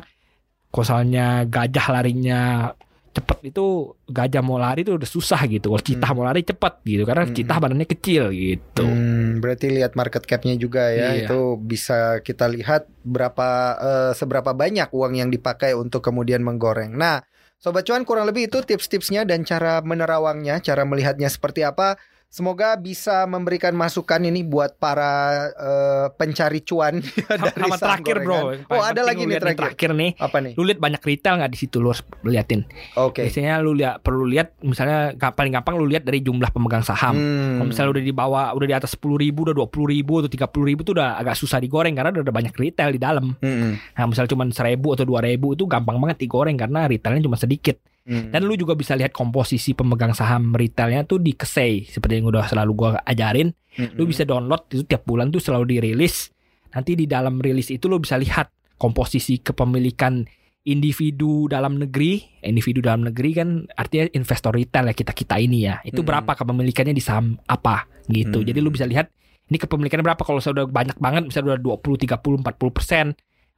kalau 0.70 0.84
soalnya 0.84 1.46
gajah 1.46 1.86
larinya 1.94 2.70
cepet 3.10 3.50
itu 3.50 3.90
gajah 4.06 4.38
mau 4.38 4.54
lari 4.54 4.86
itu 4.86 4.94
udah 4.94 5.08
susah 5.08 5.42
gitu. 5.50 5.74
Kalau 5.74 5.82
citah 5.82 6.10
Hmm. 6.14 6.16
mau 6.22 6.24
lari 6.30 6.46
cepet 6.46 6.74
gitu, 6.86 7.02
karena 7.02 7.24
Hmm. 7.26 7.34
citah 7.34 7.58
badannya 7.58 7.88
kecil 7.90 8.30
gitu. 8.30 8.86
Hmm, 8.86 9.42
berarti 9.42 9.66
lihat 9.74 9.98
market 9.98 10.22
cap-nya 10.24 10.54
juga 10.54 10.94
ya. 10.94 11.18
Iya. 11.18 11.26
Itu 11.26 11.58
bisa 11.58 12.22
kita 12.22 12.46
lihat 12.46 12.86
berapa 13.02 13.48
eh, 13.82 14.12
seberapa 14.14 14.54
banyak 14.54 14.94
uang 14.94 15.18
yang 15.18 15.28
dipakai 15.28 15.74
untuk 15.74 16.06
kemudian 16.06 16.46
menggoreng. 16.46 16.94
Nah, 16.94 17.26
sobat 17.58 17.82
cuan 17.82 18.06
kurang 18.06 18.30
lebih 18.30 18.46
itu 18.46 18.62
tips-tipsnya 18.62 19.26
dan 19.26 19.42
cara 19.42 19.82
menerawangnya, 19.82 20.62
cara 20.62 20.86
melihatnya 20.86 21.26
seperti 21.26 21.66
apa. 21.66 21.98
Semoga 22.30 22.78
bisa 22.78 23.26
memberikan 23.26 23.74
masukan 23.74 24.22
ini 24.22 24.46
buat 24.46 24.78
para 24.78 25.10
eh, 25.50 26.06
pencari 26.14 26.62
cuan 26.62 27.02
dari 27.26 27.66
Sama 27.66 27.74
terakhir 27.74 28.22
bro. 28.22 28.54
gorengan. 28.54 28.70
Oh, 28.70 28.78
ada 28.78 29.02
lagi 29.02 29.26
nih 29.26 29.42
terakhir. 29.42 29.74
terakhir 29.74 29.90
nih. 29.98 30.10
Apa 30.14 30.38
nih? 30.38 30.52
Lu 30.54 30.62
lihat 30.62 30.78
banyak 30.78 31.02
retail 31.02 31.42
nggak 31.42 31.50
di 31.50 31.58
situ 31.58 31.82
lu 31.82 31.90
harus 31.90 32.06
liatin. 32.22 32.62
Oke. 32.94 33.26
Biasanya 33.26 33.58
lu 33.58 33.74
lihat 33.74 33.98
perlu 34.06 34.30
lihat 34.30 34.54
misalnya 34.62 35.10
paling 35.18 35.50
gampang 35.50 35.74
lu 35.74 35.90
lihat 35.90 36.06
dari 36.06 36.22
jumlah 36.22 36.54
pemegang 36.54 36.86
saham. 36.86 37.18
Hmm. 37.18 37.50
Kalau 37.58 37.66
misalnya 37.66 37.90
udah 37.98 38.04
di 38.06 38.14
bawah, 38.14 38.44
udah 38.54 38.66
di 38.70 38.76
atas 38.78 38.94
10 38.94 39.10
ribu, 39.18 39.50
udah 39.50 39.54
20 39.66 39.90
ribu 39.90 40.12
atau 40.22 40.30
30 40.30 40.70
ribu 40.70 40.80
tuh 40.86 40.94
udah 40.94 41.18
agak 41.18 41.34
susah 41.34 41.58
digoreng 41.58 41.98
karena 41.98 42.14
udah 42.14 42.22
ada 42.22 42.30
banyak 42.30 42.54
retail 42.54 42.94
di 42.94 43.02
dalam. 43.02 43.34
Hmm, 43.42 43.74
Nah 43.74 44.04
misalnya 44.06 44.30
cuma 44.30 44.46
1000 44.46 44.54
atau 44.78 45.02
2000 45.02 45.58
itu 45.58 45.66
gampang 45.66 45.98
banget 45.98 46.22
digoreng 46.22 46.54
karena 46.54 46.86
retailnya 46.86 47.26
cuma 47.26 47.34
sedikit. 47.34 47.74
Hmm. 48.10 48.34
Dan 48.34 48.42
lu 48.44 48.58
juga 48.58 48.74
bisa 48.74 48.98
lihat 48.98 49.14
komposisi 49.14 49.72
pemegang 49.78 50.10
saham 50.12 50.50
retailnya 50.50 51.06
tuh 51.06 51.22
di 51.22 51.38
Kesei 51.38 51.86
seperti 51.86 52.18
yang 52.18 52.26
udah 52.28 52.50
selalu 52.50 52.72
gua 52.74 52.90
ajarin. 53.06 53.54
Hmm, 53.78 53.94
Lu 53.94 54.10
bisa 54.10 54.26
download 54.26 54.66
itu 54.74 54.82
tiap 54.82 55.06
bulan 55.06 55.30
tuh 55.30 55.38
selalu 55.38 55.78
dirilis. 55.78 56.34
Nanti 56.74 56.98
di 56.98 57.06
dalam 57.06 57.38
rilis 57.38 57.70
itu 57.70 57.86
lu 57.86 58.02
bisa 58.02 58.18
lihat 58.18 58.50
komposisi 58.74 59.38
kepemilikan 59.38 60.26
individu 60.66 61.46
dalam 61.46 61.78
negeri. 61.78 62.20
Individu 62.42 62.82
dalam 62.84 63.06
negeri 63.06 63.30
kan 63.32 63.48
artinya 63.78 64.10
investor 64.12 64.52
retail 64.52 64.90
ya 64.90 64.94
kita 64.94 65.12
kita 65.14 65.38
ini 65.38 65.70
ya. 65.70 65.78
Itu 65.86 66.02
Mm-mm. 66.02 66.10
berapa 66.10 66.32
kepemilikannya 66.34 66.94
di 66.94 67.02
saham 67.02 67.38
apa 67.46 67.86
gitu. 68.10 68.42
Mm. 68.42 68.46
Jadi 68.50 68.58
lu 68.58 68.70
bisa 68.74 68.84
lihat 68.84 69.08
ini 69.50 69.58
kepemilikannya 69.58 70.06
berapa 70.06 70.22
kalau 70.22 70.38
sudah 70.38 70.66
banyak 70.70 70.98
banget 71.02 71.26
misalnya 71.26 71.58
udah 71.58 71.78
20, 71.78 72.06
30, 72.06 72.42
40 72.42 72.76
persen. 72.76 73.06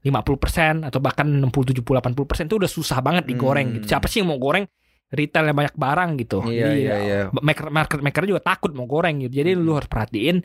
50 0.03 0.43
persen 0.43 0.75
atau 0.83 0.99
bahkan 0.99 1.25
60, 1.25 1.49
70, 1.79 1.83
80 1.83 2.27
persen 2.27 2.45
itu 2.51 2.59
udah 2.59 2.71
susah 2.71 2.99
banget 2.99 3.25
digoreng 3.27 3.67
Hmm. 3.71 3.75
gitu. 3.81 3.95
Siapa 3.95 4.11
sih 4.11 4.21
yang 4.21 4.35
mau 4.35 4.39
goreng 4.39 4.67
retail 5.13 5.45
yang 5.47 5.57
banyak 5.57 5.77
barang 5.77 6.11
gitu. 6.19 6.39
Iya, 6.43 6.67
Jadi, 6.67 6.81
iya, 6.83 6.97
iya. 6.99 7.21
maker 7.31 7.69
market 7.69 8.01
maker 8.01 8.25
juga 8.25 8.41
takut 8.43 8.73
mau 8.73 8.89
goreng 8.89 9.23
gitu. 9.23 9.45
Jadi 9.45 9.55
lu 9.55 9.77
harus 9.77 9.87
perhatiin 9.87 10.41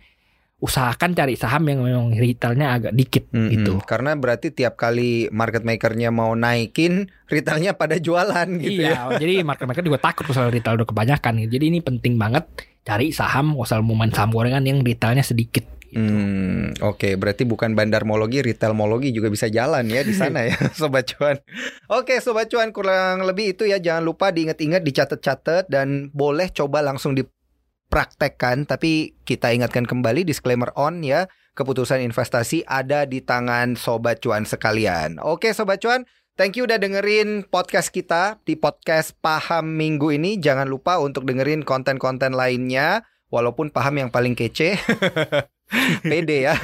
usahakan 0.58 1.14
cari 1.14 1.38
saham 1.38 1.70
yang 1.70 1.86
memang 1.86 2.18
retailnya 2.18 2.74
agak 2.74 2.94
dikit 2.98 3.30
Mm-mm. 3.30 3.54
gitu. 3.54 3.74
Karena 3.86 4.18
berarti 4.18 4.50
tiap 4.50 4.74
kali 4.74 5.30
market 5.30 5.62
makernya 5.62 6.10
mau 6.10 6.34
naikin, 6.34 7.14
retailnya 7.30 7.78
pada 7.78 8.02
jualan 8.02 8.50
gitu 8.58 8.82
ya. 8.82 9.06
iya, 9.14 9.22
jadi 9.22 9.46
market 9.46 9.70
maker 9.70 9.86
juga 9.86 10.02
takut 10.02 10.26
kalau 10.26 10.50
retail 10.50 10.82
udah 10.82 10.90
kebanyakan 10.90 11.46
gitu. 11.46 11.62
Jadi 11.62 11.66
ini 11.70 11.80
penting 11.86 12.18
banget 12.18 12.50
cari 12.82 13.14
saham 13.14 13.54
kalau 13.54 13.86
mau 13.86 13.96
main 14.02 14.10
saham 14.10 14.34
gorengan 14.34 14.66
yang 14.66 14.82
retailnya 14.82 15.22
sedikit. 15.22 15.77
Gitu. 15.98 16.14
Hmm, 16.14 16.78
oke, 16.86 17.18
berarti 17.18 17.44
bukan 17.50 17.74
bandarmologi, 17.74 18.46
retailmologi 18.46 19.10
juga 19.10 19.34
bisa 19.34 19.50
jalan 19.50 19.90
ya 19.90 20.06
di 20.06 20.14
sana 20.14 20.46
ya, 20.46 20.54
sobat 20.80 21.10
cuan. 21.10 21.42
Oke, 21.90 22.22
sobat 22.22 22.54
cuan 22.54 22.70
kurang 22.70 23.26
lebih 23.26 23.58
itu 23.58 23.66
ya. 23.66 23.82
Jangan 23.82 24.06
lupa 24.06 24.30
diingat-ingat, 24.30 24.86
dicatat-catat 24.86 25.74
dan 25.74 26.14
boleh 26.14 26.54
coba 26.54 26.86
langsung 26.86 27.18
dipraktekkan. 27.18 28.70
Tapi 28.70 29.18
kita 29.26 29.50
ingatkan 29.50 29.90
kembali 29.90 30.22
disclaimer 30.22 30.70
on 30.78 31.02
ya. 31.02 31.26
Keputusan 31.58 32.06
investasi 32.06 32.62
ada 32.70 33.10
di 33.10 33.26
tangan 33.26 33.74
sobat 33.74 34.22
cuan 34.22 34.46
sekalian. 34.46 35.18
Oke, 35.26 35.50
sobat 35.58 35.82
cuan. 35.82 36.06
Thank 36.38 36.54
you 36.62 36.70
udah 36.70 36.78
dengerin 36.78 37.50
podcast 37.50 37.90
kita 37.90 38.38
di 38.46 38.54
podcast 38.54 39.18
Paham 39.18 39.74
Minggu 39.74 40.14
ini. 40.14 40.38
Jangan 40.38 40.70
lupa 40.70 41.02
untuk 41.02 41.26
dengerin 41.26 41.66
konten-konten 41.66 42.38
lainnya. 42.38 43.02
Walaupun 43.34 43.74
paham 43.74 44.06
yang 44.06 44.10
paling 44.14 44.38
kece. 44.38 44.78
Pede 46.12 46.48
ya. 46.48 46.56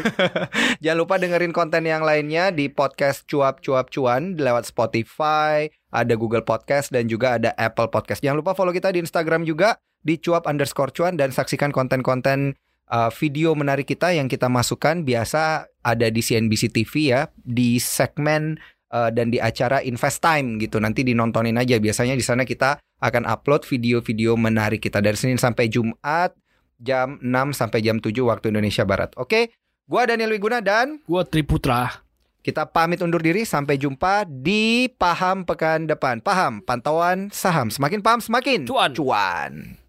Jangan 0.83 0.99
lupa 0.99 1.15
dengerin 1.19 1.51
konten 1.51 1.83
yang 1.83 2.03
lainnya 2.03 2.49
di 2.49 2.71
podcast 2.71 3.27
Cuap 3.27 3.59
Cuap 3.59 3.91
Cuan 3.91 4.39
lewat 4.39 4.67
Spotify, 4.67 5.67
ada 5.91 6.13
Google 6.15 6.43
Podcast 6.47 6.89
dan 6.89 7.11
juga 7.11 7.35
ada 7.35 7.51
Apple 7.59 7.91
Podcast. 7.91 8.23
Jangan 8.23 8.39
lupa 8.39 8.55
follow 8.55 8.71
kita 8.71 8.95
di 8.95 9.03
Instagram 9.03 9.43
juga 9.43 9.75
di 10.03 10.19
cuap 10.19 10.45
underscore 10.51 10.91
cuan 10.91 11.15
dan 11.15 11.31
saksikan 11.31 11.71
konten-konten 11.71 12.59
uh, 12.91 13.07
video 13.15 13.55
menarik 13.55 13.87
kita 13.87 14.11
yang 14.11 14.27
kita 14.27 14.51
masukkan 14.51 14.99
biasa 15.07 15.71
ada 15.79 16.07
di 16.11 16.19
CNBC 16.19 16.75
TV 16.75 17.15
ya 17.15 17.31
di 17.39 17.79
segmen 17.79 18.59
uh, 18.91 19.09
dan 19.09 19.31
di 19.31 19.39
acara 19.39 19.79
Invest 19.79 20.19
Time 20.19 20.59
gitu. 20.59 20.83
Nanti 20.83 21.07
dinontonin 21.07 21.55
aja. 21.55 21.79
Biasanya 21.79 22.19
di 22.19 22.23
sana 22.23 22.43
kita 22.43 22.77
akan 23.03 23.23
upload 23.27 23.67
video-video 23.67 24.35
menarik 24.35 24.83
kita 24.83 24.99
dari 24.99 25.15
Senin 25.15 25.39
sampai 25.39 25.67
Jumat 25.67 26.35
jam 26.84 27.17
6 27.24 27.56
sampai 27.56 27.80
jam 27.80 27.98
7 28.04 28.12
waktu 28.28 28.52
Indonesia 28.52 28.84
Barat. 28.84 29.15
Oke, 29.15 29.56
gua 29.88 30.04
Daniel 30.04 30.36
Wiguna 30.36 30.60
dan 30.60 31.00
Gua 31.08 31.24
Triputra. 31.24 32.04
kita 32.43 32.67
pamit 32.67 33.00
undur 33.00 33.24
diri 33.24 33.48
sampai 33.48 33.80
jumpa 33.80 34.28
di 34.28 34.91
Paham 34.91 35.48
pekan 35.48 35.88
depan. 35.88 36.19
Paham, 36.19 36.60
pantauan 36.60 37.32
saham. 37.32 37.72
Semakin 37.72 38.04
paham 38.04 38.19
semakin 38.19 38.67
Cuan. 38.67 38.91
Cuan. 38.91 39.83